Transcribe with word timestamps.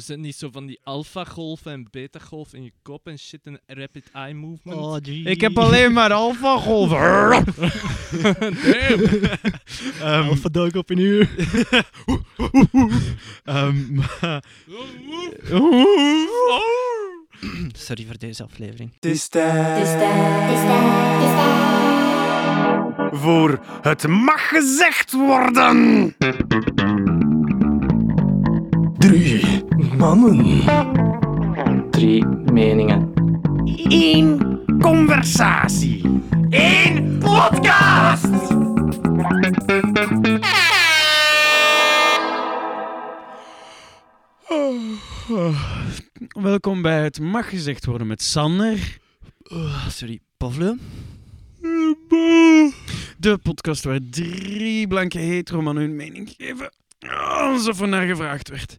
Hebben 0.00 0.22
ze 0.22 0.26
niet 0.26 0.36
zo 0.36 0.48
van 0.52 0.66
die 0.66 0.80
alpha-golven 0.82 1.72
en 1.72 1.88
beta-golven 1.90 2.58
in 2.58 2.64
je 2.64 2.72
kop 2.82 3.06
en 3.06 3.18
shit 3.18 3.40
en 3.46 3.60
rapid 3.66 4.10
eye 4.12 4.34
movement? 4.34 4.80
Oh, 4.80 4.96
gee. 5.02 5.22
Ik 5.22 5.40
heb 5.40 5.58
alleen 5.58 5.92
maar 5.92 6.12
alpha 6.12 6.56
golven. 6.56 6.98
Ehm, 10.00 10.28
Alpha 10.28 10.48
dog 10.48 10.72
op 10.72 10.90
een 10.90 10.98
uur. 10.98 11.30
ehm, 13.44 14.00
Sorry 17.86 18.04
voor 18.06 18.18
deze 18.18 18.42
aflevering. 18.42 18.92
Het 19.00 19.04
is 19.04 19.28
tijd 19.28 19.88
voor 23.12 23.60
het 23.82 24.06
mag 24.06 24.48
gezegd 24.48 25.12
worden. 25.12 26.14
Drie 29.00 29.64
mannen. 29.96 30.60
Drie 31.90 32.26
meningen. 32.26 33.12
Eén 33.88 34.60
conversatie. 34.80 36.02
Eén 36.50 37.18
podcast. 37.18 38.28
Welkom 46.40 46.82
bij 46.82 47.02
het 47.02 47.20
mag 47.20 47.48
gezegd 47.48 47.84
worden 47.84 48.06
met 48.06 48.22
Sander. 48.22 48.98
Oh, 49.42 49.88
sorry, 49.88 50.20
Pavlo? 50.36 50.76
De 53.18 53.38
podcast 53.42 53.84
waar 53.84 54.00
drie 54.10 54.88
blanke 54.88 55.18
hetero 55.18 55.62
mannen 55.62 55.82
hun 55.82 55.96
mening 55.96 56.34
geven 56.36 56.70
alsof 57.08 57.80
er 57.80 57.88
naar 57.88 58.06
gevraagd 58.06 58.48
werd. 58.48 58.76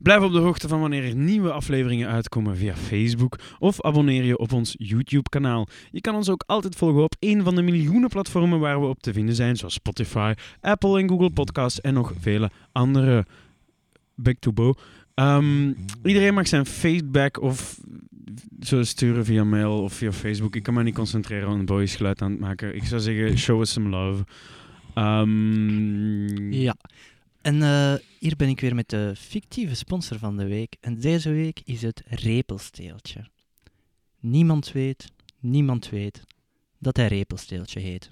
Blijf 0.00 0.22
op 0.22 0.32
de 0.32 0.38
hoogte 0.38 0.68
van 0.68 0.80
wanneer 0.80 1.04
er 1.04 1.14
nieuwe 1.14 1.52
afleveringen 1.52 2.08
uitkomen 2.08 2.56
via 2.56 2.74
Facebook 2.74 3.38
of 3.58 3.82
abonneer 3.82 4.24
je 4.24 4.38
op 4.38 4.52
ons 4.52 4.74
YouTube-kanaal. 4.78 5.66
Je 5.90 6.00
kan 6.00 6.14
ons 6.14 6.28
ook 6.28 6.44
altijd 6.46 6.76
volgen 6.76 7.02
op 7.02 7.14
een 7.18 7.42
van 7.42 7.54
de 7.54 7.62
miljoenen 7.62 8.08
platformen 8.08 8.60
waar 8.60 8.80
we 8.80 8.86
op 8.86 9.02
te 9.02 9.12
vinden 9.12 9.34
zijn, 9.34 9.56
zoals 9.56 9.74
Spotify, 9.74 10.32
Apple 10.60 10.98
en 11.00 11.08
Google 11.08 11.30
Podcasts 11.30 11.80
en 11.80 11.94
nog 11.94 12.12
vele 12.20 12.50
andere. 12.72 13.24
Back 14.14 14.36
to 14.38 14.52
Bo. 14.52 14.74
Ehm, 15.14 15.72
iedereen 16.04 16.34
mag 16.34 16.48
zijn 16.48 16.66
feedback 16.66 17.40
of 17.40 17.80
zo 18.60 18.82
sturen 18.82 19.24
via 19.24 19.44
mail 19.44 19.82
of 19.82 19.92
via 19.92 20.12
Facebook. 20.12 20.56
Ik 20.56 20.62
kan 20.62 20.74
me 20.74 20.82
niet 20.82 20.94
concentreren 20.94 21.48
aan 21.48 21.64
Bo 21.64 21.78
is 21.78 21.96
geluid 21.96 22.22
aan 22.22 22.30
het 22.30 22.40
maken. 22.40 22.74
Ik 22.74 22.84
zou 22.84 23.00
zeggen, 23.00 23.38
show 23.38 23.60
us 23.60 23.72
some 23.72 23.88
love. 23.88 24.24
Ehm, 24.94 26.52
Ja. 26.52 26.76
En 27.46 27.62
eh, 27.62 27.94
hier 28.18 28.36
ben 28.36 28.48
ik 28.48 28.60
weer 28.60 28.74
met 28.74 28.88
de 28.88 29.12
fictieve 29.16 29.74
sponsor 29.74 30.18
van 30.18 30.36
de 30.36 30.44
week. 30.46 30.76
En 30.80 31.00
deze 31.00 31.30
week 31.30 31.60
is 31.64 31.82
het 31.82 32.02
Repelsteeltje. 32.06 33.28
Niemand 34.20 34.72
weet, 34.72 35.06
niemand 35.40 35.88
weet 35.88 36.22
dat 36.78 36.96
hij 36.96 37.06
Repelsteeltje 37.06 37.80
heet. 37.80 38.10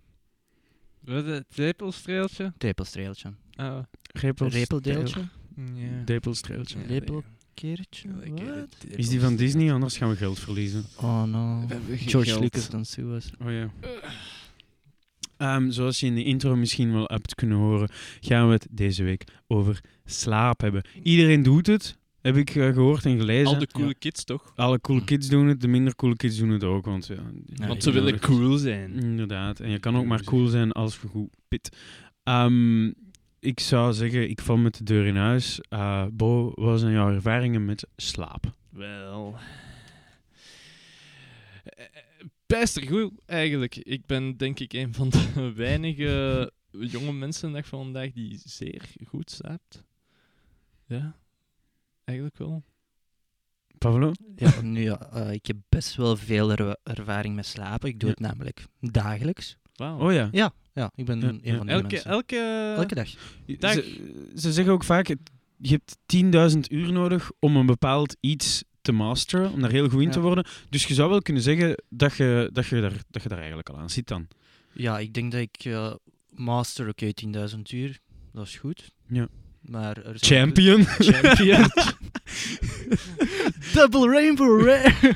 Wat 1.01 1.25
het? 1.27 1.45
Repelstreeltje. 2.59 3.33
Oh. 3.57 3.79
Repels- 4.13 4.53
Repeldeeltje? 4.55 5.21
Ja. 5.75 6.03
Repelkeertje? 6.87 8.09
Eh, 8.37 8.99
Is 8.99 9.09
die 9.09 9.21
van 9.21 9.37
Disney? 9.37 9.73
Anders 9.73 9.97
gaan 9.97 10.09
we 10.09 10.17
geld 10.17 10.39
verliezen. 10.39 10.85
Oh 10.97 11.23
no. 11.23 11.67
George 11.97 12.29
geld. 12.31 12.41
Lucas 12.43 12.69
dan 12.69 12.85
zo 12.85 13.03
was. 13.09 13.31
Oh 13.41 13.51
ja. 13.51 13.71
Ehm, 15.45 15.71
zoals 15.71 16.01
je 16.01 16.07
in 16.07 16.15
de 16.15 16.25
intro 16.25 16.57
misschien 16.57 16.93
wel 16.93 17.05
hebt 17.07 17.35
kunnen 17.35 17.59
horen, 17.59 17.89
gaan 18.21 18.47
we 18.47 18.53
het 18.53 18.67
deze 18.71 19.05
week 19.05 19.25
over 19.47 19.81
slaap 20.05 20.61
hebben. 20.61 20.83
Iedereen 21.03 21.43
doet 21.43 21.67
het, 21.67 21.99
heb 22.21 22.37
ik 22.37 22.51
eh, 22.55 22.73
gehoord 22.73 23.05
en 23.05 23.19
gelezen. 23.19 23.47
Al 23.55 23.59
de 23.59 23.67
coole 23.67 23.95
kids 23.95 24.25
toch? 24.25 24.53
Alle 24.57 24.81
coole 24.81 25.05
kids 25.05 25.29
doen 25.29 25.47
het, 25.47 25.61
de 25.61 25.69
minder 25.69 25.95
coole 25.97 26.17
kids 26.17 26.37
doen 26.39 26.49
het 26.49 26.65
ook. 26.65 26.85
Want, 26.85 27.07
ja, 27.07 27.15
Ja, 27.55 27.67
Want 27.67 27.83
ze 27.83 27.91
willen 27.91 28.13
nodig- 28.13 28.27
cool 28.29 28.57
zijn. 28.57 28.93
Inderdaad, 29.03 29.61
en 29.61 29.71
je 29.71 29.79
kan 29.79 29.97
ook 29.97 30.05
maar 30.07 30.25
cool 30.25 30.47
zijn 30.47 30.73
als 30.73 30.99
je 31.03 31.09
goed 31.09 31.29
pit. 31.49 31.77
Ehm, 32.23 32.87
ik 33.41 33.61
zou 33.61 33.93
zeggen, 33.93 34.31
ik 34.31 34.41
val 34.41 34.57
met 34.57 34.79
de 34.79 34.85
deur 34.85 35.07
in 35.07 35.17
huis. 35.17 35.61
Eh, 35.69 36.05
Bo, 36.13 36.53
wat 36.55 36.81
zijn 36.81 36.93
jouw 36.93 37.11
ervaringen 37.15 37.65
met 37.65 37.87
slaap? 37.97 38.45
Wel. 38.71 39.37
Bijster 42.47 42.87
goed, 42.87 43.13
eigenlijk. 43.27 43.77
Ik 43.77 44.07
ben 44.07 44.37
denk 44.37 44.61
ik 44.61 44.73
een 44.73 44.95
van 44.95 45.09
de 45.09 45.53
weinige 45.57 46.53
jonge 46.71 47.13
mensen 47.13 47.53
dag 47.53 47.67
van 47.67 47.83
vandaag 47.83 48.13
die 48.13 48.41
zeer 48.45 48.83
goed 49.07 49.31
slaapt. 49.31 49.85
Ja, 50.87 51.17
eigenlijk 52.05 52.39
wel. 52.39 52.63
Pavlo? 53.79 54.13
Ja, 54.37 54.61
nu 54.61 54.83
ja, 54.83 55.11
eh, 55.13 55.33
ik 55.33 55.47
heb 55.47 55.57
best 55.69 55.95
wel 55.97 56.17
veel 56.17 56.51
er- 56.53 56.77
ervaring 56.83 57.35
met 57.35 57.47
slapen. 57.47 57.89
Ik 57.89 58.01
doe 58.01 58.09
Ja. 58.09 58.15
het 58.15 58.25
namelijk 58.25 58.65
dagelijks. 58.81 59.57
Wauw. 59.75 59.99
Oh 59.99 60.13
ja. 60.13 60.29
Ja, 60.33 60.53
ja 60.73 60.91
ik 60.95 61.05
ben 61.05 61.21
Ja, 61.21 61.27
een 61.29 61.57
van 61.57 61.67
die 61.67 61.75
Elke, 61.75 61.83
mensen. 61.91 62.11
elke, 62.11 62.75
Elke 62.77 62.95
dag. 62.95 63.11
Dag. 63.59 63.73
Ze, 63.73 64.31
ze 64.35 64.53
zeggen 64.53 64.73
ook 64.73 64.85
vaak, 64.85 65.07
je 65.57 65.71
hebt 65.71 65.97
10.000 66.55 66.59
uur 66.71 66.93
nodig 66.93 67.31
om 67.39 67.57
een 67.57 67.67
bepaald 67.67 68.17
iets 68.21 68.65
te 68.85 68.93
masteren, 68.93 69.53
om 69.53 69.61
daar 69.61 69.71
heel 69.71 69.89
goed 69.89 70.03
in 70.03 70.11
te 70.11 70.21
worden. 70.21 70.47
Dus 70.69 70.85
je 70.87 70.95
zou 70.95 71.11
wel 71.11 71.23
kunnen 71.23 71.43
zeggen 71.43 71.83
dat 71.89 72.17
je, 72.17 72.51
dat 72.53 72.67
je, 72.67 72.81
daar, 72.81 72.93
dat 73.11 73.23
je 73.23 73.29
daar 73.29 73.39
eigenlijk 73.39 73.69
al 73.69 73.79
aan 73.79 73.91
zit 73.91 74.09
dan. 74.09 74.29
Ja, 74.73 74.99
ik 74.99 75.15
denk 75.15 75.33
dat 75.33 75.41
ik 75.41 75.65
eh, 75.65 75.95
master, 76.31 76.89
oké, 76.89 77.11
10.000 77.55 77.61
uur, 77.73 77.99
dat 78.33 78.47
is 78.47 78.57
goed. 78.57 78.91
Ja. 79.09 79.29
Maar 79.61 79.97
er 79.97 80.19
zijn- 80.19 80.41
Champion! 80.43 80.85
Champion. 81.13 81.65
Double 83.75 84.09
Rainbow 84.11 84.67
Rare. 84.67 85.15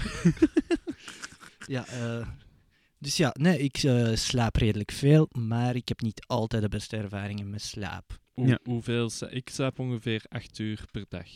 ja, 1.75 1.87
eh, 1.87 2.27
dus 2.99 3.17
ja, 3.17 3.35
nee, 3.39 3.59
ik 3.59 3.77
eh, 3.77 4.15
slaap 4.15 4.57
redelijk 4.57 4.93
veel, 4.93 5.29
maar 5.39 5.77
ik 5.77 5.89
heb 5.89 6.01
niet 6.01 6.25
altijd 6.27 6.63
de 6.63 6.69
beste 6.69 6.97
ervaringen 6.97 7.51
met 7.51 7.63
slaap. 7.63 8.19
Hoe, 8.33 8.47
Ja. 8.47 8.59
Hoeveel? 8.65 9.11
sla- 9.11 9.29
Ik 9.29 9.49
slaap 9.49 9.79
ongeveer 9.79 10.23
8 10.29 10.59
uur 10.59 10.85
per 10.91 11.05
dag. 11.09 11.27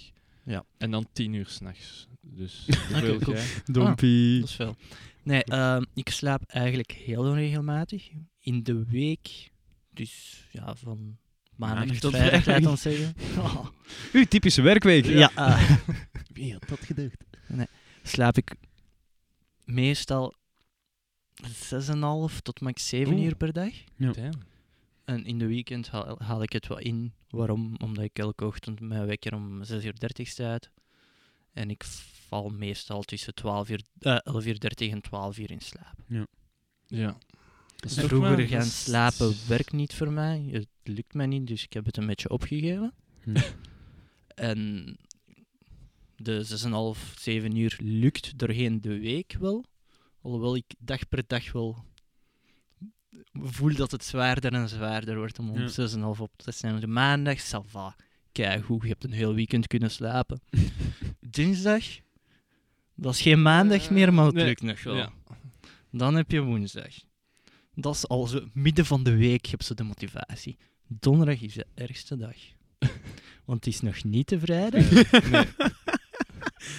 Ja. 0.45 0.65
En 0.79 0.91
dan 0.91 1.07
10 1.13 1.33
uur 1.33 1.47
s'nachts. 1.49 2.07
Dus 2.37 2.67
hoeveel 2.91 3.19
cool. 3.19 3.37
jij? 3.37 3.47
Dompie. 3.65 4.41
Dat 4.41 4.49
is 4.49 4.55
veel. 4.55 4.77
Nee, 5.23 5.45
ehm, 5.45 5.85
ik 5.95 6.09
slaap 6.09 6.43
eigenlijk 6.47 6.91
heel 6.93 7.23
onregelmatig. 7.25 8.11
In 8.41 8.63
de 8.63 8.85
week, 8.89 9.51
dus 9.91 10.45
ja, 10.51 10.75
van 10.75 11.17
maandag 11.57 11.97
tot 11.99 12.15
vrijdag, 12.15 12.47
laat 12.47 12.67
ons 12.67 12.83
zeggen. 12.83 13.15
Oh. 13.39 13.67
Uw 14.13 14.25
typische 14.25 14.63
werkweek. 14.63 15.05
Ja, 15.05 15.31
Wie 16.33 16.53
had 16.53 16.69
dat 16.69 16.79
gedacht? 16.85 17.17
slaap 18.03 18.37
ik 18.37 18.55
meestal 19.65 20.35
6,5 21.43 22.37
tot 22.43 22.61
max 22.61 22.89
7 22.89 23.13
Oeh. 23.15 23.25
uur 23.25 23.35
per 23.37 23.53
dag. 23.53 23.73
Damn. 23.97 24.31
En 25.05 25.25
in 25.25 25.39
de 25.39 25.47
weekend 25.47 25.89
haal, 25.89 26.19
haal 26.23 26.43
ik 26.43 26.53
het 26.53 26.67
wel 26.67 26.79
in. 26.79 27.13
Waarom? 27.31 27.75
Omdat 27.79 28.05
ik 28.05 28.19
elke 28.19 28.45
ochtend 28.47 28.81
mijn 28.81 29.07
wekker 29.07 29.35
om 29.35 29.65
6 29.65 29.85
uur 29.85 29.99
30 29.99 30.29
staat. 30.29 30.71
En 31.53 31.71
ik 31.71 31.85
val 32.29 32.49
meestal 32.49 33.03
tussen 33.03 33.35
12 33.35 33.69
uur, 33.69 33.83
eh, 33.99 34.19
11 34.23 34.47
uur 34.47 34.61
30 34.61 34.91
en 34.91 35.01
12 35.01 35.39
uur 35.39 35.51
in 35.51 35.61
slaap. 35.61 35.97
Ja. 36.87 37.17
En 37.77 37.89
toch 37.89 38.09
Vroeger 38.09 38.47
gaan 38.47 38.63
slapen 38.63 39.35
werkt 39.49 39.73
niet 39.73 39.95
voor 39.95 40.13
mij. 40.13 40.49
Het 40.51 40.69
lukt 40.83 41.15
mij 41.15 41.27
niet, 41.27 41.47
dus 41.47 41.65
ik 41.65 41.73
heb 41.73 41.85
het 41.85 41.97
een 41.97 42.07
beetje 42.07 42.29
opgegeven. 42.29 42.95
Hm. 43.23 43.37
En 44.35 44.97
de 46.17 46.45
6,5, 46.45 47.15
7 47.19 47.57
uur 47.57 47.79
lukt 47.83 48.39
doorheen 48.39 48.81
de 48.81 48.99
week 48.99 49.37
wel. 49.41 49.65
Alhoewel 50.23 50.57
ik 50.57 50.75
dag 50.79 51.09
per 51.09 51.25
dag 51.27 51.53
wel 51.53 51.85
voel 53.33 53.75
dat 53.75 53.91
het 53.91 54.05
zwaarder 54.05 54.53
en 54.53 54.69
zwaarder 54.69 55.17
wordt 55.17 55.39
om 55.39 55.51
om 55.51 55.59
Ja. 55.59 55.69
6,5 55.69 56.21
op 56.21 56.33
te 56.37 56.51
staan. 56.51 56.81
De 56.81 56.87
maandag, 56.87 57.39
ça 57.39 57.61
hoe 58.67 58.83
je 58.83 58.89
hebt 58.89 59.05
een 59.05 59.13
heel 59.13 59.35
weekend 59.35 59.67
kunnen 59.67 59.91
slapen. 59.91 60.41
Dinsdag, 61.21 61.85
dat 62.95 63.15
is 63.15 63.21
geen 63.23 63.43
maandag 63.43 63.91
meer, 63.91 64.15
maar 64.15 64.25
het 64.27 64.35
Nee. 64.35 64.45
lukt 64.45 64.63
nog 64.63 64.83
wel. 64.83 64.97
Ja. 64.97 65.13
Dan 65.91 66.15
heb 66.15 66.31
je 66.31 66.41
woensdag. 66.41 66.95
Dat 67.75 67.95
is 67.95 68.09
al 68.09 68.27
zo 68.27 68.49
midden 68.53 68.87
van 68.87 69.03
de 69.03 69.17
week 69.17 69.47
heb 69.47 69.63
ze 69.63 69.75
de 69.75 69.83
motivatie. 69.85 70.57
Donderdag 70.87 71.41
is 71.41 71.55
de 71.55 71.67
ergste 71.75 72.17
dag. 72.17 72.35
Want 73.45 73.65
het 73.65 73.75
is 73.75 73.81
nog 73.81 74.05
niet 74.05 74.29
de 74.29 74.39
vrijdag. 74.39 74.91
Nee. 75.31 75.45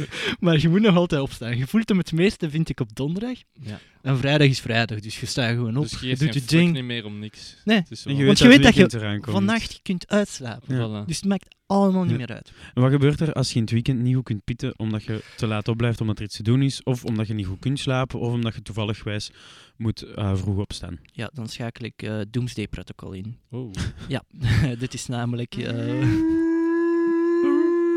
Maar 0.39 0.59
je 0.59 0.69
moet 0.69 0.81
nog 0.81 0.95
altijd 0.95 1.21
opstaan. 1.21 1.57
Je 1.57 1.67
voelt 1.67 1.89
hem 1.89 1.97
het 1.97 2.11
meeste, 2.11 2.49
vind 2.49 2.69
ik, 2.69 2.79
op 2.79 2.95
donderdag. 2.95 3.37
Ja. 3.53 3.79
En 4.01 4.17
vrijdag 4.17 4.47
is 4.47 4.59
vrijdag, 4.59 4.99
dus 4.99 5.19
je 5.19 5.25
staat 5.25 5.49
gewoon 5.49 5.77
op. 5.77 5.83
Dus 5.83 5.99
je 5.99 6.07
je 6.07 6.15
geeft 6.15 6.19
doet 6.21 6.29
geen 6.49 6.59
je 6.59 6.63
ding. 6.65 6.73
niet 6.75 6.83
meer 6.83 7.05
om 7.05 7.19
niks. 7.19 7.55
Nee. 7.63 7.83
Want 8.03 8.39
je 8.39 8.47
weet 8.47 8.63
dat 8.63 8.75
je. 8.75 9.19
Vannacht 9.21 9.79
kunt 9.81 10.07
uitslapen. 10.07 10.75
Ja. 10.75 11.03
Voilà. 11.03 11.05
Dus 11.07 11.15
het 11.15 11.25
maakt 11.25 11.55
allemaal 11.65 12.01
niet 12.03 12.11
Ja. 12.11 12.17
meer 12.17 12.31
uit. 12.33 12.51
En 12.73 12.81
wat 12.81 12.91
gebeurt 12.91 13.19
er 13.19 13.33
als 13.33 13.49
je 13.49 13.55
in 13.55 13.61
het 13.61 13.71
weekend 13.71 13.99
niet 13.99 14.15
goed 14.15 14.23
kunt 14.23 14.43
pitten 14.43 14.73
omdat 14.79 15.03
je 15.03 15.23
te 15.37 15.47
laat 15.47 15.67
opblijft 15.67 16.01
omdat 16.01 16.17
er 16.17 16.23
iets 16.25 16.35
te 16.35 16.43
doen 16.43 16.61
is, 16.61 16.83
of 16.83 17.03
omdat 17.05 17.27
je 17.27 17.33
niet 17.33 17.45
goed 17.45 17.59
kunt 17.59 17.79
slapen, 17.79 18.19
of 18.19 18.33
omdat 18.33 18.55
je 18.55 18.61
toevallig 18.61 19.03
wijs 19.03 19.31
moet 19.77 20.01
eh, 20.01 20.35
vroeg 20.35 20.57
opstaan? 20.57 20.99
Ja, 21.11 21.29
dan 21.33 21.47
schakel 21.49 21.85
ik 21.85 22.01
eh 22.01 22.19
Doomsday 22.29 22.67
Protocol 22.67 23.11
in. 23.11 23.37
Oh. 23.49 23.71
Ja, 24.07 24.23
dit 24.79 24.93
is 24.93 25.05
namelijk... 25.07 25.55
eh, 25.55 26.01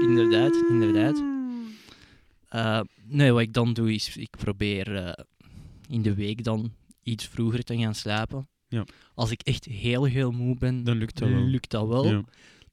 inderdaad, 0.01 0.55
inderdaad. 0.69 1.36
Eh, 2.49 2.81
nee, 3.07 3.33
wat 3.33 3.41
ik 3.41 3.53
dan 3.53 3.73
doe 3.73 3.95
is, 3.95 4.17
ik 4.17 4.31
probeer 4.31 4.97
eh, 4.97 5.25
in 5.89 6.03
de 6.03 6.15
week 6.15 6.45
dan 6.45 6.73
iets 7.03 7.27
vroeger 7.27 7.63
te 7.65 7.77
gaan 7.79 7.95
slapen. 7.95 8.49
Ja. 8.69 8.85
Als 9.15 9.31
ik 9.31 9.41
echt 9.43 9.65
heel, 9.65 10.05
heel 10.05 10.31
moe 10.31 10.57
ben, 10.59 10.85
Dan 10.85 10.97
lukt 10.97 11.19
dat 11.19 11.29
wel. 11.29 11.41
lukt 11.43 11.71
dat 11.71 11.89
wel. 11.89 12.07
Ja. 12.07 12.23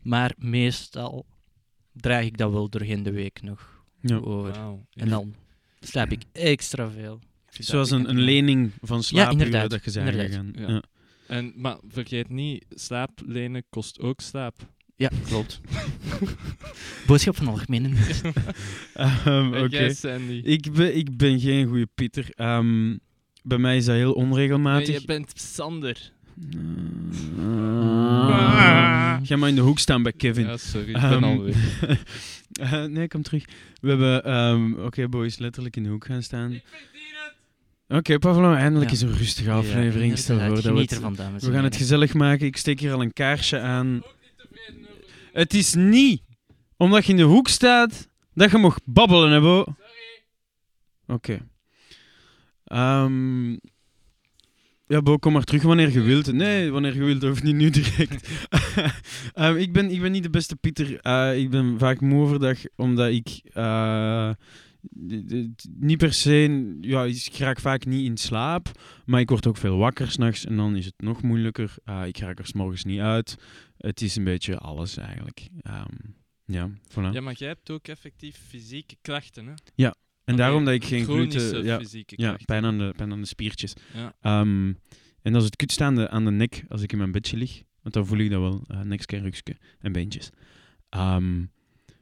Maar 0.02 0.34
meestal 0.38 1.26
draag 1.92 2.26
ik 2.26 2.38
dat 2.38 2.52
wel 2.52 2.70
doorheen 2.70 3.04
de 3.04 3.12
week 3.12 3.42
nog 3.42 3.84
Ja. 4.02 4.16
over. 4.18 4.56
En 4.94 5.10
dan 5.10 5.36
slaap 5.80 6.12
ik 6.12 6.24
extra 6.32 6.90
veel. 6.90 7.20
Zoals 7.50 7.92
een, 7.92 8.10
een 8.10 8.20
lening 8.20 8.72
van 8.82 9.04
slaapuren 9.04 9.46
inderdaad, 9.46 9.70
dat 9.70 9.84
je 9.84 9.92
zijn 9.92 10.14
gegaan. 10.14 10.54
Ja. 10.56 10.70
Ja. 10.70 10.84
En, 11.28 11.54
maar 11.56 11.78
vergeet 11.88 12.30
niet, 12.30 12.66
slaap 12.70 13.22
lenen 13.26 13.64
kost 13.70 14.00
ook 14.00 14.22
slaap. 14.22 14.56
Ja, 14.96 15.10
klopt. 15.28 15.62
Boodschap 17.08 17.36
van 17.36 17.48
algemene 17.48 17.88
nut. 17.88 18.22
Ehm, 18.94 19.48
Oké. 19.64 19.94
Ik, 20.44 20.72
ben, 20.74 20.98
ik 20.98 21.18
ben 21.18 21.40
geen 21.40 21.68
goede 21.68 21.88
Pieter. 21.96 22.26
Ehm, 22.36 22.98
bij 23.44 23.58
mij 23.58 23.78
is 23.78 23.86
dat 23.86 23.96
heel 23.96 24.06
Nee, 24.16 24.16
onregelmatig. 24.26 25.00
je 25.00 25.06
bent 25.06 25.32
Sander. 25.40 26.12
Ga 29.24 29.36
maar 29.36 29.50
in 29.50 29.56
de 29.56 29.62
hoek 29.62 29.80
staan 29.80 30.04
bij 30.04 30.12
Kevin. 30.14 30.46
Ja, 30.46 30.58
sorry, 30.58 30.90
ik 30.90 30.96
Ehm, 30.96 31.10
ben 31.10 31.24
al 31.24 31.44
weg. 31.44 31.56
Eh, 32.54 32.84
nee, 32.84 33.08
kom 33.08 33.22
terug. 33.22 33.46
We 33.82 33.90
hebben... 33.90 34.24
ehm, 34.24 34.74
Oké, 34.74 35.08
boys, 35.08 35.38
letterlijk 35.38 35.76
in 35.76 35.84
de 35.84 35.90
hoek 35.90 36.06
gaan 36.06 36.24
staan. 36.24 36.62
Oké, 37.88 38.20
Pavlo, 38.20 38.54
eindelijk 38.54 38.90
Ja. 38.90 38.96
is 38.96 39.02
een 39.02 39.18
rustige 39.18 39.52
aflevering. 39.52 40.12
Ja, 40.12 40.18
Stel 40.18 40.40
voor 40.40 40.48
dat 40.48 40.64
we 40.64 40.70
Geniet 40.70 40.82
het, 40.90 40.92
ervan, 41.00 41.16
dames 41.16 41.44
we 41.44 41.52
gaan 41.52 41.64
het 41.64 41.76
gezellig 41.76 42.14
maken. 42.14 42.46
Ik 42.46 42.58
steek 42.58 42.80
hier 42.80 42.94
al 42.94 43.02
een 43.02 43.14
kaarsje 43.14 43.60
aan. 43.60 44.02
Het 45.34 45.54
is 45.54 45.74
niet 45.74 46.22
omdat 46.78 47.06
je 47.06 47.12
in 47.12 47.18
de 47.18 47.24
hoek 47.24 47.48
staat 47.48 48.10
dat 48.34 48.52
je 48.52 48.58
mag 48.58 48.78
babbelen, 48.86 49.32
hè, 49.32 49.42
Bo. 49.42 49.66
Oké. 51.08 51.48
Ehm, 52.64 53.52
ja, 54.88 55.02
Bo, 55.04 55.18
kom 55.18 55.34
maar 55.34 55.44
terug 55.44 55.62
wanneer 55.64 55.92
je 55.92 56.02
wilt. 56.02 56.32
Nee, 56.32 56.72
wanneer 56.72 56.94
je 56.96 57.04
wilt, 57.04 57.24
hoeft 57.24 57.44
niet 57.44 57.56
nu 57.56 57.70
direct. 57.70 58.30
Ehm, 59.34 59.56
ik, 59.56 59.74
ben, 59.74 59.92
ik 59.92 60.02
ben 60.02 60.12
niet 60.12 60.24
de 60.24 60.30
beste 60.30 60.56
Pieter. 60.56 61.00
Eh, 61.00 61.38
ik 61.38 61.50
ben 61.50 61.80
vaak 61.80 62.02
moe 62.02 62.24
overdag, 62.24 62.58
omdat 62.76 63.10
ik... 63.12 63.42
eh, 63.54 64.30
niet 65.80 65.98
per 65.98 66.14
se... 66.14 66.78
Ja, 66.82 67.04
ik 67.04 67.36
raak 67.38 67.60
vaak 67.60 67.86
niet 67.86 68.06
in 68.06 68.18
slaap, 68.18 68.72
maar 69.06 69.20
ik 69.20 69.30
word 69.30 69.48
ook 69.48 69.58
veel 69.58 69.78
wakker 69.78 70.12
s'nachts 70.12 70.46
en 70.46 70.56
dan 70.56 70.76
is 70.76 70.86
het 70.86 70.94
nog 70.98 71.22
moeilijker. 71.22 71.74
Eh, 71.84 72.02
ik 72.06 72.18
raak 72.18 72.40
er 72.40 72.46
's 72.46 72.54
morgens 72.54 72.84
niet 72.84 73.00
uit. 73.00 73.38
Het 73.86 74.02
is 74.02 74.16
een 74.16 74.24
beetje 74.24 74.58
alles, 74.58 74.98
eigenlijk. 74.98 75.50
Ehm, 75.62 75.96
ja, 76.46 76.70
voilà. 76.90 77.12
Ja, 77.12 77.22
maar 77.22 77.34
jij 77.38 77.48
hebt 77.48 77.70
ook 77.70 77.88
effectief 77.88 78.38
fysieke 78.48 78.96
klachten, 79.02 79.48
hè? 79.48 79.54
en 80.24 80.36
daarom 80.36 80.66
dat 80.66 80.74
ik 80.74 80.86
geen 80.86 81.04
gluten... 81.04 81.64
Ja, 81.64 81.78
fysieke 81.80 82.14
ja 82.18 82.28
klachten. 82.28 82.46
pijn, 82.46 82.66
aan 82.66 82.78
de, 82.78 82.94
pijn 82.96 83.12
aan 83.12 83.22
de 83.22 83.28
spiertjes. 83.28 83.74
Ja. 83.94 84.16
Ehm, 84.22 84.74
en 85.22 85.34
dat 85.34 85.36
is 85.36 85.46
het 85.46 85.56
kutste 85.56 85.84
aan 85.84 85.96
de, 85.96 86.10
aan 86.10 86.26
de 86.26 86.32
nek 86.32 86.66
als 86.70 86.82
ik 86.82 86.92
in 86.92 86.98
mijn 86.98 87.12
bedje 87.12 87.38
lig. 87.38 87.64
Want 87.82 87.94
dan 87.94 88.06
voel 88.06 88.18
ik 88.18 88.30
dat 88.30 88.40
wel. 88.40 88.64
Uh, 88.68 88.82
nekske, 88.82 89.18
rugske 89.18 89.58
en 89.80 89.92
beentjes. 89.92 90.30
Ehm, 90.90 91.46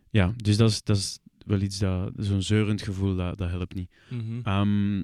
ja, 0.10 0.34
dus 0.36 0.58
dat 0.58 0.70
is, 0.70 0.84
dat 0.84 0.98
is 0.98 1.20
wel 1.46 1.62
iets 1.62 1.78
dat... 1.78 2.14
Zo'n 2.18 2.42
zeurend 2.42 2.82
gevoel, 2.82 3.16
dat, 3.16 3.38
dat 3.38 3.50
helpt 3.50 3.74
niet. 3.74 3.92
Mhm. 4.10 5.04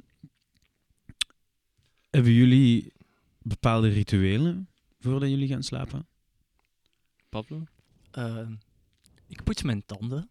Hebben 2.09 2.31
jullie 2.31 2.93
bepaalde 3.41 3.87
rituelen 3.89 4.69
voordat 4.99 5.29
jullie 5.29 5.47
gaan 5.47 5.63
slapen? 5.63 6.07
Pablo? 7.29 7.63
Eh, 8.11 8.49
ik 9.27 9.43
poets 9.43 9.61
mijn 9.61 9.85
tanden. 9.85 10.29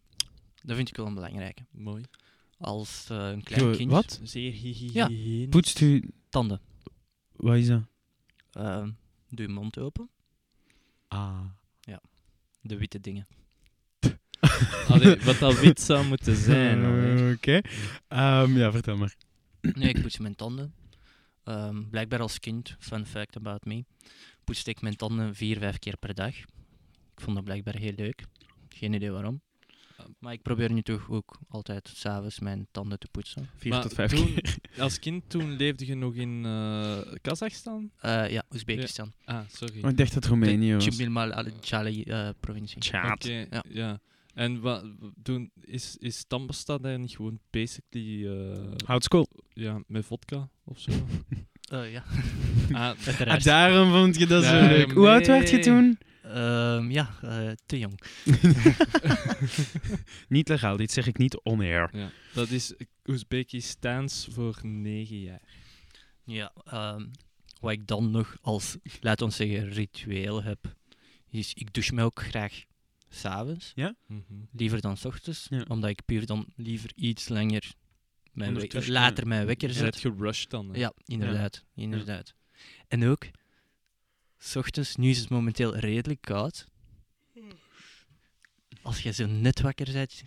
Dat 0.63 0.75
vind 0.75 0.89
ik 0.89 0.95
wel 0.95 1.05
een 1.05 1.13
belangrijke. 1.13 1.65
Mooi. 1.71 2.03
Als 2.57 3.07
eh, 3.09 3.29
een 3.29 3.43
klein 3.43 3.63
Yo, 3.63 3.75
kind. 3.75 3.91
Wat? 3.91 4.19
Zeer 4.23 4.51
hygiënisch. 4.51 4.93
Ja. 4.93 5.47
Poetst 5.49 5.81
u... 5.81 6.09
Tanden. 6.29 6.61
Wat 7.35 7.55
is 7.55 7.67
dat? 7.67 7.83
Eh, 8.51 8.87
doe 9.29 9.47
je 9.47 9.53
mond 9.53 9.79
open. 9.79 10.09
Ah. 11.07 11.45
De 12.67 12.77
witte 12.77 12.99
dingen. 12.99 13.27
Allee, 14.87 15.19
wat 15.19 15.39
dat 15.39 15.59
wit 15.59 15.81
zou 15.81 16.05
moeten 16.05 16.35
zijn. 16.35 16.85
allee. 16.85 17.33
Oké. 17.35 17.61
Ehm, 18.07 18.57
ja, 18.57 18.71
vertel 18.71 18.97
maar. 18.97 19.15
Nee, 19.61 19.89
ik 19.89 20.01
poets 20.01 20.17
mijn 20.17 20.35
tanden. 20.35 20.73
Ehm, 21.43 21.89
blijkbaar 21.89 22.19
als 22.19 22.39
kind, 22.39 22.75
fun 22.79 23.05
fact 23.05 23.35
about 23.35 23.65
me, 23.65 23.85
poetste 24.43 24.69
ik 24.69 24.81
mijn 24.81 24.95
tanden 24.95 25.35
vier, 25.35 25.57
vijf 25.57 25.79
keer 25.79 25.97
per 25.97 26.13
dag. 26.13 26.35
Ik 27.17 27.23
vond 27.23 27.35
dat 27.35 27.45
blijkbaar 27.45 27.75
heel 27.75 27.93
leuk. 27.95 28.23
Geen 28.69 28.93
idee 28.93 29.11
waarom. 29.11 29.41
Maar 30.19 30.33
ik 30.33 30.41
probeer 30.41 30.71
nu 30.73 30.81
toch 30.81 31.09
ook 31.09 31.39
altijd 31.47 31.91
s'avonds 31.95 32.39
mijn 32.39 32.67
tanden 32.71 32.99
te 32.99 33.07
poetsen. 33.11 33.49
Vier 33.55 33.71
Maar 33.71 33.81
tot 33.81 33.93
vijf 33.93 34.11
toen- 34.11 34.33
keer. 34.33 34.55
Als 34.83 34.99
kind 34.99 35.29
toen 35.29 35.51
leefde 35.55 35.85
je 35.85 35.95
nog 35.95 36.13
in 36.15 36.45
eh 36.45 36.97
Kazachstan? 37.21 37.91
Eh, 37.99 38.29
ja, 38.29 38.43
Oezbekistan. 38.53 39.13
Ah, 39.25 39.39
sorry. 39.51 39.83
Oh, 39.83 39.89
ik 39.89 39.97
dacht 39.97 40.13
dat 40.13 40.23
het 40.23 40.25
Roemenië 40.25 40.73
was. 40.73 40.83
Chimilmal 40.87 41.31
al-Jali 41.33 42.03
eh, 42.03 42.29
provincie. 42.39 42.79
Tjaat. 42.81 43.25
Oké, 43.25 43.45
Ja. 43.49 43.63
ja. 43.69 43.99
En 44.33 44.59
wat 44.61 44.85
doen 45.15 45.51
is, 45.61 45.95
is 45.99 46.23
tandpasta 46.27 46.77
daar 46.77 46.99
niet 46.99 47.15
gewoon 47.15 47.39
basically 47.49 48.27
eh, 48.27 48.57
Houtskool. 48.85 49.27
ja, 49.53 49.81
met 49.87 50.05
vodka 50.05 50.49
of 50.63 50.79
zo? 50.79 50.91
Eh, 51.67 51.91
ja, 51.91 52.03
ah, 52.71 52.91
Ah, 53.27 53.41
daarom 53.43 53.91
vond 53.91 54.17
je 54.17 54.27
dat 54.27 54.43
zo 54.43 54.67
leuk. 54.67 54.91
Hoe 54.91 55.09
oud 55.09 55.27
werd 55.27 55.49
je 55.49 55.59
toen? 55.59 55.97
Ehm, 56.33 56.91
ja, 56.91 57.09
eh, 57.21 57.51
te 57.65 57.79
jong. 57.79 57.99
niet 60.27 60.47
legaal, 60.49 60.77
dit 60.77 60.91
zeg 60.91 61.07
ik 61.07 61.17
niet 61.17 61.37
on-air. 61.37 61.89
ja. 61.97 62.09
Dat 62.33 62.49
is 62.49 62.73
Oezbekistaans 63.05 64.27
voor 64.31 64.59
negen 64.63 65.19
jaar. 65.19 65.41
Ja, 66.23 66.51
ehm, 66.63 67.05
wat 67.59 67.71
ik 67.71 67.87
dan 67.87 68.11
nog 68.11 68.37
als, 68.41 68.77
laten 69.01 69.27
we 69.27 69.33
zeggen, 69.33 69.69
ritueel 69.69 70.43
heb, 70.43 70.75
is 71.29 71.53
ik 71.53 71.73
douche 71.73 71.93
mij 71.93 72.03
ook 72.03 72.21
graag 72.21 72.63
s'avonds, 73.09 73.71
Mhm. 73.75 74.21
liever 74.51 74.81
dan 74.81 74.97
s 74.97 75.05
ochtends, 75.05 75.47
Ja. 75.49 75.65
omdat 75.67 75.89
ik 75.89 76.05
puur 76.05 76.25
dan 76.25 76.45
liever 76.55 76.91
iets 76.95 77.27
langer, 77.29 77.73
mijn 78.31 78.67
later 78.87 79.27
mijn 79.27 79.45
wekker 79.45 79.67
Je 79.67 79.73
zet. 79.73 79.83
bent 79.83 79.97
gerushed 80.15 80.49
dan. 80.49 80.69
hè? 80.73 80.79
Ja, 80.79 80.93
inderdaad, 81.05 81.63
inderdaad. 81.75 82.33
En 82.87 83.05
ook, 83.07 83.25
s 84.37 84.55
ochtends, 84.55 84.95
nu 84.95 85.09
is 85.09 85.19
het 85.19 85.29
momenteel 85.29 85.75
redelijk 85.75 86.21
koud. 86.21 86.65
Als 88.81 89.01
je 89.03 89.11
zo 89.13 89.25
net 89.25 89.61
wakker 89.61 89.91
bent, 89.93 90.23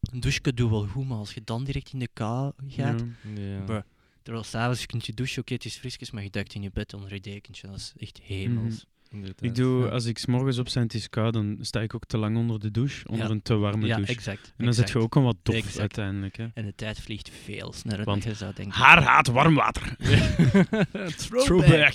een 0.00 0.20
douche 0.20 0.54
doet 0.54 0.70
wel 0.70 0.86
goed, 0.86 1.08
maar 1.08 1.18
als 1.18 1.34
je 1.34 1.40
dan 1.44 1.64
direct 1.64 1.92
in 1.92 1.98
de 1.98 2.08
kou 2.12 2.52
gaat, 2.68 3.04
Ja. 3.34 3.60
Bruh. 3.64 3.82
Terwijl 4.22 4.44
s'avonds 4.44 4.86
kun 4.86 5.00
je 5.02 5.12
douchen, 5.14 5.40
oké, 5.42 5.52
het 5.54 5.64
is 5.64 5.76
frisjes, 5.76 6.10
maar 6.10 6.22
je 6.22 6.30
duikt 6.30 6.54
in 6.54 6.62
je 6.62 6.70
bed 6.72 6.94
onder 6.94 7.14
je 7.14 7.20
dekentje. 7.20 7.66
Dat 7.66 7.76
is 7.76 7.92
echt 7.98 8.20
hemels. 8.22 8.84
inderdaad. 9.12 9.42
Ik 9.42 9.54
doe, 9.54 9.84
Ja. 9.84 9.88
als 9.90 10.04
ik 10.04 10.18
's 10.18 10.26
morgens 10.26 10.58
op 10.58 10.66
en 10.68 10.82
het 10.82 10.94
is 10.94 11.08
koud, 11.08 11.32
dan 11.32 11.56
sta 11.60 11.80
ik 11.80 11.94
ook 11.94 12.04
te 12.06 12.18
lang 12.18 12.36
onder 12.36 12.60
de 12.60 12.70
douche. 12.70 13.08
Onder 13.08 13.26
Ja. 13.26 13.32
een 13.32 13.42
te 13.42 13.54
warme 13.56 13.86
Ja, 13.86 13.94
douche. 13.96 14.12
exact. 14.12 14.52
En 14.56 14.64
dan 14.64 14.74
zit 14.74 14.90
je 14.90 14.98
ook 14.98 15.16
al 15.16 15.22
wat 15.22 15.36
dof 15.42 15.54
Exact. 15.54 15.78
uiteindelijk. 15.78 16.36
Hè. 16.36 16.46
En 16.54 16.64
de 16.64 16.74
tijd 16.74 17.00
vliegt 17.00 17.30
veel 17.44 17.72
sneller 17.72 18.04
Want 18.04 18.22
dan 18.22 18.32
je 18.32 18.36
zou 18.38 18.54
denken. 18.54 18.74
Haar 18.78 19.02
haat 19.02 19.26
warm 19.26 19.54
water. 19.54 19.96
Throwback. 21.44 21.94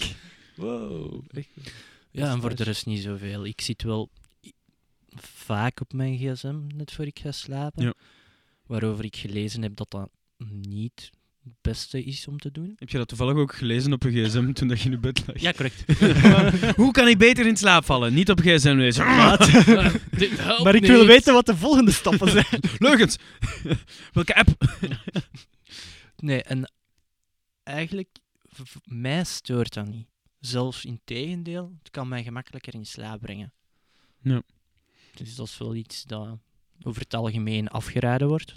Wow. 0.55 1.23
Echt. 1.31 1.47
Ja, 2.11 2.31
en 2.31 2.41
voor 2.41 2.55
de 2.55 2.63
rest 2.63 2.85
niet 2.85 3.01
zoveel. 3.01 3.45
Ik 3.45 3.61
zit 3.61 3.83
wel 3.83 4.09
vaak 5.15 5.81
op 5.81 5.93
mijn 5.93 6.17
gsm 6.17 6.59
net 6.75 6.91
voor 6.91 7.05
ik 7.05 7.19
ga 7.19 7.31
slapen. 7.31 7.83
Ja. 7.83 7.93
Waarover 8.65 9.05
ik 9.05 9.15
gelezen 9.15 9.61
heb 9.61 9.75
dat 9.75 9.91
dat 9.91 10.09
niet 10.47 11.11
het 11.43 11.53
beste 11.61 12.03
is 12.03 12.27
om 12.27 12.39
te 12.39 12.51
doen. 12.51 12.73
Heb 12.79 12.89
je 12.89 12.97
dat 12.97 13.07
toevallig 13.07 13.35
ook 13.35 13.55
gelezen 13.55 13.93
op 13.93 14.03
je 14.03 14.25
gsm 14.25 14.51
toen 14.53 14.67
dat 14.67 14.79
je 14.79 14.85
in 14.85 14.91
je 14.91 14.97
bed 14.97 15.23
lag? 15.27 15.41
Ja, 15.41 15.51
correct. 15.51 15.83
Hoe 16.81 16.91
kan 16.91 17.07
ik 17.07 17.17
beter 17.17 17.45
in 17.47 17.57
slaap 17.57 17.85
vallen? 17.85 18.13
Niet 18.13 18.29
op 18.29 18.39
gsm 18.39 18.75
lezen. 18.75 19.05
Maar 20.63 20.75
ik 20.75 20.81
niet. 20.81 20.89
wil 20.89 21.05
weten 21.05 21.33
wat 21.33 21.45
de 21.45 21.55
volgende 21.57 21.91
stappen 21.91 22.29
zijn. 22.29 22.61
Leugens! 22.77 23.17
Welke 24.13 24.35
app? 24.35 24.49
Nee, 26.15 26.43
en 26.43 26.71
eigenlijk, 27.63 28.09
mij 28.83 29.23
stoort 29.23 29.73
dat 29.73 29.87
niet. 29.87 30.07
Zelfs 30.45 30.85
in 30.85 30.99
tegendeel, 31.03 31.73
het 31.79 31.91
kan 31.91 32.07
mij 32.07 32.23
gemakkelijker 32.23 32.73
in 32.73 32.85
slaap 32.85 33.19
brengen. 33.21 33.53
Ja. 34.21 34.41
Dus 35.15 35.35
dat 35.35 35.47
is 35.47 35.57
wel 35.57 35.75
iets 35.75 36.03
dat 36.03 36.37
over 36.83 37.01
het 37.01 37.13
algemeen 37.13 37.67
afgeraden 37.67 38.27
wordt. 38.27 38.53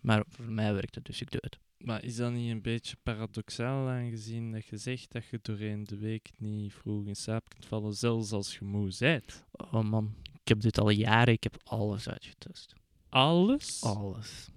Maar 0.00 0.24
voor 0.28 0.44
mij 0.44 0.74
werkt 0.74 0.94
het, 0.94 1.04
dus 1.04 1.20
ik 1.20 1.30
doe 1.30 1.40
het. 1.42 1.58
Maar 1.78 2.04
is 2.04 2.16
dat 2.16 2.32
niet 2.32 2.50
een 2.50 2.62
beetje 2.62 2.96
paradoxaal 3.02 3.88
aangezien 3.88 4.52
dat 4.52 4.66
je 4.66 4.76
zegt 4.76 5.12
dat 5.12 5.26
je 5.26 5.38
doorheen 5.42 5.84
de 5.84 5.96
week 5.98 6.30
niet 6.36 6.72
vroeg 6.72 7.06
in 7.06 7.16
slaap 7.16 7.48
kunt 7.48 7.66
vallen, 7.66 7.94
zelfs 7.94 8.32
als 8.32 8.54
je 8.58 8.64
moe 8.64 8.92
bent? 8.98 9.44
Oh 9.52 9.80
man, 9.82 10.14
ik 10.32 10.48
heb 10.48 10.60
dit 10.60 10.78
al 10.78 10.90
jaren, 10.90 11.34
ik 11.34 11.42
heb 11.42 11.56
alles 11.64 12.08
uitgetest. 12.08 12.74
Alles? 13.08 13.82
Alles. 13.82 14.48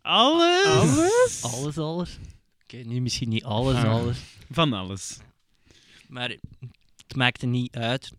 Alles? 0.00 0.66
Alles? 0.66 1.42
Alles, 1.42 1.78
alles. 1.78 2.18
Oké, 2.62 2.76
nu 2.76 3.00
misschien 3.00 3.28
niet 3.28 3.44
alles, 3.44 3.76
Ah. 3.76 3.90
alles. 3.90 4.18
Van 4.50 4.72
alles. 4.72 5.18
Maar 6.12 6.28
het 6.96 7.16
maakte 7.16 7.46
niet 7.46 7.76
uit. 7.76 8.12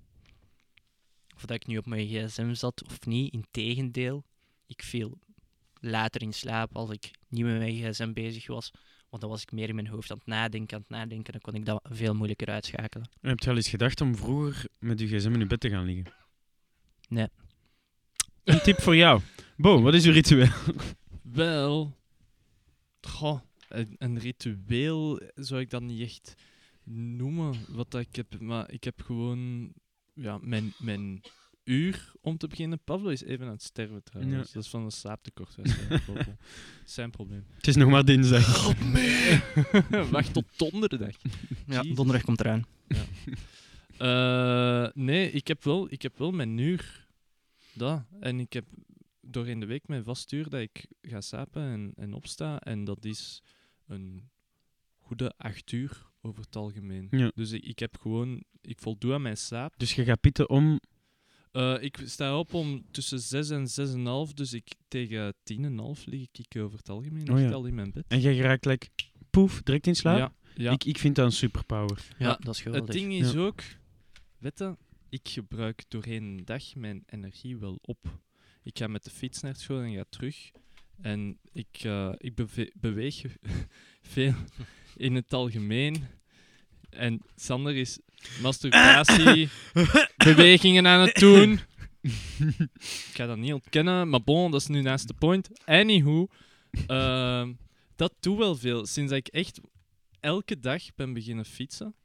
of 1.36 1.42
dat 1.46 1.56
ik 1.56 1.68
nu 1.68 1.78
op 1.78 1.86
mijn 1.86 2.08
gsm 2.08 2.54
zat 2.54 2.84
of 2.86 3.06
niet. 3.06 3.34
Integendeel, 3.34 4.24
ik 4.68 4.84
viel 4.84 5.20
later 5.80 6.22
in 6.22 6.34
slaap 6.34 6.76
als 6.76 6.90
ik 6.90 7.12
niet 7.28 7.44
met 7.44 7.58
mijn 7.58 7.76
gsm 7.76 8.14
bezig 8.14 8.48
was. 8.48 8.72
Want 9.10 9.22
dan 9.22 9.32
was 9.32 9.42
ik 9.42 9.52
meer 9.52 9.70
in 9.70 9.76
mijn 9.76 9.88
hoofd 9.88 10.12
aan 10.12 10.18
het 10.18 10.28
nadenken, 10.28 10.76
aan 10.76 10.82
het 10.82 10.90
nadenken. 10.90 11.32
Dan 11.32 11.42
kon 11.42 11.54
ik 11.54 11.66
dat 11.66 11.84
veel 11.90 12.14
moeilijker 12.14 12.48
uitschakelen. 12.48 13.10
Heb 13.22 13.40
je 13.40 13.50
al 13.50 13.56
eens 13.56 13.70
gedacht 13.70 14.02
om 14.02 14.16
vroeger 14.16 14.68
met 14.80 15.00
je 15.00 15.08
gsm 15.08 15.34
in 15.34 15.40
je 15.40 15.48
bed 15.48 15.60
te 15.60 15.70
gaan 15.70 15.86
liggen? 15.86 16.14
Nee. 17.10 17.28
Een 18.44 18.62
tip 18.62 18.82
voor 18.82 18.96
jou. 18.96 19.22
Bo, 19.58 19.82
wat 19.82 19.94
is 19.94 20.06
uw 20.06 20.12
ritueel? 20.12 20.52
Wel, 21.22 21.98
goh, 23.02 23.40
een, 23.68 23.96
een 23.98 24.20
ritueel 24.20 25.22
zou 25.36 25.62
ik 25.62 25.70
dat 25.70 25.82
niet 25.82 26.02
echt 26.02 26.36
noemen, 26.86 27.54
wat 27.70 27.92
dat 27.92 28.02
ik 28.02 28.16
heb. 28.16 28.40
Maar 28.40 28.72
ik 28.72 28.84
heb 28.84 29.02
gewoon, 29.02 29.74
ja, 30.14 30.38
mijn, 30.42 30.74
mijn 30.78 31.22
uur 31.64 32.12
om 32.22 32.38
te 32.38 32.48
beginnen. 32.48 32.80
Pablo 32.84 33.10
is 33.10 33.24
even 33.24 33.46
aan 33.46 33.52
het 33.52 33.64
sterven 33.64 34.04
trouwens. 34.04 34.48
Ja. 34.48 34.54
Dat 34.54 34.64
is 34.64 34.70
van 34.70 34.84
een 34.84 34.92
slaaptekort. 34.92 35.58
Zijn 36.86 37.12
probleem. 37.12 37.46
Het 37.56 37.68
is 37.68 37.76
nog 37.76 37.90
maar 37.90 38.06
dinsdag. 38.06 38.74
Wacht 40.12 40.34
tot 40.34 40.46
donderdag. 40.58 41.16
Ja, 41.66 41.82
Jezus. 41.82 41.96
donderdag 41.96 42.24
komt 42.24 42.40
eraan. 42.40 42.66
Eh, 43.98 44.88
nee, 44.94 45.32
ik 45.32 45.48
heb, 45.48 45.64
wel, 45.64 45.92
ik 45.92 46.02
heb 46.02 46.18
wel 46.18 46.32
mijn 46.32 46.58
uur. 46.58 47.08
Dat. 47.74 48.04
En 48.20 48.40
ik 48.40 48.54
heb 48.54 48.66
doorheen 49.22 49.60
de 49.60 49.66
week 49.66 49.88
mijn 49.88 50.04
vast 50.04 50.32
uur 50.32 50.50
dat 50.50 50.62
ik 50.62 50.86
ga 51.02 51.22
slapen 51.22 51.62
en, 51.62 51.94
en 51.96 52.14
opsta. 52.14 52.60
En 52.60 52.84
dat 52.84 53.06
is 53.06 53.42
een 53.88 54.30
goede 54.98 55.34
acht 55.38 55.72
uur 55.72 56.12
over 56.26 56.44
het 56.44 56.56
algemeen. 56.56 57.08
Ja. 57.12 57.32
Dus 57.36 57.52
ik, 57.52 57.64
ik 57.66 57.80
heb 57.80 57.98
gewoon... 58.00 58.44
Ik 58.62 58.80
voldoe 58.80 59.14
aan 59.14 59.22
mijn 59.22 59.38
slaap. 59.38 59.74
Dus 59.78 59.94
je 59.96 60.04
gaat 60.04 60.22
pitten 60.22 60.50
om... 60.50 60.80
Eh, 61.52 61.76
ik 61.84 62.02
sta 62.06 62.38
op 62.40 62.54
om 62.54 62.86
tussen 62.92 63.20
6 63.20 63.50
en 63.50 64.28
6,5. 64.30 64.34
Dus 64.34 64.54
ik, 64.54 64.74
tegen 64.88 65.34
10,5 65.98 66.04
lig 66.06 66.28
ik 66.32 66.58
over 66.62 66.78
het 66.78 66.90
algemeen 66.90 67.32
Oh 67.32 67.40
ja. 67.40 67.52
al 67.52 67.66
in 67.66 67.76
mijn 67.76 67.92
bed. 67.92 68.06
En 68.08 68.20
jij 68.20 68.36
geraakt 68.36 68.66
like, 68.66 68.88
poef, 69.30 69.62
direct 69.64 69.88
in 69.88 69.96
slaap? 69.96 70.18
Ja, 70.18 70.34
ja. 70.64 70.72
Ik, 70.72 70.84
ik 70.84 70.98
vind 70.98 71.16
dat 71.16 71.26
een 71.26 71.32
superpower. 71.32 72.08
Ja, 72.18 72.28
Ja, 72.28 72.36
dat 72.40 72.40
is 72.40 72.46
Het 72.48 72.58
geweldig. 72.58 72.96
ding 72.96 73.14
is 73.14 73.32
Ja. 73.32 73.40
ook, 73.40 73.62
weet 74.38 74.60
je, 74.60 74.78
ik 75.10 75.28
gebruik 75.30 75.84
doorheen 75.88 76.38
de 76.38 76.44
dag 76.44 76.76
mijn 76.76 77.04
energie 77.06 77.58
wel 77.58 77.80
op. 77.82 78.20
Ik 78.64 78.78
ga 78.78 78.88
met 78.88 79.04
de 79.04 79.10
fiets 79.10 79.42
naar 79.42 79.56
school 79.56 79.82
en 79.82 79.94
ga 79.94 80.06
terug. 80.10 80.52
En 81.02 81.40
ik, 81.52 81.78
eh, 81.82 82.14
ik 82.18 82.36
beve- 82.36 82.72
beweeg 82.76 83.24
veel 84.02 84.34
in 84.98 85.16
het 85.16 85.34
algemeen. 85.34 86.08
En 86.90 87.22
Sander 87.36 87.76
is 87.76 88.00
masturbatie, 88.42 89.50
bewegingen 90.26 90.88
aan 90.88 91.02
het 91.02 91.16
doen. 91.16 91.52
ik 92.02 93.14
ga 93.14 93.26
dat 93.26 93.38
niet 93.38 93.54
ontkennen, 93.54 94.10
maar 94.10 94.24
bon, 94.24 94.52
dat 94.52 94.62
is 94.62 94.68
nu 94.68 94.82
naast 94.82 95.08
de 95.08 95.14
point. 95.14 95.50
Anywho, 95.66 96.28
ehm, 96.88 97.54
dat 97.96 98.14
doet 98.20 98.38
wel 98.38 98.56
veel. 98.56 98.86
Sinds 98.86 99.10
dat 99.10 99.20
ik 99.20 99.28
echt 99.28 99.60
elke 100.20 100.60
dag 100.60 100.82
ben 100.96 101.14
beginnen 101.14 101.46
fietsen, 101.46 101.96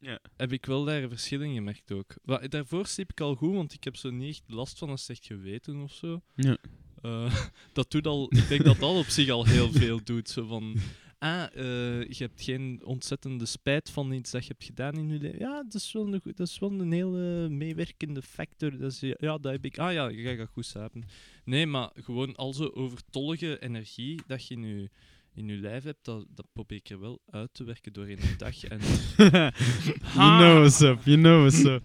Ja. 0.00 0.18
heb 0.36 0.52
ik 0.52 0.66
wel 0.66 0.84
daar 0.84 1.02
een 1.02 1.08
verschil 1.08 1.40
in 1.40 1.54
gemerkt 1.54 1.92
ook. 1.92 2.14
Daarvoor 2.50 2.86
sliep 2.86 3.10
ik 3.10 3.20
al 3.20 3.34
goed, 3.34 3.54
want 3.54 3.72
ik 3.72 3.84
heb 3.84 3.96
zo 3.96 4.10
niet 4.10 4.28
echt 4.28 4.42
last 4.46 4.78
van 4.78 4.90
een 4.90 4.98
slecht 4.98 5.26
geweten 5.26 5.80
of 5.82 5.92
zo. 5.92 6.22
Ja. 6.34 6.56
Eh, 7.02 7.34
dat 7.72 7.90
doet 7.90 8.06
al, 8.06 8.26
ik 8.34 8.48
denk 8.48 8.64
dat 8.64 8.78
dat 8.78 8.96
op 8.96 9.06
zich 9.06 9.28
al 9.28 9.44
heel 9.44 9.72
veel 9.72 10.00
doet. 10.04 10.28
Zo 10.28 10.46
van, 10.46 10.76
ah, 11.18 11.44
eh, 11.54 12.08
je 12.08 12.24
hebt 12.24 12.42
geen 12.42 12.80
ontzettende 12.84 13.46
spijt 13.46 13.90
van 13.90 14.12
iets 14.12 14.30
dat 14.30 14.42
je 14.42 14.48
hebt 14.48 14.64
gedaan 14.64 14.94
in 14.94 15.08
je 15.08 15.18
leven. 15.18 15.38
Ja, 15.38 15.62
dat 15.62 15.74
is 15.74 15.92
wel 15.92 16.12
een, 16.12 16.20
dat 16.24 16.48
is 16.48 16.58
wel 16.58 16.72
een 16.72 16.92
hele 16.92 17.48
meewerkende 17.48 18.22
factor. 18.22 18.78
Dat 18.78 18.92
is, 18.92 19.00
ja, 19.00 19.38
dat 19.38 19.52
heb 19.52 19.64
ik. 19.64 19.78
Ah 19.78 19.92
ja, 19.92 20.08
je 20.08 20.36
gaat 20.36 20.48
goed 20.48 20.66
slapen. 20.66 21.04
Nee, 21.44 21.66
maar 21.66 21.90
gewoon 21.94 22.36
al 22.36 22.54
zo 22.54 22.70
overtollige 22.74 23.58
energie 23.58 24.20
dat 24.26 24.46
je 24.46 24.54
in 24.54 24.62
je, 24.62 24.90
in 25.34 25.48
je 25.48 25.56
lijf 25.56 25.84
hebt, 25.84 26.04
dat, 26.04 26.26
dat 26.34 26.46
probeer 26.52 26.78
ik 26.78 26.90
er 26.90 27.00
wel 27.00 27.20
uit 27.30 27.54
te 27.54 27.64
werken 27.64 27.92
doorheen 27.92 28.16
de 28.16 28.36
dag. 28.36 28.64
En 28.64 28.80
you 30.14 30.38
know 30.38 30.58
what's 30.58 30.80
up, 30.80 31.00
you 31.04 31.16
know 31.16 31.40
what's 31.40 31.64
up. 31.64 31.82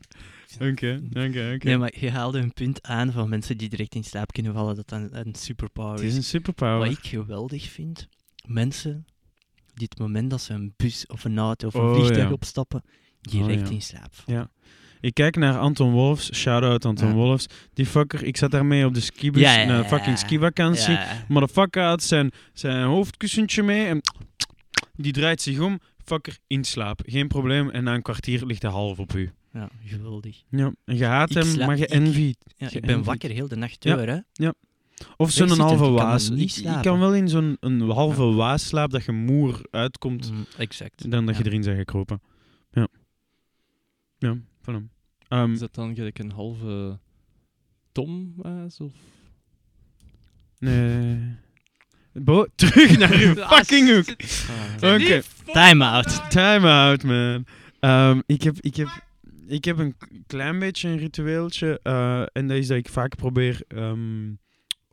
Oké, 0.53 1.01
oké, 1.09 1.53
oké. 1.55 1.65
Nee, 1.65 1.77
maar 1.77 1.99
je 1.99 2.09
haalde 2.09 2.39
een 2.39 2.53
punt 2.53 2.81
aan 2.81 3.11
van 3.11 3.29
mensen 3.29 3.57
die 3.57 3.69
direct 3.69 3.95
in 3.95 4.03
slaap 4.03 4.31
kunnen 4.31 4.53
vallen, 4.53 4.75
dat 4.75 4.89
dat 4.89 4.99
een, 4.99 5.27
een 5.27 5.35
superpower 5.35 5.93
Het 5.93 6.03
is. 6.03 6.09
is 6.09 6.17
een 6.17 6.23
superpower. 6.23 6.87
Wat 6.87 6.97
ik 6.97 7.05
geweldig 7.05 7.69
vind, 7.69 8.07
mensen 8.47 9.05
die 9.73 9.87
het 9.89 9.99
moment 9.99 10.29
dat 10.29 10.41
ze 10.41 10.53
een 10.53 10.73
bus 10.77 11.05
of 11.07 11.23
een 11.23 11.37
auto 11.37 11.67
of 11.67 11.73
een 11.73 11.81
Oh, 11.81 11.93
vliegtuig 11.95 12.27
ja. 12.27 12.31
opstappen, 12.31 12.83
direct 13.21 13.61
Oh, 13.61 13.67
ja. 13.67 13.73
in 13.73 13.81
slaap 13.81 14.13
vallen. 14.15 14.39
Ja. 14.41 14.49
Ik 15.01 15.13
kijk 15.13 15.35
naar 15.35 15.57
Anton 15.57 15.91
Wolfs, 15.91 16.33
shout-out 16.35 16.85
Anton 16.85 17.07
Ja. 17.07 17.13
Wolfs. 17.13 17.45
Die 17.73 17.85
fucker, 17.85 18.23
ik 18.23 18.37
zat 18.37 18.51
daarmee 18.51 18.85
op 18.85 18.93
de 18.93 18.99
skibus, 18.99 19.41
Ja, 19.41 19.59
ja, 19.59 19.67
ja, 19.77 19.83
fucking 19.83 20.05
ja. 20.19 20.25
skivakantie. 20.25 20.93
Ja. 20.93 21.25
Motherfucker 21.27 21.83
had 21.83 22.03
zijn, 22.03 22.31
zijn 22.53 22.85
hoofdkussentje 22.85 23.63
mee 23.63 23.85
en 23.87 24.01
die 24.95 25.11
draait 25.11 25.41
zich 25.41 25.59
om. 25.59 25.79
Fucker, 26.05 26.37
in 26.47 26.63
slaap. 26.63 27.01
Geen 27.05 27.27
probleem. 27.27 27.69
En 27.69 27.83
na 27.83 27.93
een 27.93 28.01
kwartier 28.01 28.45
ligt 28.45 28.61
hij 28.61 28.71
half 28.71 28.99
op 28.99 29.13
u. 29.13 29.31
ja, 29.53 29.69
geweldig. 29.85 30.43
Ja. 30.49 30.71
En 30.85 30.97
je 30.97 31.05
haat 31.05 31.35
Ik 31.35 31.43
hem, 31.43 31.65
maar 31.65 31.77
je 31.77 31.87
envied. 31.87 32.37
Ja, 32.57 32.67
Je 32.69 32.75
ik 32.75 32.81
ben 32.81 32.89
envied. 32.89 33.05
wakker 33.05 33.29
heel 33.29 33.47
de 33.47 33.55
nacht 33.55 33.83
Ja. 33.83 33.95
door, 33.95 34.07
hè. 34.07 34.17
Of 35.17 35.31
zo'n 35.31 35.59
halve 35.59 35.83
kan 35.83 35.93
waas. 35.93 36.29
Ik, 36.29 36.63
kan 36.81 36.99
wel 36.99 37.13
in 37.15 37.27
zo'n 37.29 37.57
een 37.59 37.81
halve 37.81 38.23
waasslaap 38.23 38.91
dat 38.91 39.05
je 39.05 39.11
moer 39.11 39.61
uitkomt 39.71 40.31
Mm, 40.31 40.45
exact. 40.57 41.11
dan 41.11 41.25
dat 41.25 41.37
je 41.37 41.45
erin 41.45 41.61
bent 41.61 41.77
gekropen. 41.77 42.21
Ja. 42.71 42.87
Ja, 44.17 44.37
voilà. 44.61 44.83
Ehm, 45.27 45.51
is 45.51 45.59
dat 45.59 45.75
dan 45.75 45.95
gelijk 45.95 46.19
een 46.19 46.31
halve 46.31 46.99
Tom 47.91 48.33
was? 48.35 48.79
Of? 48.79 48.91
nee. 50.59 51.35
Bo, 52.13 52.45
terug 52.55 52.97
naar 52.97 53.13
uw 53.13 53.33
fucking 53.55 53.89
hoek. 53.89 54.15
Ah. 54.81 54.93
Oké. 54.93 55.21
Time 55.45 55.85
out. 55.85 56.29
Time 56.31 56.67
out, 56.69 57.03
man. 57.03 57.45
Ehm, 57.79 58.21
ik, 58.25 58.43
heb, 58.43 58.57
ik, 58.59 58.75
heb, 58.75 58.87
ik 59.47 59.65
heb 59.65 59.77
een 59.77 59.95
klein 60.27 60.59
beetje 60.59 60.89
een 60.89 60.97
ritueeltje. 60.97 61.79
eh, 61.83 62.21
en 62.33 62.47
dat 62.47 62.57
is 62.57 62.67
dat 62.67 62.77
ik 62.77 62.89
vaak 62.89 63.15
probeer 63.15 63.61
ehm, 63.67 64.31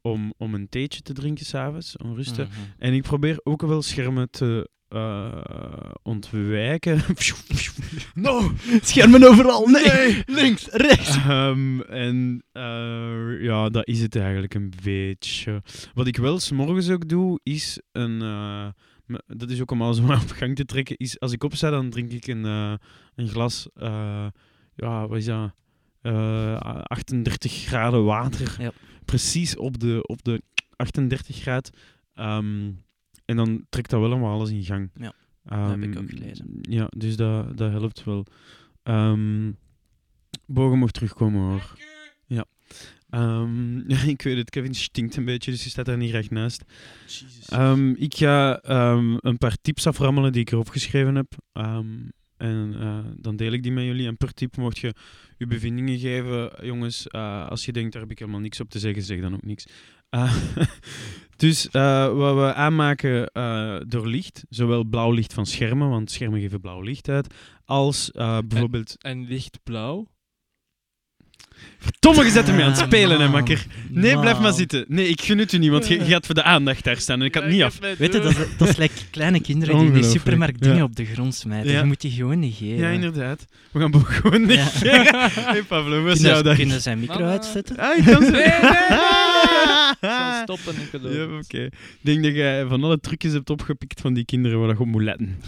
om, 0.03 0.35
om 0.37 0.55
een 0.55 0.69
theetje 0.69 1.03
te 1.03 1.13
drinken 1.13 1.47
s'avonds, 1.47 1.97
om 1.97 2.15
rusten. 2.15 2.49
Mhm. 2.49 2.59
En 2.79 2.93
ik 2.93 3.03
probeer 3.03 3.41
ook 3.43 3.63
wel 3.63 3.83
schermen 3.83 4.31
te 4.31 4.71
eh, 4.89 5.91
ontwijken. 6.03 7.01
no! 8.15 8.53
Schermen 8.83 9.29
overal, 9.29 9.67
nee! 9.67 10.23
Links, 10.27 10.67
rechts. 10.67 11.17
Ehm, 11.17 11.81
en 11.81 12.45
eh, 12.53 13.43
ja, 13.43 13.69
dat 13.69 13.87
is 13.87 14.01
het 14.01 14.17
eigenlijk 14.17 14.55
een 14.55 14.73
beetje. 14.85 15.63
Wat 15.95 16.07
ik 16.07 16.17
wel 16.17 16.39
s'morgens 16.39 16.91
ook 16.91 17.09
doe, 17.09 17.41
is 17.43 17.81
een. 17.93 18.23
eh, 18.23 18.69
dat 19.27 19.51
is 19.51 19.61
ook 19.61 19.71
om 19.71 19.83
alles 19.83 20.01
maar 20.01 20.23
op 20.23 20.31
gang 20.31 20.57
te 20.57 20.65
trekken. 20.65 20.97
Is 20.97 21.21
als 21.21 21.33
ik 21.33 21.45
opsta, 21.45 21.71
dan 21.71 21.91
drink 21.91 22.13
ik 22.13 22.27
een, 22.27 22.45
een 23.15 23.29
glas. 23.29 23.69
ja, 24.75 25.07
wat 25.09 25.17
is 25.17 25.25
dat? 25.25 25.55
Eh, 26.03 26.81
38 26.83 27.53
graden 27.53 28.05
water. 28.05 28.57
Ja. 28.59 28.73
Precies 29.11 29.57
op 29.57 29.81
de, 29.81 30.03
op 30.07 30.25
de 30.25 30.43
38 30.77 31.37
graad. 31.37 31.71
Ehm, 32.15 32.71
en 33.25 33.37
dan 33.37 33.67
trekt 33.69 33.91
dat 33.91 34.01
wel 34.01 34.11
allemaal 34.11 34.33
alles 34.33 34.51
in 34.51 34.65
gang. 34.65 34.91
Ja, 34.95 35.13
Ehm, 35.45 35.81
heb 35.81 35.83
ik 35.83 35.99
ook 35.99 36.11
gelezen. 36.11 36.59
Ja, 36.61 36.87
dus 36.97 37.17
dat, 37.17 37.57
dat 37.57 37.71
helpt 37.71 38.05
wel. 38.05 38.27
Ehm 38.83 39.51
Bogen 40.47 40.79
mocht 40.79 40.95
terugkomen 40.95 41.41
hoor. 41.41 41.75
Ja. 42.27 42.45
Ehm, 43.11 43.79
ik 44.15 44.23
weet 44.23 44.37
het, 44.37 44.51
Kevin 44.51 44.75
stinkt 44.75 45.17
een 45.17 45.25
beetje, 45.25 45.51
dus 45.51 45.65
je 45.65 45.71
staat 45.71 45.85
daar 45.85 45.97
niet 45.97 46.11
recht 46.11 46.31
naast. 46.31 46.65
Ehm, 47.47 47.91
ik 47.91 48.15
ga 48.17 48.61
ehm, 48.61 49.17
een 49.19 49.39
paar 49.39 49.57
tips 49.63 49.87
aframmelen 49.87 50.33
die 50.33 50.41
ik 50.41 50.53
erop 50.53 50.69
geschreven 50.69 51.15
heb. 51.15 51.33
En 52.41 52.75
eh, 52.81 52.99
dan 53.17 53.37
deel 53.37 53.53
ik 53.53 53.63
die 53.63 53.73
met 53.73 53.85
jullie. 53.85 54.07
En 54.07 54.17
per 54.17 54.35
tip 54.35 54.57
mocht 54.57 54.79
je 54.79 54.95
je 55.37 55.47
bevindingen 55.47 55.99
geven. 55.99 56.67
Jongens, 56.67 57.07
eh, 57.07 57.49
als 57.49 57.65
je 57.65 57.73
denkt, 57.73 57.93
daar 57.93 58.03
heb 58.03 58.11
ik 58.11 58.19
helemaal 58.19 58.41
niks 58.41 58.61
op 58.61 58.71
te 58.71 58.79
zeggen, 58.79 59.03
zeg 59.03 59.21
dan 59.21 59.35
ook 59.35 59.45
niks. 59.45 59.67
Eh, 60.09 60.37
dus 61.37 61.69
wat 61.71 62.35
we 62.35 62.53
aanmaken 62.55 63.31
door 63.89 64.07
licht, 64.07 64.45
zowel 64.49 64.85
blauw 64.85 65.11
licht 65.11 65.33
van 65.33 65.47
schermen, 65.47 65.89
want 65.89 66.11
schermen 66.11 66.41
geven 66.41 66.61
blauw 66.61 66.81
licht 66.81 67.09
uit, 67.09 67.35
als 67.65 68.11
bijvoorbeeld... 68.47 68.97
En 68.99 69.27
lichtblauw. 69.27 70.07
Verdomme, 71.79 72.25
je 72.25 72.31
zet 72.31 72.47
hem 72.47 72.57
mee 72.57 72.65
aan 72.65 72.71
het 72.71 72.81
spelen, 72.81 73.21
hè, 73.21 73.29
makker. 73.29 73.67
Nee, 73.89 74.13
blijf 74.19 74.35
maar 74.35 74.43
Man. 74.43 74.55
zitten. 74.55 74.85
Nee, 74.89 75.09
ik 75.09 75.21
gun 75.21 75.39
het 75.39 75.53
u 75.53 75.59
niet, 75.59 75.71
want 75.71 75.89
je, 75.89 75.99
je 75.99 76.05
gaat 76.05 76.27
voor 76.27 76.35
de 76.35 76.43
aandacht 76.43 76.85
daar 76.85 76.97
staan 76.97 77.21
en 77.21 77.27
ik 77.27 77.35
het 77.35 77.47
niet 77.49 77.63
af. 77.63 77.79
Weet 77.99 78.13
je, 78.13 78.21
dat 78.21 78.25
is, 78.31 78.37
dat 78.59 78.69
is 78.69 78.77
like 78.77 78.95
kleine 79.11 79.41
kinderen 79.41 79.79
die 79.79 79.87
in 79.87 79.93
de 79.93 80.03
supermarkt 80.03 80.61
dingen 80.63 80.77
ja. 80.77 80.83
op 80.83 80.97
de 80.97 81.05
grond 81.05 81.35
smijten. 81.35 81.73
Ja. 81.73 81.79
Je 81.79 81.85
moet 81.85 82.01
die 82.01 82.11
gewoon 82.11 82.39
negeren. 82.39 82.79
Ja, 82.79 82.89
inderdaad. 82.89 83.47
We 83.71 83.81
gaan 83.81 84.05
gewoon 84.07 84.41
Ja. 84.41 84.47
negeren. 84.47 85.31
Hey 85.53 85.63
Pablo, 85.63 86.03
wat 86.03 86.17
is 86.17 86.21
jouw 86.21 86.29
Kunnen, 86.33 86.45
dag? 86.45 86.57
kunnen 86.57 86.81
zijn 86.81 86.99
micro 87.01 87.19
Mama. 87.19 87.31
uitzetten? 87.31 87.77
Ah, 87.77 87.97
ik 87.99 88.05
kan 88.05 88.25
ze... 88.25 88.31
Nee, 88.31 88.41
nee, 88.41 88.49
nee. 88.61 88.99
Zal 90.47 90.57
stoppen, 90.57 91.11
Ja, 91.13 91.29
het. 91.37 91.45
oké. 91.45 91.65
Ik 91.65 91.99
denk 92.01 92.23
dat 92.23 92.35
jij 92.35 92.67
van 92.67 92.85
alle 92.85 93.01
trucjes 93.01 93.33
hebt 93.33 93.51
opgepikt 93.51 94.01
van 94.01 94.15
die 94.15 94.25
kinderen 94.25 94.59
waar 94.61 94.69
je 94.69 94.79
op 94.81 94.87
moet 94.87 95.03
letten. 95.03 95.37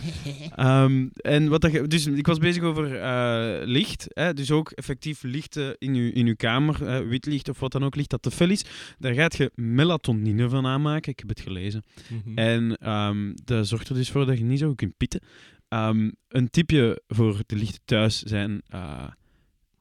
Ehm, 0.57 1.07
en 1.15 1.49
wat 1.49 1.61
dat 1.61 1.73
je, 1.73 1.87
dus 1.87 2.07
ik 2.07 2.27
was 2.27 2.39
bezig 2.39 2.63
over 2.63 2.97
eh, 3.01 3.67
licht. 3.67 4.07
Hè, 4.09 4.35
dus 4.35 4.51
ook 4.51 4.71
effectief 4.71 5.23
lichten 5.23 5.77
in 5.79 5.95
je, 5.95 6.13
in 6.13 6.27
uw 6.27 6.35
kamer, 6.37 6.87
eh, 6.87 7.09
wit 7.09 7.27
licht 7.27 7.49
of 7.49 7.61
wat 7.61 7.73
dan 7.73 7.85
ook, 7.85 7.95
licht 7.97 8.11
dat 8.11 8.23
te 8.23 8.31
fel 8.31 8.51
is. 8.51 8.65
Daar 8.99 9.15
gaat 9.15 9.37
je 9.37 9.51
melatonine 9.55 10.49
van 10.49 10.67
aanmaken. 10.67 11.13
Ik 11.13 11.19
heb 11.19 11.29
het 11.29 11.41
gelezen. 11.41 11.83
Mhm. 12.09 12.39
En 12.39 12.77
ehm, 12.77 13.33
dat 13.45 13.67
zorgt 13.67 13.89
er 13.89 13.95
dus 13.95 14.11
voor 14.11 14.27
dat 14.27 14.39
je 14.39 14.45
niet 14.45 14.59
zo 14.59 14.75
kunt 14.75 14.97
pitten. 14.97 15.21
Ehm, 15.69 16.11
een 16.29 16.51
tipje 16.51 17.03
voor 17.09 17.41
de 17.47 17.57
lichten 17.57 17.81
thuis 17.85 18.23
zijn: 18.23 18.63
eh, 18.69 19.05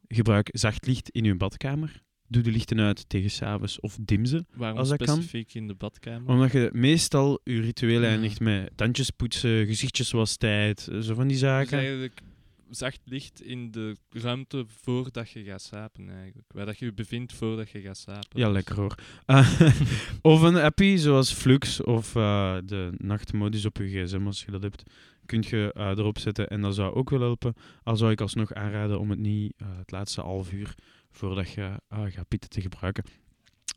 gebruik 0.07 0.49
zacht 0.51 0.85
licht 0.87 1.09
in 1.09 1.23
je 1.23 1.35
badkamer. 1.35 2.01
Doe 2.31 2.43
de 2.43 2.51
lichten 2.51 2.79
uit 2.79 3.09
tegen 3.09 3.29
s'avonds 3.31 3.79
of 3.79 3.97
dim 4.01 4.25
ze. 4.25 4.45
Waarom 4.53 4.77
als 4.77 4.89
dat 4.89 4.97
kan. 4.97 5.07
specifiek 5.07 5.53
in 5.53 5.67
de 5.67 5.73
badkamer? 5.73 6.29
Omdat 6.29 6.51
je 6.51 6.69
meestal 6.73 7.39
je 7.43 7.61
ritueel 7.61 8.01
Ja. 8.01 8.07
eindigt 8.07 8.39
met 8.39 8.71
tandjes 8.75 9.09
poetsen, 9.09 9.65
gezichtjes 9.65 10.11
was 10.11 10.37
tijd, 10.37 10.89
zo 11.01 11.13
van 11.13 11.23
die 11.27 11.37
Dus 11.37 11.39
zaken. 11.39 11.77
eigenlijk 11.77 12.21
zacht 12.69 12.99
licht 13.05 13.41
in 13.41 13.71
de 13.71 13.95
ruimte 14.09 14.65
voordat 14.67 15.29
je 15.29 15.43
gaat 15.43 15.61
slapen, 15.61 16.09
eigenlijk. 16.09 16.47
Waar 16.53 16.65
dat 16.65 16.79
je 16.79 16.85
je 16.85 16.93
bevindt 16.93 17.33
voordat 17.33 17.69
je 17.69 17.81
gaat 17.81 17.97
slapen. 17.97 18.39
Ja, 18.39 18.49
lekker 18.49 18.75
hoor. 18.75 18.95
Of 20.21 20.41
een 20.41 20.55
appie 20.57 20.97
zoals 20.97 21.33
Flux 21.33 21.83
of 21.83 22.15
eh, 22.15 22.57
de 22.65 22.91
nachtmodus 22.97 23.65
op 23.65 23.77
je 23.77 23.83
gsm 24.03 24.25
als 24.25 24.43
je 24.45 24.51
dat 24.51 24.61
hebt, 24.61 24.83
kun 25.25 25.43
je 25.49 25.71
eh, 25.73 25.87
erop 25.87 26.19
zetten 26.19 26.47
en 26.49 26.61
dat 26.61 26.75
zou 26.75 26.93
ook 26.93 27.09
wel 27.09 27.19
helpen. 27.19 27.53
Al 27.83 27.95
zou 27.97 28.11
ik 28.11 28.21
alsnog 28.21 28.53
aanraden 28.53 28.99
om 28.99 29.09
het 29.09 29.19
niet 29.19 29.53
eh, 29.57 29.67
het 29.77 29.91
laatste 29.91 30.21
half 30.21 30.51
uur 30.51 30.75
voordat 31.11 31.51
je 31.51 31.81
eh, 31.87 32.03
gaat 32.07 32.27
pitten 32.27 32.49
te 32.49 32.61
gebruiken. 32.61 33.03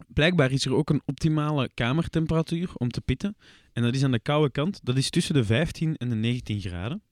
Blijkbaar 0.06 0.50
is 0.50 0.64
er 0.64 0.74
ook 0.74 0.90
een 0.90 1.02
optimale 1.04 1.70
kamertemperatuur 1.74 2.70
om 2.74 2.88
te 2.88 3.00
pitten. 3.00 3.36
En 3.72 3.82
dat 3.82 3.94
is 3.94 4.04
aan 4.04 4.12
de 4.12 4.20
koude 4.20 4.50
kant. 4.50 4.80
Dat 4.82 4.96
is 4.96 5.10
tussen 5.10 5.34
de 5.34 5.44
15 5.44 5.96
en 5.96 6.08
de 6.08 6.14
19 6.14 6.60
graden. 6.60 7.02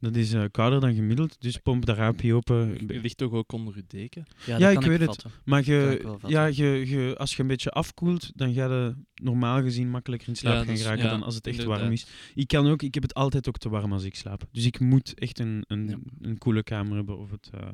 Dat 0.00 0.16
is 0.16 0.32
eh, 0.32 0.44
kouder 0.50 0.80
dan 0.80 0.94
gemiddeld, 0.94 1.40
dus 1.40 1.56
pomp 1.56 1.86
de 1.86 1.94
raampje 1.94 2.34
open. 2.34 2.72
Je 2.86 3.00
ligt 3.00 3.16
toch 3.16 3.32
ook 3.32 3.52
onder 3.52 3.76
je 3.76 3.84
deken? 3.86 4.26
Ja, 4.46 4.72
kan 4.72 4.82
ik 4.82 4.88
weet 4.88 5.00
het. 5.08 5.24
Maar 5.44 5.64
je, 5.64 5.98
ik 6.22 6.28
ja, 6.28 6.46
je, 6.46 6.88
je, 6.88 7.14
als 7.18 7.36
je 7.36 7.42
een 7.42 7.48
beetje 7.48 7.70
afkoelt, 7.70 8.30
dan 8.34 8.54
ga 8.54 8.64
je 8.64 8.94
normaal 9.14 9.62
gezien 9.62 9.90
makkelijker 9.90 10.28
in 10.28 10.36
slaap 10.36 10.54
Ja, 10.54 10.64
gaan 10.64 10.76
geraken 10.76 11.04
ja, 11.04 11.10
dan 11.10 11.22
als 11.22 11.34
het 11.34 11.46
echt 11.46 11.64
warm 11.64 11.92
is. 11.92 12.06
Ik 12.34 12.48
kan 12.48 12.66
ook, 12.66 12.82
ik 12.82 12.94
heb 12.94 13.02
het 13.02 13.14
altijd 13.14 13.48
ook 13.48 13.58
te 13.58 13.68
warm 13.68 13.92
als 13.92 14.04
ik 14.04 14.14
slaap. 14.16 14.44
Dus 14.52 14.64
ik 14.64 14.80
moet 14.80 15.14
echt 15.18 15.38
een, 15.38 15.64
een, 15.66 16.04
een 16.20 16.38
koele 16.38 16.62
kamer 16.62 16.96
hebben 16.96 17.18
of 17.18 17.30
het, 17.30 17.50
eh, 17.54 17.68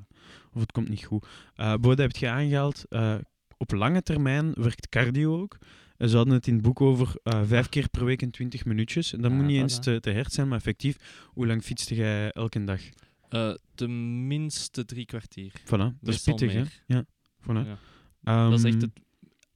of 0.53 0.61
het 0.61 0.73
komt 0.73 0.89
niet 0.89 1.05
goed. 1.05 1.27
Eh 1.55 1.75
Bode 1.75 2.03
heb 2.03 2.17
je 2.17 2.29
aangehaald. 2.29 2.85
eh, 2.89 3.15
op 3.57 3.73
lange 3.73 4.03
termijn 4.03 4.53
werkt 4.55 4.89
cardio 4.89 5.41
ook. 5.41 5.59
Eh, 6.03 6.09
Ze 6.09 6.17
hadden 6.17 6.35
het 6.35 6.47
in 6.47 6.55
het 6.55 6.63
boek 6.63 6.81
over 6.81 7.15
eh, 7.23 7.41
vijf 7.45 7.69
keer 7.69 7.89
per 7.89 8.05
week 8.05 8.23
en 8.23 8.31
20 8.31 8.65
minuutjes. 8.65 9.13
En 9.13 9.21
dat 9.21 9.31
Ah, 9.31 9.37
moet 9.37 9.47
niet 9.47 9.57
voilà. 9.59 9.61
eens 9.63 9.79
te, 9.79 10.01
te 10.01 10.13
hard 10.15 10.33
zijn, 10.33 10.49
maar 10.49 10.59
effectief, 10.59 10.97
hoe 11.27 11.47
lang 11.47 11.63
fietste 11.63 11.95
jij 11.95 12.31
elke 12.33 12.65
dag? 12.65 12.81
Eh 13.29 13.55
tenminste 13.75 14.85
drie 14.85 15.05
kwartier. 15.05 15.53
Voilà, 15.65 15.99
dat 16.01 16.15
is 16.15 16.23
pittig, 16.23 16.53
hè? 16.53 16.63
Ja, 16.87 17.05
voilà. 17.43 17.67
Ja. 18.23 18.49
dat 18.51 18.59
is 18.59 18.65
echt 18.65 18.75
Ehm, 18.75 18.83
het 18.83 18.91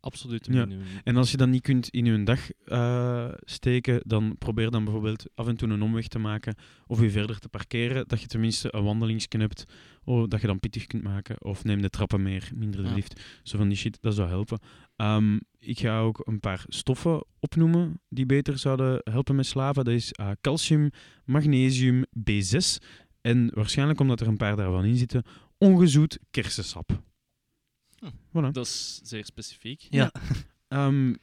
absolute 0.01 0.53
ja. 0.53 0.65
minimum. 0.65 0.87
En 1.05 1.17
als 1.17 1.31
je 1.31 1.37
dat 1.37 1.49
niet 1.49 1.63
kunt 1.63 1.89
in 1.89 2.05
je 2.05 2.23
dag 2.23 2.51
eh, 2.65 3.29
steken, 3.41 4.01
dan 4.05 4.37
probeer 4.39 4.71
dan 4.71 4.85
bijvoorbeeld 4.85 5.27
af 5.35 5.47
en 5.47 5.57
toe 5.57 5.69
een 5.69 5.83
omweg 5.83 6.09
te 6.09 6.19
maken 6.19 6.55
of 6.87 7.01
je 7.01 7.11
verder 7.11 7.39
te 7.39 7.49
parkeren, 7.49 8.09
dat 8.09 8.21
je 8.21 8.27
tenminste 8.27 8.75
een 8.75 8.85
wandelingsje 8.85 9.39
hebt, 9.39 9.65
oh, 10.07 10.29
dat 10.29 10.41
je 10.41 10.47
dan 10.47 10.61
pittig 10.61 10.87
kunt 10.87 11.03
maken. 11.03 11.45
Of 11.45 11.65
neem 11.65 11.83
de 11.83 11.89
trappen 11.91 12.23
meer, 12.23 12.51
minder 12.55 12.83
de 12.83 12.89
Ja. 12.89 12.95
lift. 12.95 13.21
Zo 13.43 13.59
van 13.59 13.69
die 13.69 13.77
shit, 13.77 13.99
dat 14.01 14.15
zou 14.15 14.29
helpen. 14.29 14.59
Ehm, 14.97 15.39
ik 15.59 15.79
ga 15.79 16.01
ook 16.01 16.23
een 16.27 16.41
paar 16.41 16.65
stoffen 16.69 17.25
opnoemen 17.39 18.01
die 18.09 18.27
beter 18.27 18.59
zouden 18.59 19.01
helpen 19.05 19.37
met 19.37 19.47
slapen. 19.47 19.85
Dat 19.85 19.95
is 19.95 20.13
eh, 20.13 20.31
calcium, 20.41 20.91
magnesium, 21.25 22.05
B6 22.31 22.77
en 23.21 23.51
waarschijnlijk 23.55 24.01
omdat 24.01 24.21
er 24.21 24.27
een 24.27 24.37
paar 24.37 24.57
daarvan 24.57 24.85
in 24.85 24.97
zitten, 24.97 25.23
ongezoet 25.59 26.19
kersensap. 26.31 27.03
Hm. 27.99 28.07
Voilà. 28.07 28.51
Dat 28.53 28.67
is 28.67 29.01
zeer 29.03 29.25
specifiek. 29.25 29.87
Ja. 29.91 30.13
Om 30.69 31.17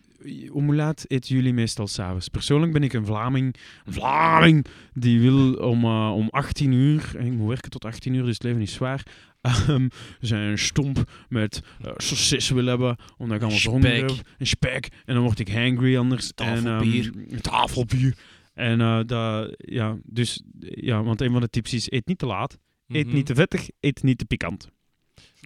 hoe 0.49 0.75
laat 0.75 1.05
eten 1.07 1.35
jullie 1.35 1.53
meestal 1.53 1.87
s'avonds? 1.87 2.27
Persoonlijk 2.27 2.71
ben 2.73 2.83
ik 2.83 2.93
een 2.93 3.05
Vlaming, 3.05 3.55
Vlaming 3.85 4.65
die 4.93 5.19
wil 5.19 5.53
om, 5.53 5.83
eh, 5.83 6.11
om 6.15 6.27
18 6.29 6.71
uur, 6.71 7.11
en 7.17 7.25
ik 7.25 7.31
moet 7.31 7.47
werken 7.47 7.71
tot 7.71 7.85
18 7.85 8.13
uur, 8.13 8.23
dus 8.23 8.33
het 8.33 8.43
leven 8.43 8.61
is 8.61 8.73
zwaar, 8.73 9.05
ehm, 9.41 9.87
zijn 10.19 10.57
stomp 10.57 11.11
met 11.29 11.61
eh 11.81 11.91
saucis 11.97 12.49
wil 12.49 12.65
hebben, 12.65 12.95
omdat 13.17 13.35
ik 13.35 13.41
allemaal 13.41 13.59
verhonger 13.59 13.89
heb. 13.95 14.27
Een 14.37 14.47
spek. 14.47 14.87
En 15.05 15.13
dan 15.13 15.23
word 15.23 15.39
ik 15.39 15.49
hangry 15.53 15.97
anders. 15.97 16.31
Tafelbier. 16.33 17.11
En, 17.15 17.25
ehm, 17.29 17.39
tafelbier. 17.41 18.15
En 18.53 18.81
eh, 18.81 18.99
dat, 19.05 19.53
ja, 19.57 19.97
dus, 20.05 20.43
ja, 20.59 21.03
want 21.03 21.21
een 21.21 21.31
van 21.31 21.41
de 21.41 21.49
tips 21.49 21.73
is, 21.73 21.91
eet 21.91 22.07
niet 22.07 22.17
te 22.17 22.25
laat, 22.25 22.57
eet 22.87 23.05
Mhm. 23.05 23.15
niet 23.15 23.25
te 23.25 23.35
vettig, 23.35 23.69
eet 23.79 24.03
niet 24.03 24.17
te 24.17 24.25
pikant. 24.25 24.69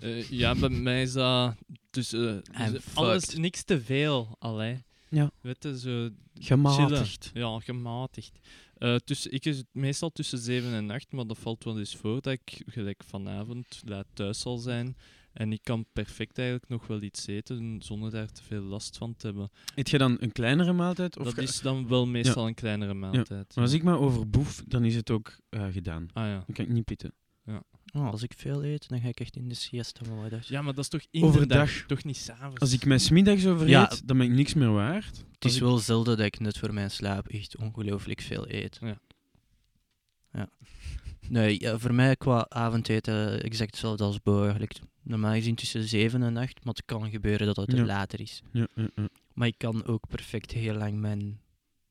Eh, 0.02 0.30
ja, 0.30 0.56
bij 0.56 0.70
mij 0.70 1.02
is 1.02 1.14
dat 1.14 1.56
dus, 1.90 2.14
eh, 2.14 2.20
dus 2.72 2.82
alles, 2.94 3.24
fucked. 3.26 3.38
niks 3.40 3.64
te 3.64 3.82
veel, 3.82 4.36
allee. 4.40 4.84
Ja. 5.10 5.32
Weet 5.42 5.64
je, 5.64 5.80
zo 5.80 6.10
Gematigd. 6.34 7.30
chillen. 7.34 7.50
Ja, 7.52 7.60
gematigd. 7.60 8.40
Eh 8.78 8.96
tussen, 8.96 9.32
ik 9.32 9.46
is 9.46 9.58
het 9.58 9.68
meestal 9.72 10.10
tussen 10.12 10.38
7 10.38 10.74
en 10.74 10.90
8, 10.92 11.12
maar 11.12 11.28
dat 11.28 11.38
valt 11.38 11.64
wel 11.64 11.80
eens 11.80 11.96
voor 11.96 12.22
dat 12.22 12.34
ik 12.34 12.62
gelijk 12.66 13.04
vanavond 13.08 13.82
laat 13.86 14.06
thuis 14.14 14.40
zal 14.40 14.58
zijn. 14.58 14.96
En 15.34 15.52
ik 15.52 15.60
kan 15.64 15.86
perfect 15.94 16.38
eigenlijk 16.38 16.70
nog 16.70 16.88
wel 16.88 17.02
iets 17.02 17.28
eten 17.28 17.82
zonder 17.82 18.12
daar 18.12 18.32
te 18.32 18.44
veel 18.44 18.62
last 18.62 18.98
van 18.98 19.16
te 19.16 19.26
hebben. 19.28 19.50
Eet 19.76 19.90
je 19.90 19.98
dan 19.98 20.18
een 20.20 20.32
kleinere 20.32 20.74
maaltijd? 20.74 21.18
Of 21.18 21.24
dat 21.26 21.34
ga- 21.34 21.42
is 21.42 21.62
dan 21.62 21.88
wel 21.88 22.08
meestal 22.08 22.48
een 22.48 22.54
kleinere 22.54 22.94
maaltijd. 22.94 23.56
Maar 23.56 23.64
als 23.64 23.74
ik 23.74 23.84
me 23.84 23.98
overboef, 23.98 24.64
dan 24.68 24.86
is 24.86 24.96
het 24.96 25.10
ook 25.12 25.38
eh, 25.50 25.66
gedaan. 25.72 26.08
Ah 26.14 26.26
ja. 26.26 26.36
Dan 26.46 26.56
kan 26.56 26.66
ik 26.66 26.72
niet 26.72 26.86
pitten. 26.86 27.14
Oh, 27.94 28.10
als 28.12 28.24
ik 28.24 28.34
veel 28.38 28.64
eet, 28.66 28.90
dan 28.90 29.02
ga 29.02 29.08
ik 29.08 29.20
echt 29.20 29.36
in 29.36 29.48
de 29.50 29.56
siesta 29.56 30.06
worden. 30.10 30.42
Ja, 30.48 30.62
maar 30.62 30.74
dat 30.74 30.84
is 30.84 30.90
toch 30.90 31.02
in 31.12 31.24
Overdag. 31.24 31.48
de 31.48 31.54
dag, 31.76 31.88
toch 31.88 32.04
niet 32.04 32.18
s'avonds. 32.18 32.60
Als 32.60 32.74
ik 32.74 32.86
mij 32.86 32.98
smiddags 32.98 33.46
overeet, 33.46 33.70
Ja. 33.70 33.92
dan 34.06 34.18
ben 34.18 34.28
ik 34.28 34.34
niks 34.34 34.54
meer 34.54 34.72
waard. 34.72 35.18
Het 35.32 35.46
is 35.46 35.56
ik- 35.56 35.62
wel 35.62 35.78
zelden 35.78 36.18
dat 36.18 36.26
ik 36.26 36.40
net 36.40 36.58
voor 36.58 36.74
mijn 36.74 36.92
slaap 36.92 37.28
echt 37.28 37.58
ongelooflijk 37.58 38.22
veel 38.22 38.50
eet. 38.52 38.78
Ja. 38.82 39.00
Ja. 40.34 40.50
Nee, 41.30 41.60
ja, 41.60 41.78
voor 41.80 41.94
mij 41.94 42.16
qua 42.16 42.46
avondeten 42.50 43.44
exact 43.44 43.70
hetzelfde 43.72 44.04
als 44.04 44.22
Bo 44.22 44.42
eigenlijk. 44.42 44.74
Normaal 45.04 45.34
gezien 45.34 45.56
tussen 45.56 45.84
7 45.88 46.24
en 46.24 46.38
8, 46.38 46.64
maar 46.66 46.74
het 46.74 46.86
kan 46.86 47.10
gebeuren 47.10 47.48
dat 47.48 47.56
het 47.56 47.72
Ja. 47.72 47.86
later 47.86 48.20
is. 48.22 48.42
Ja, 48.52 48.68
ja, 48.76 48.88
ja. 48.96 49.08
Maar 49.34 49.48
ik 49.48 49.58
kan 49.58 49.86
ook 49.86 50.08
perfect 50.08 50.52
heel 50.52 50.74
lang 50.76 51.00
mijn 51.00 51.40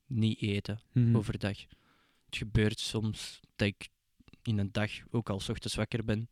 niet 0.07 0.41
eten 0.41 0.79
Mhm. 0.93 1.15
overdag. 1.17 1.57
Het 2.25 2.37
gebeurt 2.37 2.79
soms 2.79 3.39
dat 3.55 3.67
ik 3.67 3.87
in 4.47 4.57
een 4.57 4.71
dag, 4.71 4.91
ook 5.11 5.29
al 5.29 5.39
's 5.39 5.49
ochtends 5.49 5.75
wakker 5.75 6.03
ben, 6.05 6.29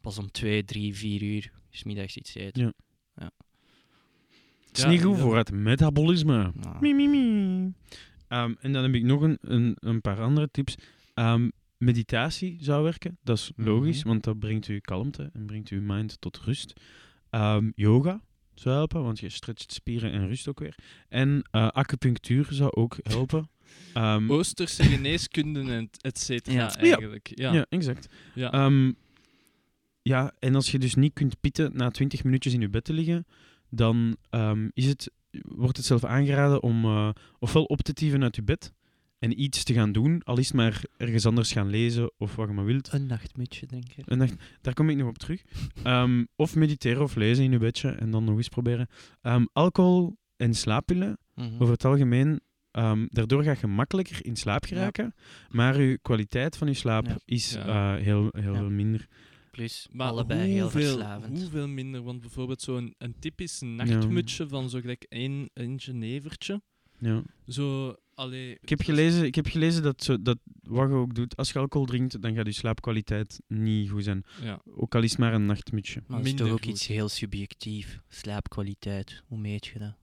pas 0.00 0.18
om 0.18 0.30
2, 0.30 0.64
3, 0.64 0.94
4 0.94 1.22
uur 1.22 1.50
's 1.70 1.82
middags 1.84 2.16
iets 2.16 2.34
eten. 2.34 2.62
Ja. 3.14 3.30
Het 4.66 4.76
is 4.76 4.82
Ja, 4.82 4.88
niet 4.88 5.02
goed 5.02 5.18
voor 5.18 5.36
het 5.36 5.52
metabolisme. 5.52 6.52
Nou, 6.54 6.76
Mie, 6.80 6.94
mie, 6.94 7.08
mie. 7.08 7.72
Ehm, 8.28 8.54
en 8.60 8.72
dan 8.72 8.82
heb 8.82 8.94
ik 8.94 9.02
nog 9.02 9.20
een, 9.22 9.38
een, 9.40 9.76
een 9.80 10.00
paar 10.00 10.20
andere 10.20 10.48
tips. 10.50 10.74
Ehm, 11.14 11.48
meditatie 11.78 12.56
zou 12.60 12.82
werken. 12.84 13.18
Dat 13.22 13.38
is 13.38 13.52
logisch, 13.56 13.98
Mhm. 13.98 14.08
want 14.08 14.24
dat 14.24 14.38
brengt 14.38 14.68
u 14.68 14.78
kalmte 14.80 15.30
en 15.32 15.46
brengt 15.46 15.68
uw 15.68 15.80
mind 15.82 16.16
tot 16.20 16.38
rust. 16.38 16.72
Ehm, 17.30 17.70
yoga 17.74 18.20
zou 18.54 18.74
helpen, 18.74 19.02
want 19.02 19.20
je 19.20 19.28
stretcht 19.28 19.72
spieren 19.72 20.12
en 20.12 20.26
rust 20.28 20.48
ook 20.48 20.58
weer. 20.60 20.74
En 21.08 21.42
eh, 21.50 21.68
acupunctuur 21.68 22.46
zou 22.50 22.70
ook 22.72 22.96
helpen. 23.02 23.48
Ehm, 23.94 24.30
Oosterse 24.30 24.82
geneeskunde 24.84 25.60
en 25.72 25.90
et 26.00 26.18
cetera, 26.18 26.56
Ja. 26.56 26.74
eigenlijk. 26.76 27.30
Ja. 27.34 27.52
ja. 27.52 27.66
exact. 27.68 28.08
Ja. 28.34 28.52
Ehm, 28.52 28.92
ja, 30.02 30.32
en 30.38 30.54
als 30.54 30.70
je 30.70 30.78
dus 30.78 30.94
niet 30.94 31.12
kunt 31.12 31.40
pitten 31.40 31.70
na 31.74 31.90
20 31.90 32.24
minuutjes 32.24 32.52
in 32.54 32.60
je 32.60 32.68
bed 32.68 32.84
te 32.84 32.92
liggen, 32.92 33.26
dan 33.70 34.16
ehm, 34.30 34.68
is 34.72 34.86
het, 34.86 35.10
wordt 35.42 35.76
het 35.76 35.86
zelf 35.86 36.04
aangeraden 36.04 36.62
om 36.62 36.84
eh, 36.84 37.08
ofwel 37.38 37.64
op 37.64 37.80
te 37.82 37.92
tieven 37.92 38.22
uit 38.22 38.36
je 38.36 38.42
bed 38.42 38.72
en 39.18 39.40
iets 39.42 39.64
te 39.64 39.72
gaan 39.74 39.92
doen, 39.92 40.22
al 40.24 40.38
is 40.38 40.46
het 40.46 40.56
maar 40.56 40.82
ergens 40.96 41.26
anders 41.26 41.52
gaan 41.52 41.68
lezen 41.70 42.12
of 42.18 42.34
wat 42.36 42.48
je 42.48 42.54
maar 42.54 42.64
wilt. 42.64 42.92
Een 42.92 43.06
nachtmutje, 43.06 43.66
denk 43.66 43.84
ik. 43.96 44.06
En 44.06 44.18
dacht, 44.18 44.34
daar 44.60 44.74
kom 44.74 44.90
ik 44.90 44.96
nog 44.96 45.08
op 45.08 45.18
terug. 45.18 45.42
Ehm, 45.82 46.24
of 46.36 46.54
mediteren 46.56 47.02
of 47.02 47.14
lezen 47.14 47.44
in 47.44 47.50
je 47.50 47.58
bedje 47.58 47.88
en 47.90 48.10
dan 48.10 48.24
nog 48.24 48.36
eens 48.36 48.48
proberen. 48.48 48.88
Ehm, 49.22 49.44
alcohol 49.52 50.16
en 50.36 50.54
slaappillen, 50.54 51.18
Mhm. 51.34 51.54
over 51.54 51.70
het 51.72 51.84
algemeen, 51.84 52.40
ehm, 52.74 53.06
daardoor 53.08 53.42
ga 53.42 53.54
je 53.60 53.66
makkelijker 53.66 54.24
in 54.26 54.36
slaap 54.36 54.64
geraken, 54.64 55.14
maar 55.48 55.80
je 55.80 55.98
kwaliteit 56.02 56.56
van 56.56 56.68
je 56.68 56.74
slaap 56.74 57.06
Ja. 57.06 57.18
is 57.24 57.52
Ja. 57.52 57.96
eh, 57.96 58.02
heel, 58.02 58.28
heel 58.32 58.52
Ja. 58.52 58.58
veel 58.58 58.70
minder. 58.70 59.06
Plus 59.50 59.88
Maar 59.92 60.08
allebei 60.08 60.50
heel 60.50 60.70
verslavend. 60.70 61.40
hoeveel 61.40 61.68
minder? 61.68 62.02
Want 62.02 62.20
bijvoorbeeld 62.20 62.62
zo'n 62.62 62.94
een 62.98 63.14
typisch 63.18 63.60
nachtmutsje 63.60 64.48
van 64.48 64.70
zo 64.70 64.80
gelijk 64.80 65.06
één, 65.08 65.50
een 65.52 65.80
genevertje. 65.80 66.62
Ja. 66.98 67.22
Zo, 67.48 67.94
allee... 68.14 68.58
Ik 68.60 68.68
heb 68.68 68.80
gelezen, 68.80 69.24
ik 69.24 69.34
heb 69.34 69.46
gelezen 69.46 69.82
dat, 69.82 70.02
zo, 70.04 70.22
dat 70.22 70.38
wat 70.62 70.88
je 70.88 70.94
ook 70.94 71.14
doet, 71.14 71.36
als 71.36 71.52
je 71.52 71.58
alcohol 71.58 71.86
drinkt, 71.86 72.22
dan 72.22 72.34
gaat 72.34 72.46
je 72.46 72.52
slaapkwaliteit 72.52 73.40
niet 73.48 73.90
goed 73.90 74.04
zijn. 74.04 74.24
Ja. 74.42 74.60
Ook 74.76 74.94
al 74.94 75.02
is 75.02 75.10
het 75.10 75.18
maar 75.18 75.34
een 75.34 75.46
nachtmutsje. 75.46 76.02
Maar 76.06 76.18
dat 76.18 76.26
is 76.26 76.32
toch 76.32 76.38
minder 76.40 76.54
ook 76.58 76.64
goed. 76.64 76.72
iets 76.74 76.86
heel 76.86 77.08
subjectief. 77.08 78.00
Slaapkwaliteit, 78.08 79.22
hoe 79.26 79.38
meet 79.38 79.66
je 79.66 79.78
dat? 79.78 79.94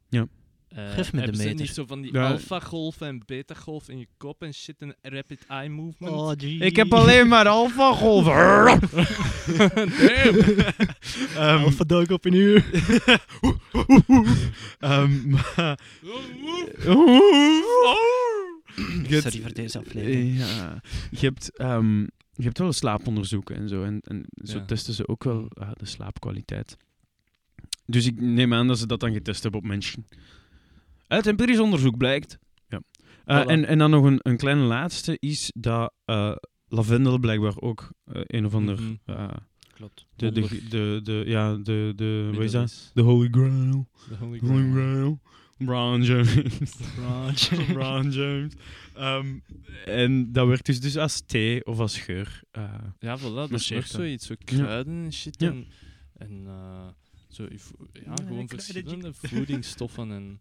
Eh, 0.71 0.89
Geef 0.93 1.13
me 1.13 1.21
de 1.31 1.37
meter. 1.37 1.55
niet 1.55 1.69
zo 1.69 1.85
van 1.85 2.01
die 2.01 2.13
Ja. 2.13 2.31
alpha-golf 2.31 3.01
en 3.01 3.23
beta-golf 3.25 3.89
in 3.89 3.97
je 3.97 4.07
kop 4.17 4.41
en 4.41 4.53
shit 4.53 4.75
en 4.79 4.95
rapid 5.01 5.45
eye 5.47 5.69
movement? 5.69 6.13
Oh, 6.15 6.31
gee. 6.37 6.57
Ik 6.57 6.75
heb 6.75 6.93
alleen 6.93 7.27
maar 7.27 7.47
alpha 7.47 7.93
golven. 7.93 8.33
Damn. 11.35 11.65
um, 11.65 11.87
dag 11.87 12.07
op 12.09 12.25
een 12.25 12.33
uur. 12.33 12.65
um, 14.79 15.35
Sorry 19.09 19.41
voor 19.41 19.53
deze 19.53 19.79
aflevering. 19.79 20.37
Ja, 20.37 20.81
je 21.11 21.17
hebt, 21.25 21.57
ehm, 21.57 21.99
je 22.33 22.43
hebt 22.43 22.57
wel 22.57 22.71
slaaponderzoeken 22.73 23.55
en 23.55 23.69
zo. 23.69 23.83
En, 23.83 23.99
en 24.03 24.25
zo 24.43 24.57
Ja. 24.57 24.65
testen 24.65 24.93
ze 24.93 25.07
ook 25.07 25.23
wel 25.23 25.45
ah, 25.53 25.71
de 25.73 25.85
slaapkwaliteit. 25.85 26.77
Dus 27.85 28.05
ik 28.05 28.21
neem 28.21 28.53
aan 28.53 28.67
dat 28.67 28.79
ze 28.79 28.87
dat 28.87 28.99
dan 28.99 29.13
getest 29.13 29.43
hebben 29.43 29.61
op 29.61 29.67
mensen. 29.67 30.05
Uit 31.11 31.27
empirisch 31.27 31.59
onderzoek 31.59 31.97
blijkt. 31.97 32.37
Ja. 32.67 32.81
Eh, 33.25 33.41
Voilà. 33.43 33.45
en, 33.47 33.65
en 33.65 33.77
dan 33.77 33.89
nog 33.89 34.03
een, 34.05 34.19
een 34.21 34.37
kleine 34.37 34.61
laatste 34.63 35.15
is 35.19 35.51
dat 35.55 35.93
eh, 36.05 36.35
lavendel 36.67 37.19
blijkbaar 37.19 37.59
ook 37.59 37.91
eh, 38.03 38.21
een 38.25 38.45
of 38.45 38.53
ander. 38.53 38.81
Mhm. 38.81 38.93
eh, 39.05 39.27
Klopt. 39.73 40.05
de, 40.15 40.31
de, 40.31 40.67
de, 40.69 40.99
de, 41.03 41.23
ja, 41.25 41.55
de, 41.55 41.93
de, 41.95 42.29
wat 42.33 42.43
is 42.43 42.51
dat? 42.51 42.91
De 42.93 43.01
Holy 43.01 43.27
Grail. 43.31 43.87
de 44.09 44.15
Holy 44.15 44.39
Holy 44.39 44.71
Grail. 44.71 44.71
Grail. 44.71 45.19
Brown 45.57 46.01
James. 46.01 46.75
Brown 47.73 48.09
James. 48.19 48.53
Ehm, 48.95 49.39
en 49.85 50.31
dat 50.31 50.47
werkt 50.47 50.65
dus, 50.65 50.81
dus 50.81 50.97
als 50.97 51.21
thee 51.25 51.65
of 51.65 51.79
als 51.79 51.97
geur. 51.99 52.41
eh, 52.51 52.63
Ja, 52.99 53.19
voilà, 53.19 53.21
dat 53.21 53.51
is 53.51 53.67
zoiets. 53.67 54.25
Zo 54.25 54.35
kruiden 54.45 55.03
en 55.03 55.13
shit. 55.13 55.39
Ja. 55.39 55.47
En, 55.49 55.65
en 56.13 56.43
eh, 56.47 56.87
zo, 57.29 57.43
ja, 57.43 58.01
Ja, 58.05 58.13
gewoon 58.27 58.47
verschillende 58.47 59.13
voedingsstoffen. 59.13 60.11
En, 60.11 60.39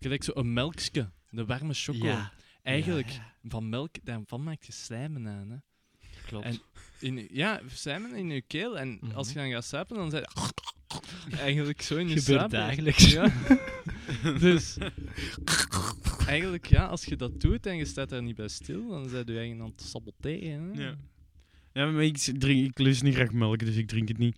gelijk 0.00 0.24
zo 0.24 0.30
een 0.34 0.52
melkske, 0.52 1.10
de 1.30 1.44
warme 1.44 1.74
choco. 1.74 2.06
Ja. 2.06 2.32
Eigenlijk, 2.62 3.08
Ja, 3.08 3.14
ja. 3.42 3.48
van 3.50 3.68
melk, 3.68 3.94
daarvan 4.04 4.42
maak 4.42 4.62
je 4.62 4.72
slijmen 4.72 5.26
aan. 5.28 5.50
Hè. 5.50 5.56
Klopt. 6.26 6.44
En 6.44 6.60
in, 7.00 7.28
ja, 7.32 7.60
slijmen 7.74 8.14
in 8.14 8.30
je 8.30 8.42
keel. 8.42 8.78
En 8.78 8.98
Mhm. 9.00 9.14
als 9.14 9.28
je 9.28 9.34
dan 9.34 9.50
gaat 9.50 9.64
slapen, 9.64 9.96
dan 9.96 10.10
je... 10.10 10.28
Eigenlijk 11.38 11.82
zo 11.82 11.96
in 11.96 12.08
je 12.08 12.18
Gebeurt 12.18 12.38
slaap. 12.38 12.50
dagelijks. 12.50 13.12
Ja. 13.12 13.32
dus 14.40 14.76
eigenlijk, 16.26 16.66
ja, 16.66 16.86
als 16.86 17.04
je 17.04 17.16
dat 17.16 17.40
doet 17.40 17.66
en 17.66 17.76
je 17.76 17.84
staat 17.84 18.08
daar 18.08 18.22
niet 18.22 18.36
bij 18.36 18.48
stil, 18.48 18.88
dan 18.88 19.08
zijn 19.08 19.24
je 19.26 19.32
eigenlijk 19.38 19.60
aan 19.60 19.74
het 19.76 19.82
saboteren. 19.86 20.74
Hè? 20.74 20.82
Ja. 20.82 20.96
Ja, 21.72 21.86
maar 21.90 22.02
ik, 22.04 22.16
drink, 22.16 22.66
ik 22.68 22.78
lust 22.78 23.02
niet 23.02 23.14
graag 23.14 23.32
melk, 23.32 23.58
dus 23.58 23.76
ik 23.76 23.88
drink 23.88 24.08
het 24.08 24.18
niet. 24.18 24.36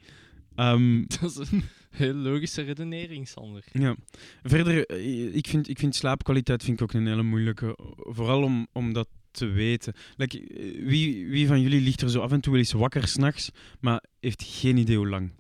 Ehm, 0.55 1.05
Dat 1.21 1.31
is 1.41 1.51
een 1.53 1.65
heel 1.93 2.15
logische 2.15 2.63
redenering, 2.63 3.29
Sander. 3.29 3.65
ja. 3.73 3.97
Verder, 4.43 4.87
eh, 4.87 5.35
ik 5.35 5.47
vind, 5.47 5.69
ik 5.69 5.79
vind 5.79 5.95
slaapkwaliteit 5.95 6.63
vind 6.65 6.77
ik 6.81 6.83
ook 6.83 6.93
een 6.93 7.07
hele 7.07 7.23
moeilijke. 7.23 7.79
Vooral 7.97 8.43
om, 8.43 8.67
om 8.73 8.93
dat 8.93 9.09
te 9.31 9.47
weten. 9.47 9.93
Like, 10.17 10.41
eh, 10.47 10.87
wie, 10.87 11.27
wie 11.29 11.47
van 11.47 11.61
jullie 11.61 11.81
ligt 11.81 12.01
er 12.01 12.11
zo 12.11 12.21
af 12.21 12.33
en 12.33 12.41
toe 12.41 12.53
wel 12.53 12.61
eens 12.61 12.73
wakker 12.73 13.09
s'nachts, 13.09 13.51
maar 13.81 14.03
heeft 14.21 14.43
geen 14.47 14.77
idee 14.77 14.97
hoe 14.97 15.09
lang? 15.09 15.33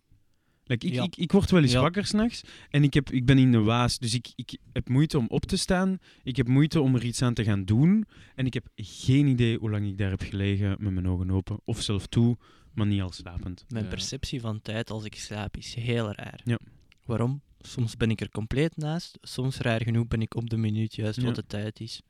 Like, 0.64 0.86
ik, 0.86 0.92
Ja. 0.92 1.02
ik, 1.02 1.16
ik 1.16 1.32
word 1.32 1.50
wel 1.50 1.62
eens 1.62 1.72
Ja. 1.72 1.80
wakker 1.80 2.06
s'nachts 2.06 2.42
en 2.70 2.82
ik, 2.82 2.94
heb, 2.94 3.10
ik 3.10 3.24
ben 3.26 3.38
in 3.38 3.52
de 3.52 3.58
waas, 3.60 3.98
dus 3.98 4.14
ik, 4.14 4.32
ik 4.34 4.56
heb 4.72 4.88
moeite 4.88 5.18
om 5.18 5.26
op 5.28 5.44
te 5.44 5.56
staan. 5.56 5.98
Ik 6.22 6.36
heb 6.36 6.48
moeite 6.48 6.80
om 6.80 6.94
er 6.94 7.04
iets 7.04 7.22
aan 7.22 7.34
te 7.34 7.44
gaan 7.44 7.64
doen. 7.64 8.04
En 8.34 8.46
ik 8.46 8.54
heb 8.54 8.66
geen 8.74 9.26
idee 9.26 9.58
hoe 9.58 9.70
lang 9.70 9.86
ik 9.86 9.98
daar 9.98 10.10
heb 10.10 10.20
gelegen 10.22 10.76
met 10.78 10.92
mijn 10.92 11.08
ogen 11.08 11.30
open. 11.30 11.60
Of 11.64 11.82
zelf 11.82 12.06
toe, 12.06 12.36
maar 12.74 12.86
niet 12.86 13.00
al 13.00 13.12
slapend. 13.12 13.64
Mijn 13.68 13.84
Ja. 13.84 13.90
perceptie 13.90 14.40
van 14.40 14.62
tijd 14.62 14.90
als 14.90 15.04
ik 15.04 15.14
slaap 15.14 15.56
is 15.56 15.74
heel 15.74 16.12
raar. 16.12 16.40
Ja. 16.44 16.58
Waarom? 17.04 17.40
Soms 17.60 17.96
ben 17.96 18.10
ik 18.10 18.20
er 18.20 18.30
compleet 18.30 18.76
naast, 18.76 19.18
soms 19.20 19.58
raar 19.58 19.82
genoeg 19.82 20.06
ben 20.08 20.20
ik 20.22 20.34
op 20.34 20.50
de 20.50 20.56
minuut 20.56 20.94
juist 20.94 21.18
Ja. 21.20 21.24
wat 21.24 21.34
de 21.34 21.46
tijd 21.46 21.80
is. 21.80 22.02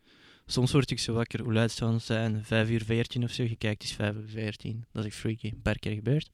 Soms 0.47 0.73
word 0.73 0.91
ik 0.91 0.99
zo 0.99 1.13
wakker, 1.13 1.43
hoe 1.43 1.53
luid 1.53 1.73
zou 1.73 1.93
het 1.93 2.03
zijn? 2.03 2.45
5 2.45 2.71
uur 2.71 2.85
14 2.85 3.25
of 3.25 3.31
zo, 3.31 3.43
je 3.43 3.57
kijkt, 3.57 3.83
het 3.83 3.91
is 3.91 3.97
5 3.97 4.15
uur 4.17 4.29
14. 4.29 4.85
Dat 4.93 5.05
is 5.05 5.15
freaky, 5.15 5.47
een 5.47 5.63
paar 5.63 5.79
keer 5.79 5.95
gebeurd. 5.95 6.31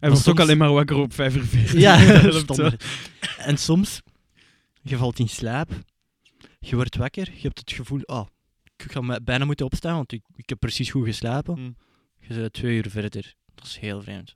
Hij 0.00 0.10
wordt 0.10 0.28
ook 0.28 0.40
alleen 0.40 0.58
maar 0.58 0.72
wakker 0.72 0.96
op 0.96 1.12
5 1.12 1.36
uur 1.36 1.44
14. 1.44 1.80
Ja. 1.80 1.96
En 3.50 3.56
soms, 3.58 4.00
je 4.82 4.96
valt 4.96 5.18
in 5.18 5.28
slaap, 5.28 5.70
je 6.60 6.74
wordt 6.76 6.96
wakker, 6.96 7.30
je 7.34 7.40
hebt 7.42 7.58
het 7.58 7.72
gevoel, 7.72 8.00
oh, 8.00 8.26
ik 8.76 8.92
ga 8.92 9.20
bijna 9.20 9.44
moeten 9.44 9.66
opstaan, 9.66 9.94
want 9.94 10.12
ik, 10.12 10.22
ik 10.36 10.48
heb 10.48 10.58
precies 10.58 10.90
goed 10.90 11.04
geslapen. 11.04 11.60
Mm. 11.60 11.76
Je 12.28 12.34
bent 12.34 12.52
twee 12.52 12.76
uur 12.76 12.90
verder. 12.90 13.34
Dat 13.54 13.64
is 13.64 13.76
heel 13.78 14.02
vreemd. 14.02 14.32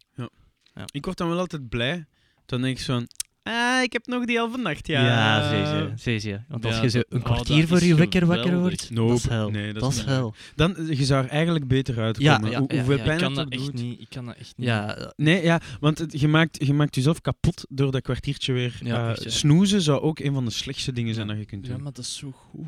Ik 0.91 1.05
word 1.05 1.17
dan 1.17 1.29
wel 1.29 1.39
altijd 1.39 1.69
blij. 1.69 2.07
Dan 2.47 2.61
denk 2.61 2.79
ik 2.79 2.85
zo 2.85 2.93
van, 2.95 3.09
ah, 3.49 3.83
ik 3.83 3.93
heb 3.93 4.07
nog 4.07 4.25
die 4.25 4.39
halve 4.39 4.57
nacht, 4.59 4.87
ja. 4.87 5.05
Ja, 5.07 5.49
zeker, 5.49 5.93
zeker. 5.99 6.45
Want 6.49 6.65
als 6.65 6.77
Ja, 6.77 6.83
je 6.83 6.89
zo 6.89 6.99
een 7.09 7.19
oh, 7.19 7.25
kwartier 7.25 7.67
voor 7.67 7.83
je 7.85 7.95
wekker 7.95 8.27
wakker 8.27 8.59
wordt, 8.59 8.91
Nope. 8.91 9.09
dat 9.13 9.19
is 9.19 9.29
hel. 9.29 9.51
Nee, 9.51 9.73
dat 9.73 9.83
dat 9.83 9.93
is 9.93 10.05
hel. 10.05 10.35
Dan, 10.55 10.77
je 10.91 11.05
zou 11.05 11.25
er 11.25 11.31
eigenlijk 11.31 11.69
beter 11.69 11.99
uitkomen. 11.99 12.33
Ja, 12.45 12.51
ja, 12.51 12.59
Hoe- 12.59 12.69
ja, 12.69 12.77
hoeveel 12.77 12.97
ja. 12.97 13.03
pijn 13.03 13.17
Ik 13.17 13.23
kan 13.23 13.37
het 13.37 13.51
dat 13.51 13.53
echt 13.61 13.65
doet. 13.73 13.83
niet. 13.83 14.01
Ik 14.01 14.09
kan 14.09 14.27
dat 14.27 14.37
echt 14.37 14.53
niet. 14.57 14.67
Ja, 14.67 15.13
Nee, 15.17 15.43
ja, 15.43 15.61
want 15.81 15.99
het- 15.99 16.21
je, 16.21 16.29
maakt, 16.29 16.67
je 16.67 16.75
maakt 16.75 16.95
jezelf 16.95 17.21
kapot 17.21 17.65
door 17.69 17.91
dat 17.93 18.03
kwartiertje 18.03 18.53
weer. 18.53 18.79
Ja, 18.83 19.05
eh, 19.05 19.11
echt, 19.11 19.23
ja. 19.23 19.31
snoezen 19.31 19.83
zou 19.83 20.01
ook 20.01 20.19
een 20.19 20.33
van 20.35 20.45
de 20.45 20.51
slechtste 20.51 20.93
dingen 20.93 21.15
zijn 21.15 21.27
Ja. 21.27 21.33
dat 21.33 21.43
je 21.43 21.49
kunt 21.49 21.63
doen. 21.63 21.71
Ja, 21.71 21.77
Ja, 21.77 21.83
maar 21.83 21.93
dat 21.93 22.05
is 22.05 22.17
zo 22.17 22.31
goed. 22.31 22.67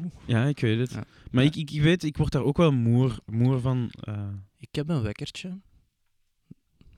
ik 0.48 0.60
weet 0.60 0.78
het. 0.78 0.90
Ja. 0.90 1.04
Maar 1.30 1.44
Ja. 1.44 1.50
Ik, 1.54 1.70
ik, 1.70 1.82
weet, 1.82 2.02
ik 2.04 2.16
word 2.16 2.32
daar 2.32 2.42
ook 2.44 2.56
wel 2.56 2.72
moer, 2.72 3.18
moer 3.26 3.60
van. 3.60 3.90
eh, 4.00 4.14
ik 4.58 4.68
heb 4.72 4.88
een 4.88 5.02
wekkertje, 5.02 5.58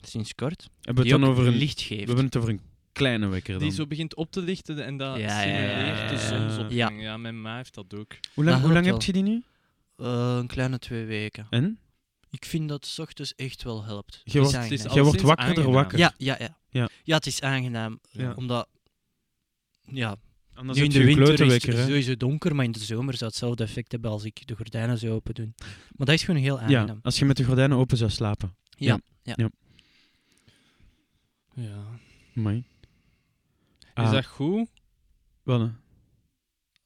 sinds 0.01 0.35
kort, 0.35 0.69
hebben 0.81 1.05
we 1.05 1.11
het 1.11 1.21
dan 1.21 1.31
over 1.31 1.47
een, 1.47 1.55
licht 1.57 1.89
we 1.89 1.95
hebben 1.95 2.25
het 2.25 2.37
over 2.37 2.49
een 2.51 2.61
kleine 2.93 3.29
wekker 3.29 3.53
dan. 3.53 3.63
Die 3.63 3.73
zo 3.73 3.87
begint 3.87 4.15
op 4.15 4.31
te 4.31 4.43
lichten 4.43 4.85
en 4.85 4.97
dat 4.97 5.17
Ja, 5.19 5.43
ja, 5.43 5.43
ja, 5.43 5.69
simuleert 5.69 6.09
de 6.09 6.15
ja, 6.15 6.21
ja. 6.21 6.49
zonsopgang. 6.49 7.03
Ja, 7.03 7.17
mijn 7.17 7.41
ma 7.41 7.57
heeft 7.57 7.75
dat 7.75 7.95
ook. 7.95 8.17
Hoe 8.35 8.45
lang, 8.45 8.63
hoe 8.63 8.73
lang 8.73 8.87
heb 8.87 9.03
je 9.03 9.13
die 9.13 9.23
nu? 9.23 9.43
Eh, 9.97 10.37
een 10.41 10.47
kleine 10.47 10.79
twee 10.79 11.05
weken. 11.05 11.47
En? 11.51 11.79
Ik 12.31 12.45
vind 12.45 12.69
dat 12.69 12.87
's 12.87 12.99
ochtends 12.99 13.35
echt 13.35 13.63
wel 13.63 13.85
helpt. 13.85 14.21
Je 14.25 14.31
Het 14.31 14.33
wordt- 14.53 14.55
is 14.73 14.81
Het 14.81 14.89
is 14.89 14.93
Jij 14.95 15.03
wordt 15.03 15.21
wakkerder 15.21 15.55
aangenaam. 15.55 15.73
wakker. 15.73 15.99
Ja, 15.99 16.15
ja, 16.17 16.37
ja. 16.39 16.59
Ja. 16.69 16.89
Ja, 17.05 17.17
het 17.17 17.27
is 17.27 17.41
aangenaam. 17.43 18.01
Ja. 18.11 18.33
Omdat, 18.37 18.69
ja, 19.83 20.17
Anders 20.55 20.79
nu 20.79 20.85
in 20.85 20.91
de 20.91 20.99
je 20.99 21.05
winter 21.05 21.41
is 21.47 21.53
het 21.67 21.77
sowieso 21.79 22.17
donker, 22.17 22.55
maar 22.55 22.65
in 22.65 22.73
de 22.73 22.79
zomer 22.79 23.15
zou 23.17 23.31
hetzelfde 23.31 23.63
effect 23.65 23.93
hebben 23.93 24.11
als 24.11 24.25
ik 24.25 24.47
de 24.47 24.55
gordijnen 24.57 24.99
zou 24.99 25.13
open 25.13 25.35
doen. 25.35 25.55
Maar 25.97 26.07
dat 26.07 26.15
is 26.15 26.23
gewoon 26.25 26.41
heel 26.41 26.57
Ja, 26.57 26.63
aangenaam. 26.63 26.99
als 27.03 27.19
je 27.19 27.25
met 27.25 27.37
de 27.37 27.45
gordijnen 27.45 27.77
open 27.79 27.97
zou 27.97 28.11
slapen. 28.11 28.57
Ja, 28.71 28.99
ja. 29.23 29.33
ja. 29.37 29.51
Ja. 31.55 31.85
Amai. 32.37 32.65
Is 33.95 34.03
Ah, 34.05 34.13
dat 34.13 34.27
goed? 34.27 34.69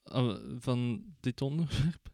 Ah, 0.02 0.36
van 0.58 1.02
dit 1.20 1.40
onderwerp? 1.42 2.08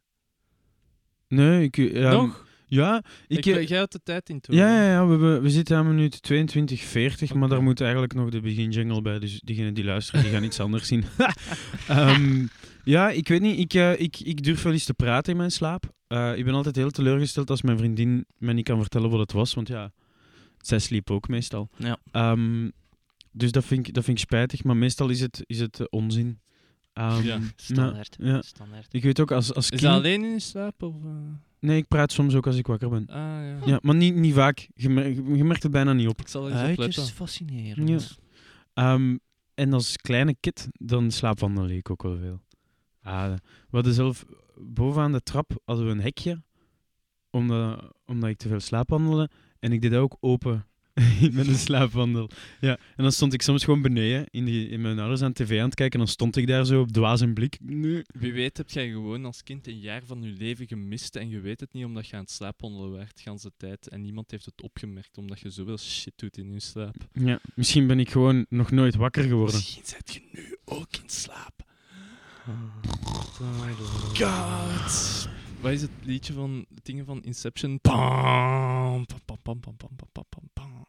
Nee, 1.29 1.63
ik... 1.65 1.77
ja, 1.77 2.11
Nog? 2.13 2.47
Ja, 2.67 3.03
Ik, 3.27 3.47
ik... 3.47 3.69
jij 3.69 3.79
had 3.79 3.93
de 3.93 4.01
tijd 4.03 4.29
in 4.29 4.41
toe. 4.41 4.55
ja, 4.55 4.69
ja, 4.83 4.91
ja 4.91 5.07
we, 5.07 5.41
we 5.41 5.51
zitten 5.51 5.77
aan 5.77 5.87
minuut 5.89 6.23
22, 6.23 6.81
40, 6.81 7.35
maar 7.35 7.49
daar 7.49 7.63
moet 7.63 7.81
eigenlijk 7.81 8.15
nog 8.15 8.31
de 8.31 8.41
beginjingle 8.41 9.03
bij. 9.03 9.19
Dus 9.19 9.41
diegenen 9.41 9.75
die 9.75 9.85
luisteren, 9.85 10.23
die 10.23 10.33
gaan 10.33 10.45
iets 10.45 10.61
anders 10.67 10.87
zien. 10.87 11.05
Ehm, 11.89 12.47
ja, 12.85 13.11
ik 13.11 13.29
weet 13.29 13.41
niet. 13.41 13.59
Ik, 13.59 13.75
eh, 13.75 14.01
ik, 14.01 14.19
ik 14.21 14.43
durf 14.43 14.63
wel 14.63 14.73
eens 14.73 14.85
te 14.85 14.95
praten 14.95 15.33
in 15.33 15.39
mijn 15.39 15.51
slaap. 15.51 15.85
Eh, 16.07 16.37
ik 16.37 16.45
ben 16.45 16.55
altijd 16.55 16.77
heel 16.77 16.91
teleurgesteld 16.91 17.51
als 17.51 17.63
mijn 17.63 17.79
vriendin 17.79 18.27
mij 18.39 18.55
niet 18.55 18.65
kan 18.65 18.81
vertellen 18.81 19.11
wat 19.11 19.21
het 19.21 19.33
was. 19.33 19.55
Want 19.55 19.69
ja, 19.69 19.93
zij 20.59 20.79
sliep 20.79 21.11
ook 21.11 21.29
meestal. 21.29 21.69
Ja. 21.77 21.99
Ehm, 22.11 22.69
dus 23.33 23.53
dat 23.53 23.65
vind, 23.65 23.87
ik, 23.89 23.95
dat 23.95 24.05
vind 24.05 24.19
ik 24.19 24.25
spijtig. 24.25 24.65
Maar 24.65 24.77
meestal 24.77 25.09
is 25.09 25.21
het, 25.21 25.43
is 25.47 25.61
het 25.61 25.81
eh, 25.81 25.87
onzin. 25.91 26.41
Ehm, 26.93 27.23
Ja, 27.23 27.39
Standaard. 27.57 28.17
ja. 28.21 28.43
Standaard. 28.43 28.95
Ik 28.95 29.03
weet 29.03 29.21
ook 29.21 29.31
als, 29.31 29.55
als 29.55 29.65
Is 29.65 29.71
kind... 29.71 29.83
dat 29.83 29.91
alleen 29.93 30.25
in 30.25 30.31
je 30.31 30.39
slaap? 30.41 30.83
Of, 30.83 30.95
eh? 31.05 31.11
Nee, 31.61 31.77
ik 31.77 31.89
praat 31.89 32.13
soms 32.13 32.35
ook 32.35 32.47
als 32.47 32.57
ik 32.57 32.67
wakker 32.67 32.89
ben. 32.89 33.07
Ah 33.07 33.17
ja. 33.17 33.59
Ja, 33.67 33.79
maar 33.83 33.95
niet, 33.95 34.15
niet 34.15 34.35
vaak. 34.35 34.69
Je, 34.75 34.89
mer- 34.89 35.09
je 35.37 35.45
merkt 35.45 35.63
het 35.63 35.73
bijna 35.73 35.93
niet 35.93 36.09
op. 36.09 36.21
Ik 36.21 36.29
zal 36.29 36.49
eens 36.51 36.59
Uitjes 36.59 36.87
opletten. 36.87 37.15
fascinerend. 37.15 37.89
Ja. 38.75 38.93
Ehm, 38.95 39.17
en 39.55 39.73
als 39.73 39.97
kleine 39.97 40.35
kid, 40.41 40.69
dan 40.73 41.11
slaapwandelde 41.11 41.77
ik 41.77 41.91
ook 41.91 42.03
wel 42.03 42.17
veel. 42.19 42.41
Ah, 43.03 43.33
we 43.33 43.39
hadden 43.77 43.95
zelf 43.95 44.25
bovenaan 44.57 45.13
de 45.13 45.23
trap 45.23 45.53
hadden 45.65 45.85
we 45.87 45.91
een 45.91 46.01
hekje, 46.01 46.43
omdat, 47.31 47.93
omdat 48.07 48.31
ik 48.31 48.37
te 48.37 48.49
veel 48.49 48.61
slaapwandelde. 48.61 49.31
En 49.59 49.73
ik 49.73 49.81
deed 49.81 49.91
dat 49.91 50.01
ook 50.01 50.17
open 50.21 50.67
met 51.33 51.47
een 51.47 51.55
slaapwandel. 51.55 52.31
Ja, 52.61 52.79
en 52.97 53.03
dan 53.03 53.13
stond 53.13 53.33
ik 53.33 53.43
soms 53.43 53.65
gewoon 53.65 53.83
beneden 53.83 54.27
in, 54.31 54.45
die, 54.45 54.69
in 54.69 54.81
mijn 54.81 54.99
ouders 54.99 55.23
aan 55.23 55.33
tv 55.33 55.59
aan 55.59 55.65
het 55.65 55.75
kijken. 55.75 55.99
En 55.99 56.05
dan 56.05 56.15
stond 56.15 56.37
ik 56.37 56.47
daar 56.47 56.65
zo 56.65 56.81
op 56.81 56.93
dwaas 56.93 57.21
en 57.21 57.35
blik. 57.35 57.59
Nee. 57.61 58.03
Wie 58.07 58.33
weet 58.33 58.57
heb 58.57 58.71
jij 58.71 58.89
gewoon 58.89 59.25
als 59.25 59.43
kind 59.43 59.67
een 59.67 59.81
jaar 59.81 60.03
van 60.07 60.23
je 60.23 60.33
leven 60.33 60.67
gemist 60.67 61.17
en 61.17 61.29
je 61.29 61.41
weet 61.41 61.61
het 61.61 61.73
niet 61.73 61.85
omdat 61.85 62.07
je 62.07 62.17
aan 62.17 62.23
het 62.23 62.31
slaapwandelen 62.31 62.91
werd 62.93 63.25
de 63.25 63.31
hele 63.31 63.53
tijd 63.57 63.89
en 63.89 64.03
niemand 64.03 64.31
heeft 64.31 64.45
het 64.45 64.63
opgemerkt 64.63 65.19
omdat 65.19 65.41
je 65.41 65.51
zoveel 65.51 65.79
shit 65.79 66.13
doet 66.17 66.39
in 66.39 66.53
je 66.53 66.61
slaap. 66.61 66.97
Ja, 67.13 67.41
misschien 67.55 67.87
ben 67.87 68.01
ik 68.01 68.11
gewoon 68.11 68.47
nog 68.49 68.71
nooit 68.71 68.95
wakker 68.95 69.23
geworden. 69.23 69.55
Misschien 69.55 69.87
zit 69.87 70.15
je 70.15 70.21
nu 70.33 70.57
ook 70.65 70.97
in 71.03 71.11
slaap. 71.11 71.63
Ah. 72.47 72.83
God 74.15 75.29
wat 75.63 75.73
is 75.73 75.83
het 75.83 75.91
liedje 76.03 76.33
van 76.33 76.67
dingen 76.83 77.05
van 77.05 77.23
Inception? 77.23 77.79
Bam, 77.83 79.07
bam, 79.43 79.43
bam, 79.43 79.61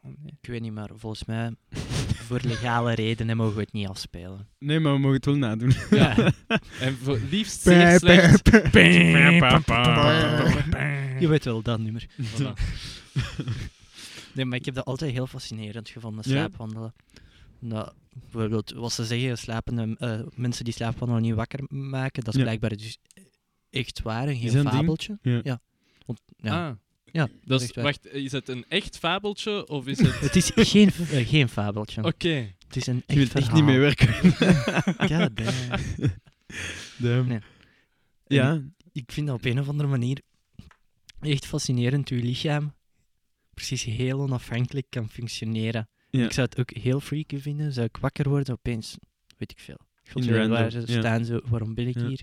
nee. 0.02 0.34
Ik 0.40 0.48
weet 0.48 0.60
niet, 0.60 0.72
maar 0.72 0.90
volgens 0.94 1.24
mij, 1.24 1.54
voor 2.26 2.40
legale 2.42 2.94
redenen 2.94 3.36
mogen 3.36 3.54
we 3.54 3.60
het 3.60 3.72
niet 3.72 3.88
afspelen. 3.88 4.48
Nee, 4.58 4.80
maar 4.80 4.92
we 4.92 4.98
mogen 4.98 5.16
het 5.16 5.24
wel 5.24 5.36
nadoen. 5.36 5.72
Ja. 5.90 6.32
En 6.80 6.96
voor 6.96 7.20
liefst. 7.30 7.64
Je 7.64 7.98
weet 11.28 11.44
wel, 11.44 11.62
dat 11.62 11.78
nummer. 11.78 12.06
Nee, 14.34 14.44
maar 14.44 14.58
ik 14.58 14.64
heb 14.64 14.74
dat 14.74 14.84
altijd 14.84 15.12
heel 15.12 15.26
fascinerend 15.26 15.88
gevonden, 15.88 16.24
slaapwandelen. 16.24 16.94
Nou, 17.58 17.88
bijvoorbeeld, 18.12 18.72
wat 18.72 18.92
ze 18.92 19.04
zeggen, 19.04 19.38
slapende 19.38 19.96
eh, 19.98 20.14
eh, 20.14 20.26
mensen 20.34 20.64
die 20.64 20.74
slaapwandelen 20.74 21.22
niet 21.22 21.34
wakker 21.34 21.60
maken, 21.68 22.24
dat 22.24 22.34
is 22.34 22.42
blijkbaar 22.42 22.76
dus 22.76 22.98
echt 23.74 24.02
waar 24.02 24.22
en 24.28 24.34
Is 24.34 24.38
geen 24.40 24.46
dat 24.46 24.54
een 24.54 24.62
ding? 24.62 24.74
fabeltje. 24.74 25.18
Ja. 25.22 25.60
Want, 26.06 26.20
ja. 26.36 26.68
Ah. 26.68 26.76
Ja, 27.12 27.28
Dat 27.44 27.62
is, 27.62 27.72
wacht, 27.72 28.06
is 28.12 28.32
het 28.32 28.48
een 28.48 28.64
echt 28.68 28.98
fabeltje 28.98 29.68
of 29.68 29.86
is 29.86 29.98
het... 29.98 30.20
Het 30.26 30.36
is 30.36 30.50
geen, 30.54 30.90
eh, 31.10 31.28
geen 31.28 31.48
fabeltje. 31.48 32.04
Oké. 32.04 32.54
Het 32.66 32.76
is 32.76 32.86
een 32.86 32.96
Je 32.96 33.02
echt 33.06 33.16
wilt 33.18 33.34
echt 33.34 33.52
niet 33.52 33.64
meewerken. 33.64 34.14
Ja, 35.08 35.28
damn. 36.98 37.26
Nee. 37.28 37.38
Ja, 38.26 38.62
ik 38.92 39.12
vind 39.12 39.26
dat 39.26 39.36
op 39.36 39.44
een 39.44 39.60
of 39.60 39.68
andere 39.68 39.88
manier 39.88 40.20
echt 41.20 41.46
fascinerend 41.46 42.08
hoe 42.08 42.18
je 42.18 42.24
lichaam 42.24 42.74
precies 43.54 43.84
heel 43.84 44.20
onafhankelijk 44.20 44.86
kan 44.90 45.08
functioneren. 45.08 45.88
Ja. 46.10 46.24
Ik 46.24 46.32
zou 46.32 46.46
het 46.50 46.58
ook 46.60 46.70
heel 46.82 47.00
freaky 47.00 47.38
vinden, 47.38 47.72
zou 47.72 47.86
ik 47.86 47.96
wakker 47.96 48.28
worden 48.28 48.54
opeens, 48.54 48.96
weet 49.36 49.50
ik 49.50 49.58
veel. 49.58 49.78
God 50.10 50.22
In 50.24 50.28
weet 50.30 50.38
random, 50.38 50.58
waar 50.58 50.70
ze 50.70 50.82
ja. 50.86 50.98
staan 51.00 51.24
zo, 51.24 51.40
waarom 51.44 51.74
ben 51.74 51.86
ik 51.88 51.94
Ja. 51.98 52.06
hier? 52.06 52.20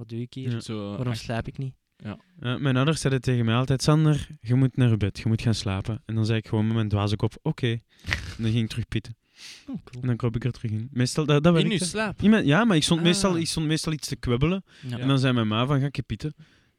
Wat 0.00 0.08
doe 0.08 0.20
ik 0.20 0.34
hier? 0.34 0.50
Ja. 0.50 0.60
Zo, 0.60 0.96
Waarom 0.96 1.14
slaap 1.14 1.46
ik 1.46 1.58
niet? 1.58 1.74
Ja, 1.96 2.18
mijn 2.58 2.76
ouders 2.76 3.00
zeiden 3.00 3.22
tegen 3.22 3.44
mij 3.44 3.54
altijd, 3.54 3.82
Sander, 3.82 4.28
je 4.40 4.54
moet 4.54 4.76
naar 4.76 4.88
je 4.88 4.96
bed, 4.96 5.18
je 5.18 5.28
moet 5.28 5.42
gaan 5.42 5.54
slapen. 5.54 6.02
En 6.06 6.14
dan 6.14 6.26
zei 6.26 6.38
ik 6.38 6.48
gewoon 6.48 6.66
met 6.66 6.74
mijn 6.74 6.88
dwaze 6.88 7.16
kop, 7.16 7.34
oké. 7.42 7.66
En 7.66 7.80
dan 8.38 8.50
ging 8.50 8.62
ik 8.62 8.68
terug 8.68 8.88
pitten. 8.88 9.16
Oh, 9.66 9.76
cool. 9.84 10.00
En 10.02 10.06
dan 10.08 10.16
kroop 10.16 10.36
ik 10.36 10.44
er 10.44 10.52
terug 10.52 10.70
in. 10.70 10.88
Meestal, 10.92 11.24
dat, 11.26 11.42
dat 11.42 11.58
in 11.58 11.70
uw 11.70 11.78
slaap. 11.78 12.20
Ja, 12.20 12.28
maar- 12.28 12.44
Ja, 12.44 12.64
maar 12.64 12.76
ik 12.76 12.82
stond, 12.82 13.00
Ah. 13.00 13.06
meestal, 13.06 13.36
ik 13.36 13.46
stond 13.46 13.66
meestal 13.66 13.92
iets 13.92 14.08
te 14.08 14.16
kwebbelen. 14.16 14.64
Ja. 14.88 14.98
En 14.98 15.08
dan 15.08 15.18
zei 15.18 15.32
mijn 15.32 15.48
ma 15.48 15.66
van, 15.66 15.80
ga 15.80 15.86
ik 15.86 16.06
pitten? 16.06 16.34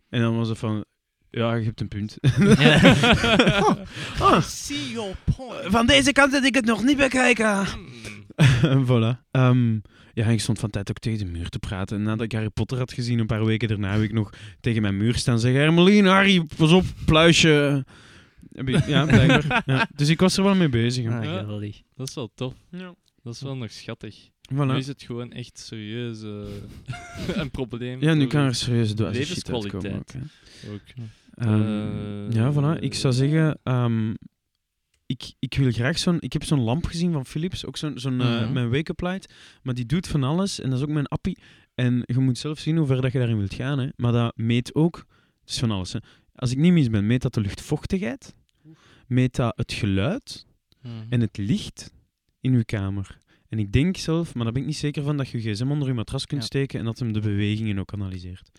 En 0.10 0.22
dan 0.22 0.36
was 0.38 0.50
het 0.50 0.58
van, 0.58 0.86
ja, 1.30 1.54
je 1.54 1.66
hebt 1.66 1.82
een 1.82 1.88
punt. 1.88 2.18
Ja. 2.40 2.80
Ah, 4.20 4.42
See 4.42 4.92
your 4.92 5.16
point. 5.36 5.62
van 5.72 5.86
deze 5.86 6.12
kant 6.12 6.34
had 6.34 6.44
ik 6.44 6.56
het 6.56 6.66
nog 6.66 6.84
niet 6.84 6.98
bekijken. 6.98 7.66
Hmm. 7.66 8.86
voilà. 8.88 9.30
Ehm, 9.32 9.78
ja, 10.14 10.26
ik 10.28 10.40
stond 10.42 10.60
van 10.60 10.70
tijd 10.70 10.90
ook 10.90 10.98
tegen 11.00 11.20
de 11.26 11.32
muur 11.32 11.50
te 11.50 11.60
praten. 11.60 11.98
En 11.98 12.04
nadat 12.04 12.22
ik 12.26 12.32
Harry 12.32 12.50
Potter 12.50 12.78
had 12.78 12.94
gezien, 12.94 13.20
een 13.20 13.26
paar 13.26 13.46
weken 13.46 13.68
daarna, 13.68 13.92
heb 13.94 14.02
ik 14.02 14.14
nog 14.14 14.30
tegen 14.60 14.82
mijn 14.82 14.98
muur 14.98 15.16
staan 15.16 15.40
zeggen: 15.40 15.62
Hermeline, 15.62 16.10
Harry, 16.10 16.46
pas 16.58 16.72
op, 16.72 16.84
pluisje. 17.06 17.86
Heb 18.52 18.70
ik- 18.70 18.86
Ja, 18.88 19.06
blijkbaar. 19.06 19.64
Ja. 19.66 19.90
Dus 19.96 20.10
ik 20.10 20.20
was 20.20 20.38
er 20.38 20.44
wel 20.44 20.56
mee 20.56 20.70
bezig. 20.70 21.06
Ah. 21.08 21.24
Ja. 21.24 21.40
geweldig. 21.40 21.82
Dat 21.96 22.08
is 22.08 22.14
wel 22.16 22.32
tof. 22.36 22.54
Ja. 22.70 22.94
Dat 23.24 23.34
is 23.34 23.42
wel 23.42 23.56
nog 23.58 23.72
schattig. 23.72 24.16
Nu 24.52 24.58
Voilà. 24.58 24.76
is 24.78 24.88
het 24.88 25.04
gewoon 25.04 25.32
echt 25.32 25.60
serieus 25.60 26.24
eh, 26.24 27.36
een 27.42 27.52
probleem. 27.52 28.02
Ja, 28.02 28.14
nu 28.14 28.28
kan 28.28 28.42
er 28.46 28.56
serieus 28.56 28.88
shit 28.88 29.00
Levenskwaliteit. 29.00 30.16
ook. 30.72 30.82
Ehm, 31.36 31.62
Eh, 31.62 32.34
ja, 32.36 32.54
voilà. 32.54 32.80
Ik 32.80 32.94
zou 32.94 33.14
zeggen, 33.14 33.60
ehm, 33.64 34.14
ik, 35.12 35.34
ik 35.40 35.54
wil 35.54 35.72
graag 35.72 35.98
zo'n... 35.98 36.18
Ik 36.20 36.34
heb 36.34 36.44
zo'n 36.44 36.60
lamp 36.60 36.86
gezien 36.86 37.12
van 37.12 37.26
Philips, 37.26 37.66
ook 37.66 37.78
zo'n 37.78 38.00
zo'n 38.00 38.22
eh, 38.22 38.42
Mhm. 38.42 38.54
mijn 38.54 38.70
wake-up 38.70 39.02
light. 39.02 39.34
Maar 39.64 39.74
die 39.74 39.86
doet 39.86 40.08
van 40.08 40.24
alles 40.24 40.60
en 40.60 40.70
dat 40.70 40.78
is 40.80 40.84
ook 40.86 40.92
mijn 40.92 41.08
appie. 41.08 41.38
En 41.76 42.04
je 42.06 42.20
moet 42.20 42.38
zelf 42.38 42.60
zien 42.60 42.78
hoe 42.78 42.86
ver 42.88 43.02
dat 43.02 43.12
je 43.12 43.18
daarin 43.18 43.38
wilt 43.38 43.54
gaan. 43.54 43.80
Hè. 43.80 43.88
Maar 43.96 44.12
dat 44.12 44.38
meet 44.38 44.76
ook... 44.76 45.06
Het 45.42 45.50
is 45.50 45.60
van 45.60 45.72
alles. 45.72 45.94
Hè. 45.94 46.00
Als 46.36 46.52
ik 46.52 46.58
niet 46.58 46.72
mis 46.74 46.90
ben, 46.90 47.08
meet 47.08 47.22
dat 47.22 47.34
de 47.34 47.42
luchtvochtigheid. 47.42 48.36
Meet 49.08 49.36
dat 49.36 49.58
het 49.58 49.74
geluid 49.74 50.46
Mhm. 50.82 50.94
en 51.10 51.22
het 51.22 51.38
licht 51.38 51.92
in 52.42 52.54
uw 52.54 52.64
kamer. 52.66 53.18
En 53.50 53.60
ik 53.60 53.72
denk 53.72 53.98
zelf, 53.98 54.34
maar 54.34 54.44
daar 54.44 54.54
ben 54.54 54.62
ik 54.62 54.68
niet 54.68 54.78
zeker 54.78 55.04
van, 55.04 55.18
dat 55.18 55.30
je 55.30 55.42
je 55.44 55.52
gsm 55.54 55.72
onder 55.72 55.88
je 55.88 55.94
matras 55.94 56.26
kunt 56.26 56.42
Ja. 56.42 56.48
steken 56.48 56.80
en 56.80 56.86
dat 56.86 57.00
hem 57.00 57.14
de 57.14 57.20
bewegingen 57.20 57.80
ook 57.80 57.94
analyseert. 57.94 58.50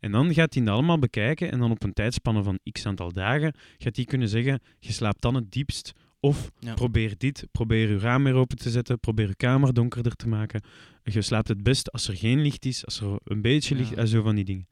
En 0.00 0.12
dan 0.12 0.34
gaat 0.34 0.54
hij 0.54 0.64
dat 0.64 0.74
allemaal 0.74 0.98
bekijken 0.98 1.50
en 1.52 1.58
dan 1.58 1.70
op 1.70 1.82
een 1.82 1.92
tijdspanne 1.92 2.42
van 2.42 2.58
x 2.72 2.86
aantal 2.86 3.12
dagen 3.12 3.54
gaat 3.78 3.96
hij 3.96 4.04
kunnen 4.04 4.28
zeggen, 4.28 4.60
je 4.78 4.92
slaapt 4.92 5.22
dan 5.22 5.34
het 5.34 5.52
diepst 5.52 5.92
of 6.20 6.50
Ja. 6.58 6.74
probeer 6.74 7.14
dit, 7.18 7.46
probeer 7.52 7.88
je 7.90 7.98
raam 7.98 8.24
weer 8.24 8.34
open 8.34 8.56
te 8.56 8.70
zetten, 8.70 9.00
probeer 9.00 9.26
je 9.28 9.34
kamer 9.36 9.74
donkerder 9.74 10.16
te 10.16 10.28
maken. 10.28 10.62
Je 11.02 11.22
slaapt 11.22 11.48
het 11.48 11.62
best 11.62 11.92
als 11.92 12.08
er 12.08 12.16
geen 12.16 12.40
licht 12.42 12.64
is, 12.64 12.84
als 12.84 13.00
er 13.00 13.18
een 13.24 13.42
beetje 13.42 13.74
licht 13.74 13.90
Ja. 13.90 13.96
en 13.96 14.08
zo 14.08 14.22
van 14.22 14.34
die 14.34 14.44
dingen. 14.44 14.68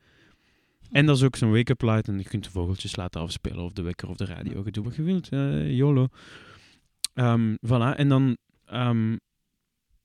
En 0.90 1.06
dat 1.06 1.16
is 1.16 1.22
ook 1.22 1.36
zo'n 1.36 1.50
wake-up 1.52 1.82
light 1.82 2.08
en 2.08 2.18
je 2.18 2.24
kunt 2.24 2.44
de 2.44 2.50
vogeltjes 2.50 2.96
laten 2.96 3.20
afspelen 3.20 3.64
of 3.64 3.72
de 3.72 3.82
wekker 3.82 4.08
of 4.08 4.16
de 4.16 4.24
radio. 4.24 4.62
Je 4.64 4.70
doet 4.70 4.84
wat 4.84 4.96
je 4.96 5.02
wilt, 5.02 5.28
eh, 5.28 5.70
YOLO. 5.76 6.06
Ehm, 7.14 7.54
voilà, 7.66 7.96
en 7.96 8.08
dan... 8.08 8.36
ehm, 8.66 9.16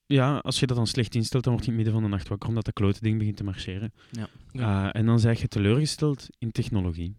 ja, 0.05 0.37
als 0.37 0.59
je 0.59 0.67
dat 0.67 0.77
dan 0.77 0.87
slecht 0.87 1.15
instelt, 1.15 1.43
dan 1.43 1.53
word 1.53 1.65
je 1.65 1.71
in 1.71 1.77
het 1.77 1.85
midden 1.85 2.01
van 2.01 2.11
de 2.11 2.15
nacht 2.17 2.29
wakker 2.29 2.49
omdat 2.49 2.65
dat 2.65 2.73
klote 2.73 2.99
ding 3.01 3.17
begint 3.17 3.37
te 3.37 3.43
marcheren. 3.43 3.93
Ja. 4.11 4.27
Eh, 4.51 4.99
en 4.99 5.05
dan 5.05 5.19
zeg 5.19 5.41
je 5.41 5.47
teleurgesteld 5.47 6.27
in 6.37 6.51
technologie. 6.51 7.15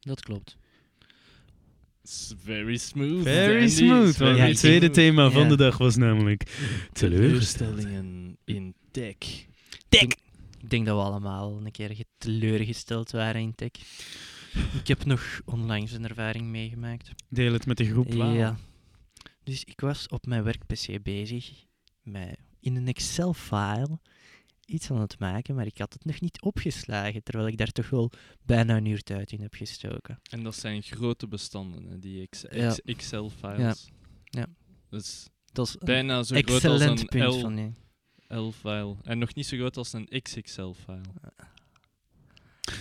Dat 0.00 0.20
klopt. 0.20 0.56
Very 2.42 2.76
smooth. 2.76 3.22
Very 3.22 3.60
Andy. 3.60 3.68
smooth. 3.68 4.18
Ja, 4.18 4.34
het 4.34 4.56
tweede 4.56 4.90
thema 4.90 5.30
van 5.30 5.48
de 5.48 5.56
dag 5.56 5.78
was 5.78 5.96
namelijk. 5.96 6.58
Teleurstellingen 6.92 8.36
in 8.44 8.74
tech. 8.90 9.46
Ik 9.88 10.70
denk 10.70 10.86
dat 10.86 10.96
we 10.96 11.02
allemaal 11.02 11.60
een 11.64 11.70
keer 11.70 11.96
teleurgesteld 12.18 13.10
waren 13.10 13.40
in 13.40 13.54
tech. 13.54 13.70
Ik 14.80 14.88
heb 14.88 15.04
nog 15.04 15.40
onlangs 15.44 15.92
een 15.92 16.08
ervaring 16.08 16.46
meegemaakt. 16.46 17.10
Deel 17.28 17.52
het 17.52 17.66
met 17.66 17.76
de 17.76 17.86
groep. 17.86 18.12
Ja. 18.12 18.56
Dus 19.44 19.64
ik 19.64 19.80
was 19.80 20.08
op 20.08 20.26
mijn 20.26 20.42
werk-PC 20.42 21.02
bezig 21.02 21.50
met 22.02 22.38
in 22.60 22.76
een 22.76 22.88
Excel-file 22.88 23.98
iets 24.68 24.90
aan 24.90 25.00
het 25.00 25.18
maken, 25.18 25.54
maar 25.54 25.66
ik 25.66 25.78
had 25.78 25.92
het 25.92 26.04
nog 26.04 26.20
niet 26.20 26.40
opgeslagen, 26.40 27.22
terwijl 27.22 27.48
ik 27.48 27.56
daar 27.58 27.70
toch 27.72 27.90
wel 27.90 28.10
bijna 28.42 28.76
een 28.76 28.84
uur 28.86 29.02
tijd 29.02 29.32
in 29.32 29.40
heb 29.40 29.54
gestoken. 29.54 30.20
En 30.30 30.42
dat 30.42 30.56
zijn 30.56 30.82
grote 30.82 31.28
bestanden, 31.28 31.86
hè, 31.86 31.98
die 31.98 32.22
ex- 32.22 32.44
Ja. 32.50 32.76
Excel-files. 32.84 33.88
Ja. 34.24 34.46
Dat 34.90 35.00
is 35.00 35.26
Dat 35.52 35.66
is 35.66 35.72
een 35.72 35.80
bijna 35.84 36.22
zo 36.22 36.34
groot 36.34 36.46
als 36.50 36.54
excellent 36.62 37.00
een 37.00 37.06
punt 37.06 37.34
L- 37.34 37.40
van 37.40 37.56
je. 37.56 37.70
L-file. 38.36 38.96
En 39.02 39.18
nog 39.18 39.34
niet 39.34 39.46
zo 39.46 39.56
groot 39.56 39.76
als 39.76 39.92
een 39.92 40.08
XXL-file. 40.22 41.00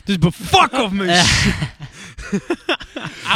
Dus 0.03 0.17
be 0.17 0.31
fuck 0.31 0.71
off 0.71 0.91
me. 0.99 1.05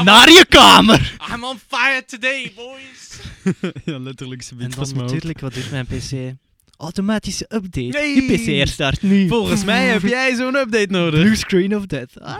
Naar 0.03 0.29
je 0.29 0.45
kamer! 0.49 1.15
I'm 1.33 1.43
on 1.43 1.57
fire 1.67 2.05
today, 2.05 2.53
boys! 2.55 3.19
ja, 3.85 3.99
letterlijk. 3.99 4.41
Ze 4.41 4.55
En 4.59 4.69
dan 4.69 4.95
natuurlijk, 4.95 5.39
wat 5.39 5.53
doet 5.53 5.71
mijn 5.71 5.85
PC? 5.85 6.35
Automatische 6.81 7.43
update. 7.43 7.79
Nee! 7.99 8.15
Je 8.15 8.37
PC 8.37 8.45
herstart 8.45 9.01
nu. 9.01 9.27
Volgens 9.27 9.63
mij 9.63 9.87
heb 9.87 10.01
jij 10.01 10.35
zo'n 10.35 10.55
update 10.55 10.87
nodig. 10.89 11.21
Blue 11.21 11.35
screen 11.35 11.75
of 11.75 11.85
death. 11.85 12.19
Ah. 12.19 12.39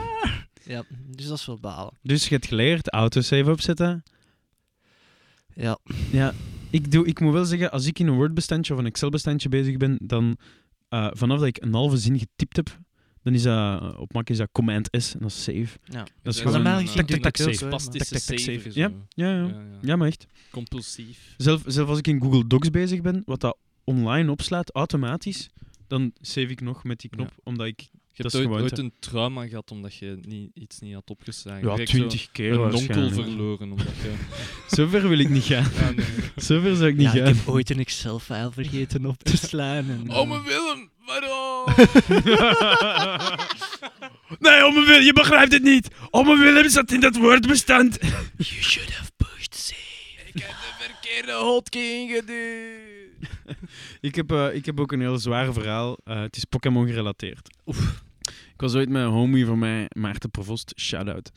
Ja, 0.64 0.84
dus 1.16 1.28
dat 1.28 1.38
is 1.38 1.46
wel 1.46 1.60
balen. 1.60 1.94
Dus 2.02 2.28
je 2.28 2.34
hebt 2.34 2.48
geleerd 2.48 2.90
autosave 2.90 3.52
opzetten. 3.52 4.04
Ja. 5.56 5.78
Ja, 6.12 6.34
ik, 6.70 6.92
doe, 6.92 7.06
ik 7.06 7.20
moet 7.20 7.34
wel 7.34 7.46
zeggen, 7.46 7.72
als 7.72 7.86
ik 7.86 8.00
in 8.00 8.08
een 8.08 8.16
Word-bestandje 8.16 8.74
of 8.74 8.80
een 8.80 8.86
Excel-bestandje 8.86 9.50
bezig 9.50 9.78
ben, 9.78 9.98
dan 10.04 10.38
eh, 10.90 11.08
vanaf 11.12 11.40
dat 11.40 11.48
ik 11.48 11.62
een 11.64 11.74
halve 11.74 11.98
zin 11.98 12.20
getypt 12.20 12.56
heb, 12.56 12.80
dan 13.24 13.34
is 13.34 13.42
dat, 13.44 13.82
eh, 13.82 14.00
op 14.00 14.14
Mac 14.14 14.30
is 14.30 14.38
dat 14.38 14.50
Command-S 14.52 15.14
en 15.14 15.20
dat 15.20 15.30
is 15.30 15.44
save. 15.44 15.68
ja. 15.84 15.94
Dat 15.94 16.04
is 16.04 16.08
Maar 16.24 16.34
gewoon... 16.34 16.52
normaal 16.54 16.80
een, 16.80 16.88
gezien 16.88 17.06
tak, 17.06 17.22
tak, 17.22 17.22
tak, 17.22 17.38
dat 17.38 17.56
save. 17.56 17.70
Tak, 17.70 17.80
tak, 18.08 18.20
tak, 18.20 18.40
save. 18.40 18.70
Ja, 18.74 18.92
ja, 19.10 19.32
ja. 19.32 19.38
Ja, 19.38 19.48
ja. 19.48 19.56
Ja, 19.82 19.96
maar 19.96 20.08
echt. 20.08 20.26
Compulsief. 20.52 21.34
Zelf, 21.38 21.64
zelf 21.66 21.90
als 21.90 21.98
ik 21.98 22.08
in 22.08 22.22
Google 22.22 22.48
Docs 22.48 22.70
bezig 22.70 23.02
ben, 23.02 23.22
wat 23.26 23.40
dat 23.42 23.58
online 23.84 24.32
opslaat, 24.32 24.76
automatisch, 24.76 25.50
dan 25.88 26.12
save 26.22 26.48
ik 26.48 26.62
nog 26.62 26.84
met 26.84 27.00
die 27.00 27.10
knop, 27.10 27.32
omdat 27.44 27.68
ik... 27.68 27.88
Je 28.14 28.24
Dat 28.24 28.32
hebt 28.32 28.48
ooit, 28.48 28.78
een 28.78 28.94
trauma 29.00 29.48
gehad 29.48 29.72
omdat 29.72 29.96
je 29.96 30.18
niet, 30.22 30.52
iets 30.54 30.80
niet 30.80 30.94
had 30.94 31.10
opgeslagen. 31.10 31.78
Ja, 31.78 31.86
twintig 31.86 32.32
keer 32.32 32.52
Een 32.52 32.60
onkel 32.60 32.72
waarschijnlijk. 32.72 33.14
verloren 33.16 33.72
omdat 33.72 33.88
je... 33.88 34.14
Zover 34.76 35.10
wil 35.10 35.20
ik 35.20 35.30
niet 35.30 35.44
gaan. 35.44 35.68
Ja, 35.76 35.92
nee. 35.92 36.06
Zover 36.36 36.76
zou 36.76 36.90
ik 36.90 36.96
niet 36.96 37.06
Ja, 37.06 37.12
ik 37.14 37.18
gaan. 37.26 37.36
heb 37.36 37.48
ooit 37.48 37.70
een 37.70 37.80
Excel-file 37.80 38.52
vergeten 38.52 39.06
op 39.06 39.24
te 39.24 39.38
slaan. 39.38 39.90
En, 39.90 40.12
Oh, 40.12 40.30
mijn 40.30 40.44
Willem! 40.44 40.90
Waarom? 41.06 41.66
nee, 44.40 44.66
om 44.66 44.86
wil, 44.86 45.00
je 45.00 45.14
begrijpt 45.14 45.54
het 45.54 45.64
niet. 45.64 45.88
Om 46.10 46.40
Willem 46.40 46.70
zat 46.70 46.92
in 46.92 47.00
dat 47.00 47.16
woordbestand. 47.18 47.98
You 48.38 48.62
should 48.62 48.94
have 48.96 49.12
pushed 49.18 49.56
save. 49.56 50.30
Ik 50.34 50.42
heb 50.42 50.50
de 50.50 50.74
verkeerde 50.84 51.32
hotkey 51.34 52.00
ingeduwd. 52.02 53.01
Ik 54.02 54.16
heb, 54.16 54.32
eh, 54.32 54.56
ik 54.56 54.66
heb 54.66 54.80
ook 54.80 54.92
een 54.92 55.00
heel 55.00 55.18
zwaar 55.18 55.54
verhaal. 55.54 55.98
Eh, 56.04 56.22
het 56.22 56.36
is 56.36 56.46
Pokémon 56.46 56.88
gerelateerd. 56.88 57.50
Ik 58.62 58.68
was 58.68 58.76
ooit 58.76 58.90
met 58.90 59.02
een 59.02 59.10
homie 59.10 59.46
van 59.46 59.60
mij, 59.60 59.86
Maarten 59.98 60.32
Provost, 60.32 60.74
shout-out. 60.76 61.32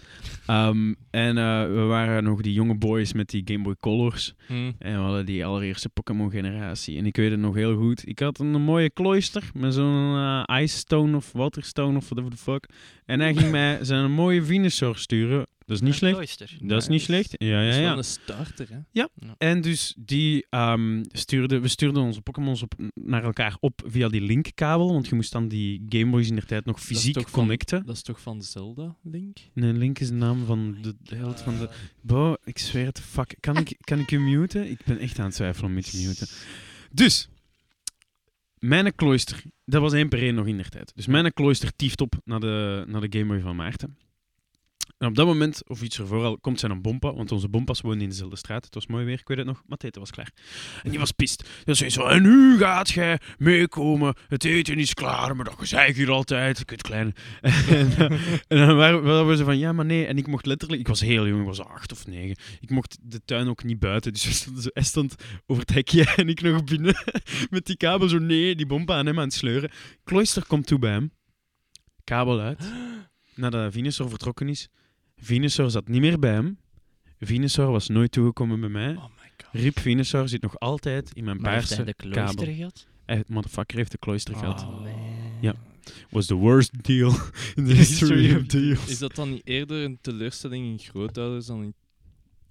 Ehm, 0.47 0.94
en 1.11 1.38
eh, 1.38 1.66
we 1.66 1.81
waren 1.88 2.25
nog 2.25 2.40
die 2.40 2.53
jonge 2.53 2.75
boys 2.75 3.12
met 3.12 3.29
die 3.29 3.42
Game 3.44 3.62
Boy 3.62 3.75
Colors. 3.81 4.35
Hm. 4.47 4.73
En 4.79 4.92
we 4.92 5.05
hadden 5.05 5.27
die 5.27 5.44
allereerste 5.44 5.88
Pokémon-generatie. 5.88 6.99
En 6.99 7.07
ik 7.07 7.16
weet 7.16 7.31
het 7.31 7.40
nog 7.40 7.55
heel 7.55 7.77
goed. 7.77 8.09
Ik 8.09 8.18
had 8.18 8.38
een 8.38 8.62
mooie 8.62 8.92
cloister 8.92 9.51
met 9.55 9.75
zo'n 9.75 10.14
eh, 10.47 10.62
Ice 10.62 10.77
Stone 10.77 11.16
of 11.16 11.33
Waterstone 11.33 11.97
of 11.97 12.09
whatever 12.09 12.31
the 12.31 12.42
fuck. 12.42 12.68
En 13.05 13.20
hij 13.20 13.35
ging 13.35 13.51
mij 13.61 13.79
zijn 13.85 14.12
mooie 14.12 14.42
Venusaur 14.42 14.97
sturen 14.97 15.47
Dat 15.66 15.77
is 15.77 15.83
niet 15.83 15.94
slecht. 15.94 16.14
Cloister. 16.14 16.57
Dat 16.61 16.83
is 16.83 16.88
niet 16.88 17.00
slecht. 17.03 17.35
Ja, 17.38 17.38
Dat 17.38 17.48
ja, 17.64 17.68
is 17.68 17.77
wel 17.77 17.85
ja. 17.85 17.96
een 17.96 18.05
starter, 18.05 18.68
hè? 18.92 19.05
En 19.38 19.61
dus 19.61 19.94
die 19.98 20.46
ehm, 20.50 21.03
stuurde, 21.09 21.61
we 21.61 21.68
stuurden 21.68 22.03
onze 22.03 22.20
Pokémons 22.20 22.62
op, 22.62 22.74
naar 22.94 23.24
elkaar 23.24 23.57
op 23.61 23.83
via 23.87 24.09
die 24.09 24.20
linkkabel, 24.20 24.92
want 24.92 25.09
je 25.09 25.14
moest 25.14 25.33
dan 25.33 25.48
die 25.48 25.83
Gameboys 25.88 26.29
in 26.29 26.35
der 26.35 26.46
tijd 26.46 26.64
nog 26.64 26.81
fysiek 26.81 27.14
van- 27.14 27.31
connecten. 27.31 27.87
Dat 27.87 27.94
is 27.96 28.03
toch 28.03 28.20
van 28.20 28.42
Zelda, 28.42 28.96
Link? 29.03 29.37
Nee, 29.53 29.72
Link 29.72 29.98
is 29.98 30.09
de 30.09 30.14
naam 30.14 30.44
van 30.44 30.77
de, 30.83 30.94
de 31.03 31.14
held 31.14 31.40
van 31.40 31.59
de... 31.59 31.68
Bo, 32.00 32.37
ik 32.44 32.59
zweer 32.59 32.87
het, 32.87 33.00
fuck. 33.00 33.37
Kan 33.40 33.57
ik, 33.57 33.77
kan 33.81 33.98
ik 33.98 34.11
je 34.11 34.18
muten? 34.18 34.70
Ik 34.70 34.81
ben 34.85 34.98
echt 34.98 35.18
aan 35.18 35.24
het 35.27 35.35
twijfelen 35.35 35.70
om 35.70 35.77
je 35.77 35.83
te 35.83 35.96
muten. 36.07 36.27
Dus, 36.92 37.29
mijn 38.59 38.94
klooster, 38.94 39.42
dat 39.64 39.81
was 39.81 39.92
één 39.92 40.09
per 40.09 40.18
één 40.22 40.35
nog 40.35 40.46
in 40.46 40.57
der 40.57 40.68
tijd. 40.68 40.92
Dus 40.94 41.07
mijn 41.07 41.33
klooster 41.33 41.77
tieft 41.77 42.00
op 42.00 42.14
naar 42.24 42.40
de, 42.40 42.85
naar 42.88 43.00
de 43.09 43.18
Gameboy 43.18 43.40
van 43.40 43.57
Maarten. 43.57 43.96
En 44.99 45.09
op 45.09 45.14
dat 45.14 45.27
moment, 45.27 45.68
of 45.68 45.83
iets 45.83 45.99
ervoor 45.99 46.25
al, 46.25 46.38
komt 46.38 46.61
zijn 46.61 46.73
een 46.73 46.83
bompa, 46.83 47.14
want 47.14 47.33
onze 47.33 47.49
bompas 47.49 47.81
woonden 47.81 48.03
in 48.03 48.09
dezelfde 48.09 48.37
straat. 48.37 48.64
Het 48.64 48.75
was 48.75 48.87
mooi 48.87 49.05
weer, 49.05 49.18
ik 49.18 49.29
weet 49.29 49.37
het 49.37 49.47
nog, 49.47 49.62
maar 49.66 49.79
het 49.81 49.97
was 49.97 50.11
klaar. 50.11 50.33
En 50.83 50.90
die 50.90 50.99
was 50.99 51.12
pist. 51.12 51.49
Dus 51.64 51.79
zei 51.79 51.90
zo, 51.90 52.07
en 52.07 52.23
nu 52.23 52.59
gaat 52.59 52.90
jij 52.90 53.20
meekomen, 53.38 54.14
het 54.29 54.44
eten 54.44 54.79
is 54.79 54.94
klaar, 54.94 55.37
maar 55.37 55.44
dat 55.44 55.55
gezeik 55.59 55.97
hier 55.97 56.11
altijd, 56.11 56.64
kut 56.64 56.83
kleine. 56.83 57.12
en, 57.40 57.99
eh, 57.99 58.11
en 58.49 58.66
dan 58.66 58.77
waren 58.77 59.27
we, 59.27 59.37
zo 59.37 59.44
van, 59.44 59.59
ja, 59.59 59.73
maar 59.73 59.85
nee. 59.85 60.07
En 60.07 60.16
ik 60.16 60.27
mocht 60.27 60.47
letterlijk, 60.47 60.81
ik 60.81 60.88
was 60.88 61.01
heel 61.01 61.27
jong, 61.27 61.40
ik 61.40 61.47
was 61.47 61.61
acht 61.61 61.92
of 61.92 62.07
negen. 62.07 62.37
Ik 62.61 62.70
mocht 62.70 62.99
de 63.03 63.20
tuin 63.25 63.49
ook 63.49 63.64
niet 63.64 63.79
buiten, 63.79 64.12
dus 64.12 64.25
we 64.25 64.33
stonden 64.33 64.62
zo, 64.62 64.68
hij 64.73 64.83
stond 64.83 65.14
over 65.47 65.62
het 65.62 65.75
hekje 65.75 66.12
en 66.16 66.29
ik 66.29 66.40
nog 66.40 66.64
binnen 66.64 66.94
met 67.51 67.66
die 67.66 67.77
kabel 67.77 68.09
zo, 68.09 68.18
nee, 68.18 68.55
die 68.55 68.66
bompa 68.66 68.94
aan 68.94 69.07
hem 69.07 69.18
aan 69.18 69.25
het 69.25 69.35
sleuren. 69.35 69.70
Cloister 70.05 70.47
komt 70.47 70.66
toe 70.66 70.79
bij 70.79 70.90
hem, 70.90 71.12
kabel 72.05 72.40
uit, 72.40 72.64
nadat 73.37 73.73
Venusaur 73.73 74.09
vertrokken 74.09 74.49
is. 74.49 74.68
Venusaur 75.16 75.70
zat 75.70 75.88
niet 75.88 76.01
meer 76.01 76.18
bij 76.18 76.33
hem. 76.33 76.59
Venusaur 77.20 77.70
was 77.70 77.88
nooit 77.88 78.12
toegekomen 78.12 78.61
bij 78.61 78.68
mij. 78.68 78.94
Oh 78.97 79.05
my 79.05 79.31
god. 79.44 79.62
Rip 79.62 79.79
Venusaur 79.79 80.29
zit 80.29 80.42
nog 80.42 80.59
altijd 80.59 81.11
in 81.14 81.25
mijn 81.25 81.40
Maar 81.40 81.53
heeft 81.53 81.68
hij 81.68 81.77
paarse 81.85 81.97
de 81.97 82.09
cloister 82.09 82.37
kabel. 82.37 82.55
gehad? 82.55 82.87
Hij, 83.07 83.25
motherfucker 83.27 83.77
heeft 83.77 83.90
de 83.90 83.99
Cloister 83.99 84.37
gehad. 84.37 84.62
Oh. 84.62 84.87
Ja. 85.40 85.55
Was 86.11 86.27
the 86.27 86.35
worst 86.35 86.83
deal 86.85 87.11
in 87.55 87.64
the 87.66 87.73
history 87.83 88.35
of 88.37 88.42
deals. 88.42 88.87
Is 88.88 88.99
dat 88.99 89.14
dan 89.14 89.31
niet 89.31 89.47
eerder 89.47 89.85
een 89.85 89.99
teleurstelling 90.01 90.66
in 90.66 90.79
grootouders 90.79 91.47
dan 91.47 91.62
in 91.62 91.75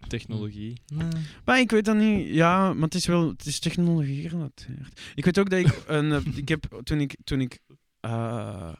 technologie? 0.08 0.82
Nee. 0.93 1.08
Maar 1.46 1.60
ik 1.60 1.72
weet 1.72 1.86
dat 1.86 1.96
niet. 1.96 2.28
Ja, 2.34 2.74
maar 2.74 2.84
het 2.84 2.96
is 2.96 3.06
wel 3.06 3.28
het 3.28 3.46
is 3.46 3.60
technologie 3.60 4.22
gerelateerd. 4.22 5.02
Ik 5.15 5.26
weet 5.26 5.39
ook 5.39 5.50
dat 5.50 5.60
ik 5.60 5.84
een. 5.88 6.12
eh, 6.12 6.26
ik 6.36 6.48
heb 6.50 6.80
toen 6.84 7.00
ik 7.00 7.15
toen 7.24 7.41
ik 7.41 7.60
eh, 8.00 8.74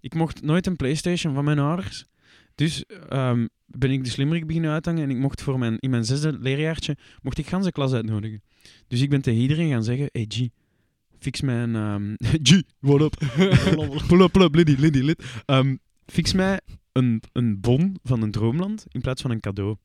ik 0.00 0.14
mocht 0.14 0.42
nooit 0.42 0.66
een 0.66 0.76
PlayStation 0.76 1.34
van 1.34 1.44
mijn 1.44 1.58
ouders. 1.58 2.06
Dus 2.54 2.84
ehm, 3.08 3.46
ben 3.66 3.90
ik 3.90 4.04
de 4.04 4.10
slimmerik 4.10 4.46
beginnen 4.46 4.70
uithangen 4.70 5.02
en 5.02 5.10
ik 5.10 5.16
mocht 5.16 5.42
voor 5.42 5.58
mijn 5.58 5.78
in 5.78 5.90
mijn 5.90 6.04
zesde 6.04 6.38
leerjaartje 6.38 6.96
mocht 7.22 7.38
ik 7.38 7.46
ganse 7.46 7.72
klas 7.72 7.92
uitnodigen. 7.92 8.42
Dus 8.88 9.00
ik 9.00 9.10
ben 9.10 9.22
tegen 9.22 9.40
iedereen 9.40 9.70
gaan 9.70 9.84
zeggen: 9.84 10.08
"Hey 10.12 10.24
G, 10.28 10.48
fix 11.18 11.40
mijn 11.40 11.74
ehm 11.76 12.14
G, 12.48 12.62
what 12.78 13.00
up? 13.00 13.16
pull 14.08 14.20
up, 14.20 14.32
pull 14.32 14.42
up, 14.42 14.54
liddy, 14.54 14.74
liddy, 14.78 15.00
lid. 15.00 15.24
Ehm, 15.44 15.76
fix 16.06 16.32
mij 16.32 16.60
een, 16.92 17.22
een 17.32 17.60
bon 17.60 17.96
van 18.02 18.22
een 18.22 18.30
droomland 18.30 18.86
in 18.88 19.00
plaats 19.00 19.22
van 19.22 19.30
een 19.30 19.40
cadeau. 19.40 19.76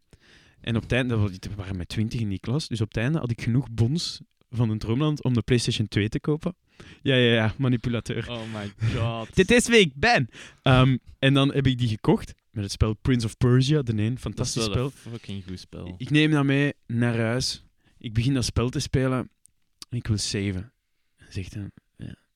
En 0.61 0.75
op 0.75 0.81
het 0.81 0.91
einde, 0.91 1.15
dat 1.15 1.45
we 1.45 1.55
waren 1.55 1.77
met 1.77 1.87
twintig 1.87 2.19
in 2.19 2.29
die 2.29 2.39
klas, 2.39 2.67
dus 2.67 2.81
op 2.81 2.87
het 2.87 2.97
einde 2.97 3.19
had 3.19 3.31
ik 3.31 3.41
genoeg 3.41 3.71
bons 3.71 4.21
van 4.55 4.69
een 4.69 4.77
droomland 4.77 5.23
om 5.23 5.33
de 5.33 5.41
PlayStation 5.41 5.87
2 5.87 6.09
te 6.09 6.19
kopen. 6.19 6.55
Ja, 7.01 7.15
ja, 7.15 7.33
ja, 7.33 7.53
manipulateur. 7.57 8.29
Oh 8.29 8.41
my 8.53 8.73
god. 8.95 9.35
Dit 9.35 9.51
is 9.51 9.67
wie 9.67 9.79
ik 9.79 9.91
ben! 9.95 10.29
Ehm, 10.61 10.97
en 11.19 11.33
dan 11.33 11.53
heb 11.53 11.67
ik 11.67 11.77
die 11.77 11.87
gekocht 11.87 12.33
met 12.51 12.63
het 12.63 12.71
spel 12.71 12.93
Prince 12.93 13.25
of 13.25 13.37
Persia, 13.37 13.81
de 13.81 13.91
een, 13.91 13.97
dat 13.97 14.15
is 14.15 14.21
fantastisch 14.21 14.65
wel 14.67 14.71
spel. 14.71 14.85
een 14.85 15.11
fucking 15.11 15.43
goed 15.47 15.59
spel. 15.59 15.95
Ik 15.97 16.09
neem 16.09 16.31
dat 16.31 16.43
mee 16.43 16.73
naar 16.87 17.19
huis. 17.19 17.63
Ik 17.97 18.13
begin 18.13 18.33
dat 18.33 18.45
spel 18.45 18.69
te 18.69 18.79
spelen. 18.79 19.29
En 19.89 19.97
ik 19.97 20.07
wil 20.07 20.17
saven. 20.17 20.73
En 21.17 21.25
zegt 21.29 21.53
hij, 21.53 21.63
ja, 21.63 21.69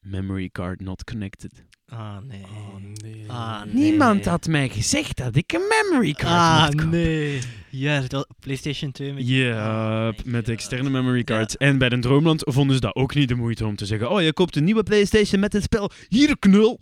memory 0.10 0.50
card 0.52 0.82
not 0.82 1.04
connected. 1.04 1.52
Ah, 1.90 2.18
nee. 2.28 2.42
Oh 2.44 2.76
nee. 3.04 3.24
Ah, 3.28 3.64
nee. 3.66 3.74
Niemand 3.74 4.26
had 4.26 4.48
mij 4.48 4.70
gezegd 4.70 5.18
dat 5.18 5.36
ik 5.36 5.54
een 5.54 5.62
memory 5.90 6.12
card 6.14 6.34
Ah, 6.34 6.60
mocht 6.62 6.70
kopen. 6.76 6.90
nee. 6.90 7.40
Ja, 7.70 8.02
dat 8.08 8.28
PlayStation 8.40 8.92
2 8.92 9.14
met... 9.14 9.28
Ja, 9.28 10.08
Oh 10.08 10.16
my 10.26 10.32
met 10.32 10.50
externe 10.50 10.90
memory 10.90 11.24
cards. 11.24 11.58
En 11.58 11.78
bij 11.78 11.90
de 11.90 12.00
Droomland 12.00 12.42
vonden 12.46 12.76
ze 12.76 12.82
dat 12.82 12.96
ook 12.96 13.16
niet 13.16 13.28
de 13.28 13.36
moeite 13.36 13.66
om 13.66 13.76
te 13.76 13.86
zeggen: 13.86 14.10
Oh, 14.12 14.22
je 14.22 14.34
koopt 14.34 14.56
een 14.56 14.64
nieuwe 14.64 14.84
PlayStation 14.84 15.40
met 15.40 15.54
het 15.54 15.64
spel. 15.64 15.92
Hier, 16.10 16.38
knul. 16.40 16.80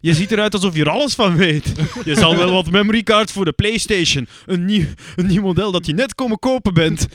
Je 0.00 0.14
ziet 0.14 0.30
eruit 0.32 0.54
alsof 0.54 0.74
je 0.76 0.80
er 0.80 0.90
alles 0.90 1.14
van 1.14 1.36
weet. 1.36 1.72
Je 2.04 2.14
zal 2.14 2.36
wel 2.36 2.50
wat 2.52 2.70
memory 2.70 3.02
cards 3.02 3.32
voor 3.32 3.44
de 3.44 3.52
PlayStation. 3.52 4.26
Een 4.46 4.64
nieuw, 4.64 4.84
een 5.16 5.26
nieuw 5.26 5.42
model 5.42 5.72
dat 5.72 5.86
je 5.86 5.92
net 5.94 6.14
komen 6.14 6.38
kopen 6.38 6.74
bent. 6.74 7.06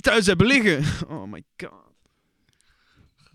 Thuis 0.00 0.26
hebben 0.26 0.46
liggen. 0.46 0.84
Oh 1.08 1.30
my 1.32 1.42
god. 1.56 1.70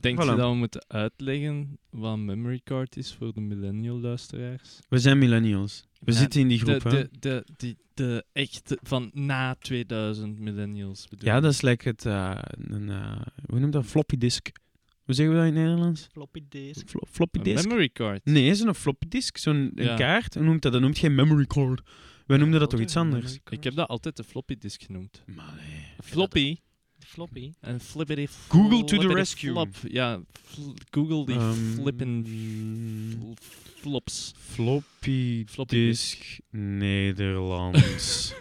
Denk 0.07 0.23
Voilà. 0.23 0.29
je 0.31 0.35
dat 0.35 0.49
we 0.51 0.55
moeten 0.55 0.85
uitleggen 0.87 1.77
wat 1.89 2.13
een 2.13 2.25
memory 2.25 2.61
card 2.63 2.97
is 2.97 3.13
voor 3.13 3.33
de 3.33 3.41
millennial 3.41 3.99
luisteraars? 3.99 4.79
We 4.89 4.97
zijn 4.97 5.17
millennials. 5.17 5.85
We 5.99 6.11
Ja, 6.11 6.17
zitten 6.17 6.41
in 6.41 6.47
die 6.47 6.63
De, 6.63 6.79
groep. 6.79 6.91
hè. 6.91 7.01
de, 7.01 7.09
de, 7.19 7.45
die, 7.57 7.77
de 7.93 8.25
echte 8.33 8.77
van 8.81 9.09
na 9.13 9.55
2000 9.59 10.39
millennials 10.39 11.07
bedoel 11.07 11.27
Ja, 11.29 11.39
dat 11.39 11.51
is 11.53 11.61
like 11.61 11.87
het. 11.89 12.05
eh, 12.05 12.37
een, 12.51 12.89
eh, 12.89 13.21
hoe 13.49 13.59
noemt 13.59 13.73
dat? 13.73 13.85
Floppy 13.85 14.17
disk. 14.17 14.49
Hoe 15.03 15.15
zeggen 15.15 15.35
we 15.35 15.41
dat 15.41 15.49
in 15.51 15.55
het 15.57 15.65
Nederlands? 15.67 16.07
Floppy 16.11 16.43
disk. 16.49 16.89
Flo- 16.89 17.07
floppy 17.11 17.37
Een 17.37 17.43
disk? 17.43 17.67
memory 17.67 17.89
card. 17.89 18.25
Nee, 18.25 18.55
zo'n 18.55 18.75
floppy 18.75 19.07
disk, 19.07 19.37
zo'n 19.37 19.71
een 19.75 19.83
Ja. 19.85 19.95
kaart. 19.95 20.33
Hoe 20.33 20.43
noemt 20.43 20.61
dat? 20.61 20.71
Dat 20.71 20.81
noemt 20.81 20.97
geen 20.97 21.15
memory 21.15 21.45
card. 21.45 21.81
Wij 22.25 22.37
noemden 22.37 22.59
dat 22.59 22.69
toch 22.69 22.79
iets 22.79 22.95
anders? 22.97 23.37
Ik 23.49 23.63
heb 23.63 23.75
dat 23.75 23.87
altijd 23.87 24.17
de 24.17 24.23
floppy 24.23 24.55
disk 24.57 24.83
genoemd. 24.83 25.23
Maar 25.35 25.53
nee. 25.55 25.85
Floppy 26.03 26.55
Floppy. 27.07 27.51
en 27.61 27.79
flippity 27.79 28.27
Google 28.47 28.83
to 28.83 28.97
the 28.97 29.07
rescue. 29.13 29.51
Flop. 29.51 29.75
Ja, 29.89 30.19
Google 30.91 31.25
die 31.25 31.35
Ehm, 31.35 31.53
flippin 31.73 32.25
fl- 33.39 33.43
flops. 33.79 34.33
Floppy, 34.37 35.45
Floppy 35.47 35.75
disk, 35.75 36.23
Nederlands. 36.51 37.81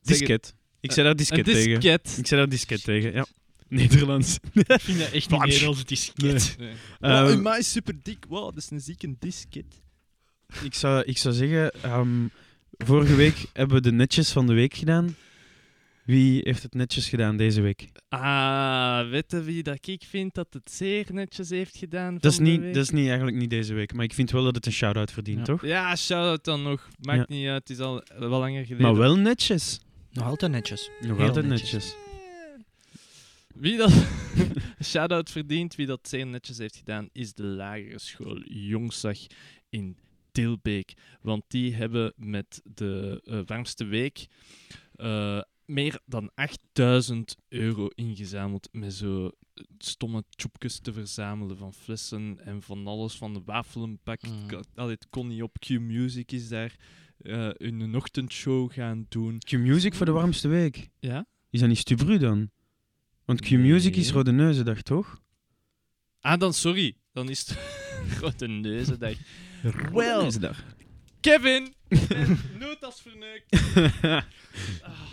Zeg 0.00 0.18
disket. 0.18 0.54
Ik 0.80 0.92
zei 0.92 1.06
daar 1.06 1.16
disket 1.16 1.44
tegen. 1.44 1.80
disket. 1.80 2.16
Ik 2.18 2.26
zei 2.26 2.40
daar 2.40 2.48
disket 2.50 2.84
tegen, 2.84 3.12
ja. 3.12 3.26
Nederlands. 3.68 4.38
Ik 4.52 4.80
vind 4.80 4.98
dat 4.98 5.10
echt 5.10 5.30
niet. 5.30 5.40
Nederlands, 5.44 5.78
het 5.80 5.90
is 5.90 6.12
Nee. 6.14 6.32
Nee. 6.58 6.72
Ehm, 7.00 7.24
Wow, 7.32 7.42
mij 7.42 7.58
is 7.58 7.72
super 7.72 7.94
dik. 8.02 8.24
Wow, 8.28 8.44
dat 8.44 8.56
is 8.56 8.70
een 8.70 8.80
zieke 8.80 9.14
disket. 9.18 9.82
ik, 10.62 10.74
zou, 10.74 11.02
ik 11.04 11.18
zou 11.18 11.34
zeggen, 11.34 11.70
ehm, 11.82 12.26
vorige 12.78 13.14
week 13.14 13.46
hebben 13.52 13.76
we 13.76 13.82
de 13.82 13.92
netjes 13.92 14.30
van 14.32 14.46
de 14.46 14.52
week 14.54 14.74
gedaan. 14.74 15.16
Wie 16.06 16.40
heeft 16.44 16.62
het 16.62 16.74
netjes 16.74 17.08
gedaan 17.08 17.36
deze 17.36 17.60
week? 17.60 17.88
Ah, 18.08 19.08
weet 19.10 19.30
je 19.30 19.42
wie 19.42 19.62
dat 19.62 19.86
ik 19.86 20.02
vind 20.08 20.34
dat 20.34 20.46
het 20.50 20.70
zeer 20.70 21.06
netjes 21.12 21.50
heeft 21.50 21.76
gedaan? 21.76 22.18
Dat 22.18 22.32
is, 22.32 22.38
niet, 22.38 22.62
dat 22.62 22.76
is 22.76 22.90
niet 22.90 23.06
eigenlijk 23.06 23.36
niet 23.36 23.50
deze 23.50 23.74
week, 23.74 23.92
maar 23.94 24.04
ik 24.04 24.14
vind 24.14 24.30
wel 24.30 24.44
dat 24.44 24.54
het 24.54 24.66
een 24.66 24.72
shout-out 24.72 25.10
verdient, 25.12 25.38
Ja. 25.38 25.44
toch? 25.44 25.62
Ja, 25.64 25.96
shout-out 25.96 26.44
dan 26.44 26.62
nog. 26.62 26.88
Maakt 27.00 27.28
Ja. 27.28 27.34
niet 27.36 27.48
uit, 27.48 27.68
het 27.68 27.78
is 27.78 27.84
al 27.84 28.02
wel 28.18 28.28
langer 28.28 28.64
geleden. 28.64 28.86
Maar 28.86 28.96
wel 28.96 29.16
netjes. 29.16 29.80
Nog 30.12 30.26
altijd 30.26 30.50
netjes. 30.52 30.90
Nog 31.00 31.16
Heel 31.16 31.26
altijd 31.26 31.46
netjes. 31.46 31.72
netjes. 31.72 31.96
Wie 33.54 33.76
dat 33.76 33.92
shout-out 34.84 35.30
verdient, 35.30 35.74
wie 35.74 35.86
dat 35.86 36.08
zeer 36.08 36.26
netjes 36.26 36.58
heeft 36.58 36.76
gedaan, 36.76 37.08
is 37.12 37.32
de 37.34 37.42
lagere 37.42 37.98
school 37.98 38.38
Jongzag 38.48 39.18
in 39.68 39.96
Tilbeek. 40.32 40.92
Want 41.20 41.42
die 41.48 41.74
hebben 41.74 42.12
met 42.16 42.60
de 42.74 43.20
eh, 43.24 43.40
warmste 43.46 43.84
week 43.84 44.26
eh, 44.94 45.40
meer 45.66 46.00
dan 46.04 46.30
8000 46.34 47.36
euro 47.48 47.88
ingezameld 47.94 48.68
met 48.72 48.94
zo 48.94 49.30
stomme 49.78 50.24
tjoepjes 50.30 50.78
te 50.78 50.92
verzamelen 50.92 51.56
van 51.56 51.72
flessen 51.74 52.38
en 52.44 52.62
van 52.62 52.86
alles, 52.86 53.14
van 53.14 53.34
de 53.34 53.42
wafelenpak. 53.44 54.22
Mm. 54.22 54.32
Mm. 54.32 54.60
Allee, 54.74 54.98
Connie 55.10 55.42
op 55.42 55.58
Q-Music 55.58 56.32
is 56.32 56.48
daar 56.48 56.76
eh 57.18 57.50
een 57.52 57.94
ochtendshow 57.94 58.72
gaan 58.72 59.06
doen. 59.08 59.38
Q-Music 59.38 59.94
voor 59.94 60.06
de 60.06 60.12
warmste 60.12 60.48
week. 60.48 60.88
Ja? 60.98 61.26
Is 61.50 61.60
dat 61.60 61.68
niet 61.68 61.78
Stubru 61.78 62.18
dan? 62.18 62.50
Want 63.24 63.40
Q-Music 63.40 63.96
is. 63.96 64.10
Rode 64.10 64.32
Neuzendag, 64.32 64.82
toch? 64.82 65.20
Ah, 66.20 66.38
dan 66.40 66.54
sorry. 66.54 66.96
Dan 67.12 67.28
is 67.28 67.38
het 67.38 67.58
grote 68.16 68.46
neuzendag. 68.46 69.16
Wel. 69.92 70.22
Neuzendag. 70.22 70.64
Kevin! 71.26 71.74
Nood 72.58 72.84
als 72.84 73.02
verneukt. 73.02 73.50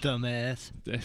Dumbass. 0.02 0.72
Eh, 0.84 1.00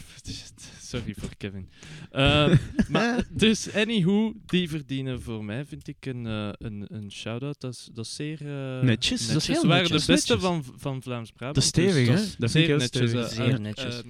Sorry 0.80 1.14
voor 1.18 1.36
Kevin. 1.36 1.68
Eh, 2.10 2.58
maar, 2.88 3.24
dus, 3.30 3.72
anywho, 3.74 4.32
die 4.46 4.68
verdienen 4.68 5.22
voor 5.22 5.44
mij, 5.44 5.64
vind 5.64 5.88
ik, 5.88 6.06
een, 6.06 6.26
eh, 6.26 6.48
een, 6.52 6.84
een 6.88 7.12
shout-out. 7.12 7.60
Dat 7.60 7.72
is, 7.74 7.88
dat 7.92 8.04
is 8.04 8.14
zeer 8.14 8.40
eh, 8.40 8.82
Netjes. 8.82 9.26
Dat 9.26 9.36
is 9.36 9.46
heel 9.46 9.60
Ze 9.60 9.66
waren 9.66 9.82
netjes. 9.82 10.04
de 10.06 10.12
beste 10.12 10.32
Netjes. 10.32 10.50
van, 10.50 10.64
van 10.76 11.02
Vlaams-Brabant. 11.02 11.54
Dat 11.54 11.62
is 11.64 11.68
stevig, 11.68 12.06
dus 12.06 12.20
hè? 12.20 12.26
is 12.26 12.36
Dat 12.36 12.50
vind 12.50 12.68
ik 12.68 12.90
zeer 12.90 13.02
heel 13.02 13.08
netjes. 13.08 13.10
stevig. 13.10 13.38
eh, 13.38 13.44
Zeer 13.46 13.60
netjes. 13.60 14.02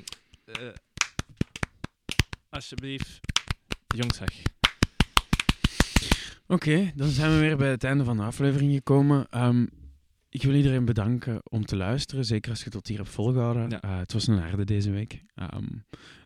alsjeblieft. 2.51 3.21
Jongzag. 3.97 4.29
Oké, 6.47 6.93
dan 6.95 7.09
zijn 7.09 7.31
we 7.31 7.39
weer 7.39 7.57
bij 7.57 7.71
het 7.71 7.85
einde 7.85 8.05
van 8.05 8.17
de 8.17 8.23
aflevering 8.23 8.73
gekomen. 8.75 9.27
Ehm, 9.31 9.67
ik 10.31 10.43
wil 10.43 10.55
iedereen 10.55 10.85
bedanken 10.85 11.41
om 11.45 11.65
te 11.65 11.77
luisteren. 11.77 12.25
Zeker 12.25 12.51
als 12.51 12.65
je 12.65 12.71
tot 12.71 12.87
hier 12.89 12.97
hebt 12.99 13.09
volgehouden. 13.11 13.71
Ja. 13.71 13.81
Eh, 13.81 13.99
het 13.99 14.13
was 14.13 14.27
een 14.27 14.39
harde 14.39 14.65
deze 14.65 14.91
week. 14.91 15.23
Ehm, 15.35 15.65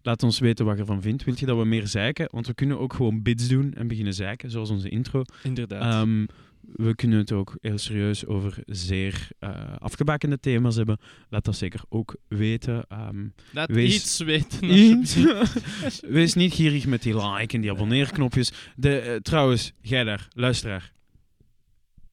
laat 0.03 0.23
ons 0.23 0.39
weten 0.39 0.65
wat 0.65 0.75
je 0.75 0.81
ervan 0.81 1.03
vindt. 1.03 1.25
Wilt 1.25 1.39
je 1.41 1.47
dat 1.47 1.59
we 1.59 1.65
meer 1.65 1.87
zeiken? 1.87 2.29
Want 2.31 2.47
we 2.47 2.55
kunnen 2.55 2.79
ook 2.79 2.93
gewoon 2.93 3.23
bits 3.23 3.49
doen 3.49 3.75
en 3.75 3.89
beginnen 3.89 4.15
zeiken, 4.15 4.51
zoals 4.51 4.71
onze 4.71 4.89
intro. 4.89 5.23
Inderdaad. 5.43 5.83
Ehm, 6.07 6.27
we 6.61 6.95
kunnen 6.95 7.19
het 7.19 7.33
ook 7.33 7.57
heel 7.61 7.79
serieus 7.79 8.27
over 8.27 8.59
zeer 8.67 9.29
eh, 9.39 9.77
afgebakende 9.79 10.39
thema's 10.41 10.77
hebben. 10.77 10.99
Laat 11.29 11.45
dat 11.45 11.57
zeker 11.57 11.81
ook 11.89 12.17
weten. 12.29 12.85
Ehm, 12.89 13.27
Laat 13.53 13.71
wees- 13.71 13.95
iets 13.95 14.19
weten. 14.19 14.75
iets. 14.75 15.17
Wees 16.01 16.35
niet 16.35 16.55
gierig 16.55 16.87
met 16.87 17.03
die 17.03 17.17
like 17.31 17.55
en 17.55 17.61
die 17.61 17.71
abonneerknopjes. 17.71 18.53
De, 18.77 18.99
eh, 18.99 19.17
trouwens, 19.17 19.73
jij 19.81 20.05
daar, 20.05 20.29
luisteraar. 20.35 20.92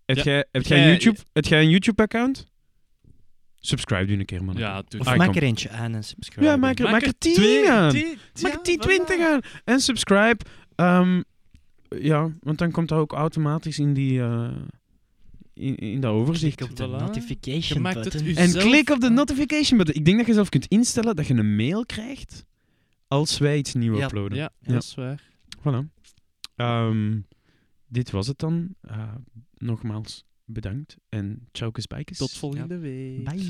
Heb 0.09 0.17
Ja. 0.17 0.23
jij, 0.23 0.45
heb 0.51 0.65
jij 0.65 0.77
Jij- 0.77 0.85
een 0.87 0.91
YouTube, 0.93 1.19
heb 1.33 1.45
jij 1.45 1.61
een 1.63 1.69
YouTube-account? 1.69 2.47
Subscribe 3.55 4.05
doe 4.05 4.17
een 4.17 4.25
keer, 4.25 4.43
man. 4.43 4.55
Ja, 4.57 4.83
Of 4.99 5.07
Ah, 5.07 5.17
maak 5.17 5.27
kom. 5.27 5.35
er 5.35 5.43
eentje 5.43 5.69
aan 5.69 5.93
en 5.95 6.03
subscribe. 6.03 6.45
Ja, 6.47 6.55
maak 6.57 6.79
er, 6.79 6.89
maak 6.91 7.01
er 7.01 7.17
10 7.17 7.67
aan. 7.69 7.93
Maak 8.41 8.53
er 8.53 8.61
10, 8.61 8.79
20 8.79 9.19
aan. 9.19 9.39
En 9.63 9.79
subscribe. 9.79 10.37
Ehm, 10.75 11.21
ja, 11.89 12.31
want 12.39 12.57
dan 12.57 12.71
komt 12.71 12.89
dat 12.89 12.99
ook 12.99 13.11
automatisch 13.13 13.79
in, 13.79 13.93
die, 13.93 14.21
eh, 14.21 14.51
in, 15.53 15.75
in 15.75 15.99
dat 16.01 16.11
overzicht. 16.11 16.55
Klik 16.55 16.69
op 16.69 16.75
de 16.75 16.87
Voilà. 16.87 16.89
notification 17.01 17.77
Je 17.77 17.79
maakt 17.79 17.95
het 18.13 18.23
button. 18.23 18.35
En 18.35 18.51
klik 18.53 18.89
op 18.89 18.99
de 18.99 19.09
notification 19.09 19.77
button. 19.77 19.95
Ik 19.95 20.05
denk 20.05 20.17
dat 20.17 20.27
je 20.27 20.33
zelf 20.33 20.49
kunt 20.49 20.65
instellen 20.67 21.15
dat 21.15 21.27
je 21.27 21.33
een 21.33 21.55
mail 21.55 21.85
krijgt 21.85 22.45
als 23.07 23.37
wij 23.37 23.57
iets 23.57 23.73
nieuws 23.73 23.97
Ja. 23.97 24.05
uploaden. 24.05 24.37
Ja, 24.37 24.49
Ja. 24.61 24.73
dat 24.73 24.83
is 24.83 24.95
waar. 24.95 25.21
Voilà. 25.59 25.85
Ehm, 26.55 27.17
dit 27.87 28.11
was 28.11 28.27
het 28.27 28.39
dan. 28.39 28.75
Eh, 28.81 29.03
nogmaals 29.59 30.25
bedankt. 30.45 30.97
En 31.09 31.47
ciao, 31.51 31.71
bijkes. 31.87 32.17
Tot 32.17 32.31
volgende 32.31 32.77
week. 32.77 33.23
Bye. 33.23 33.47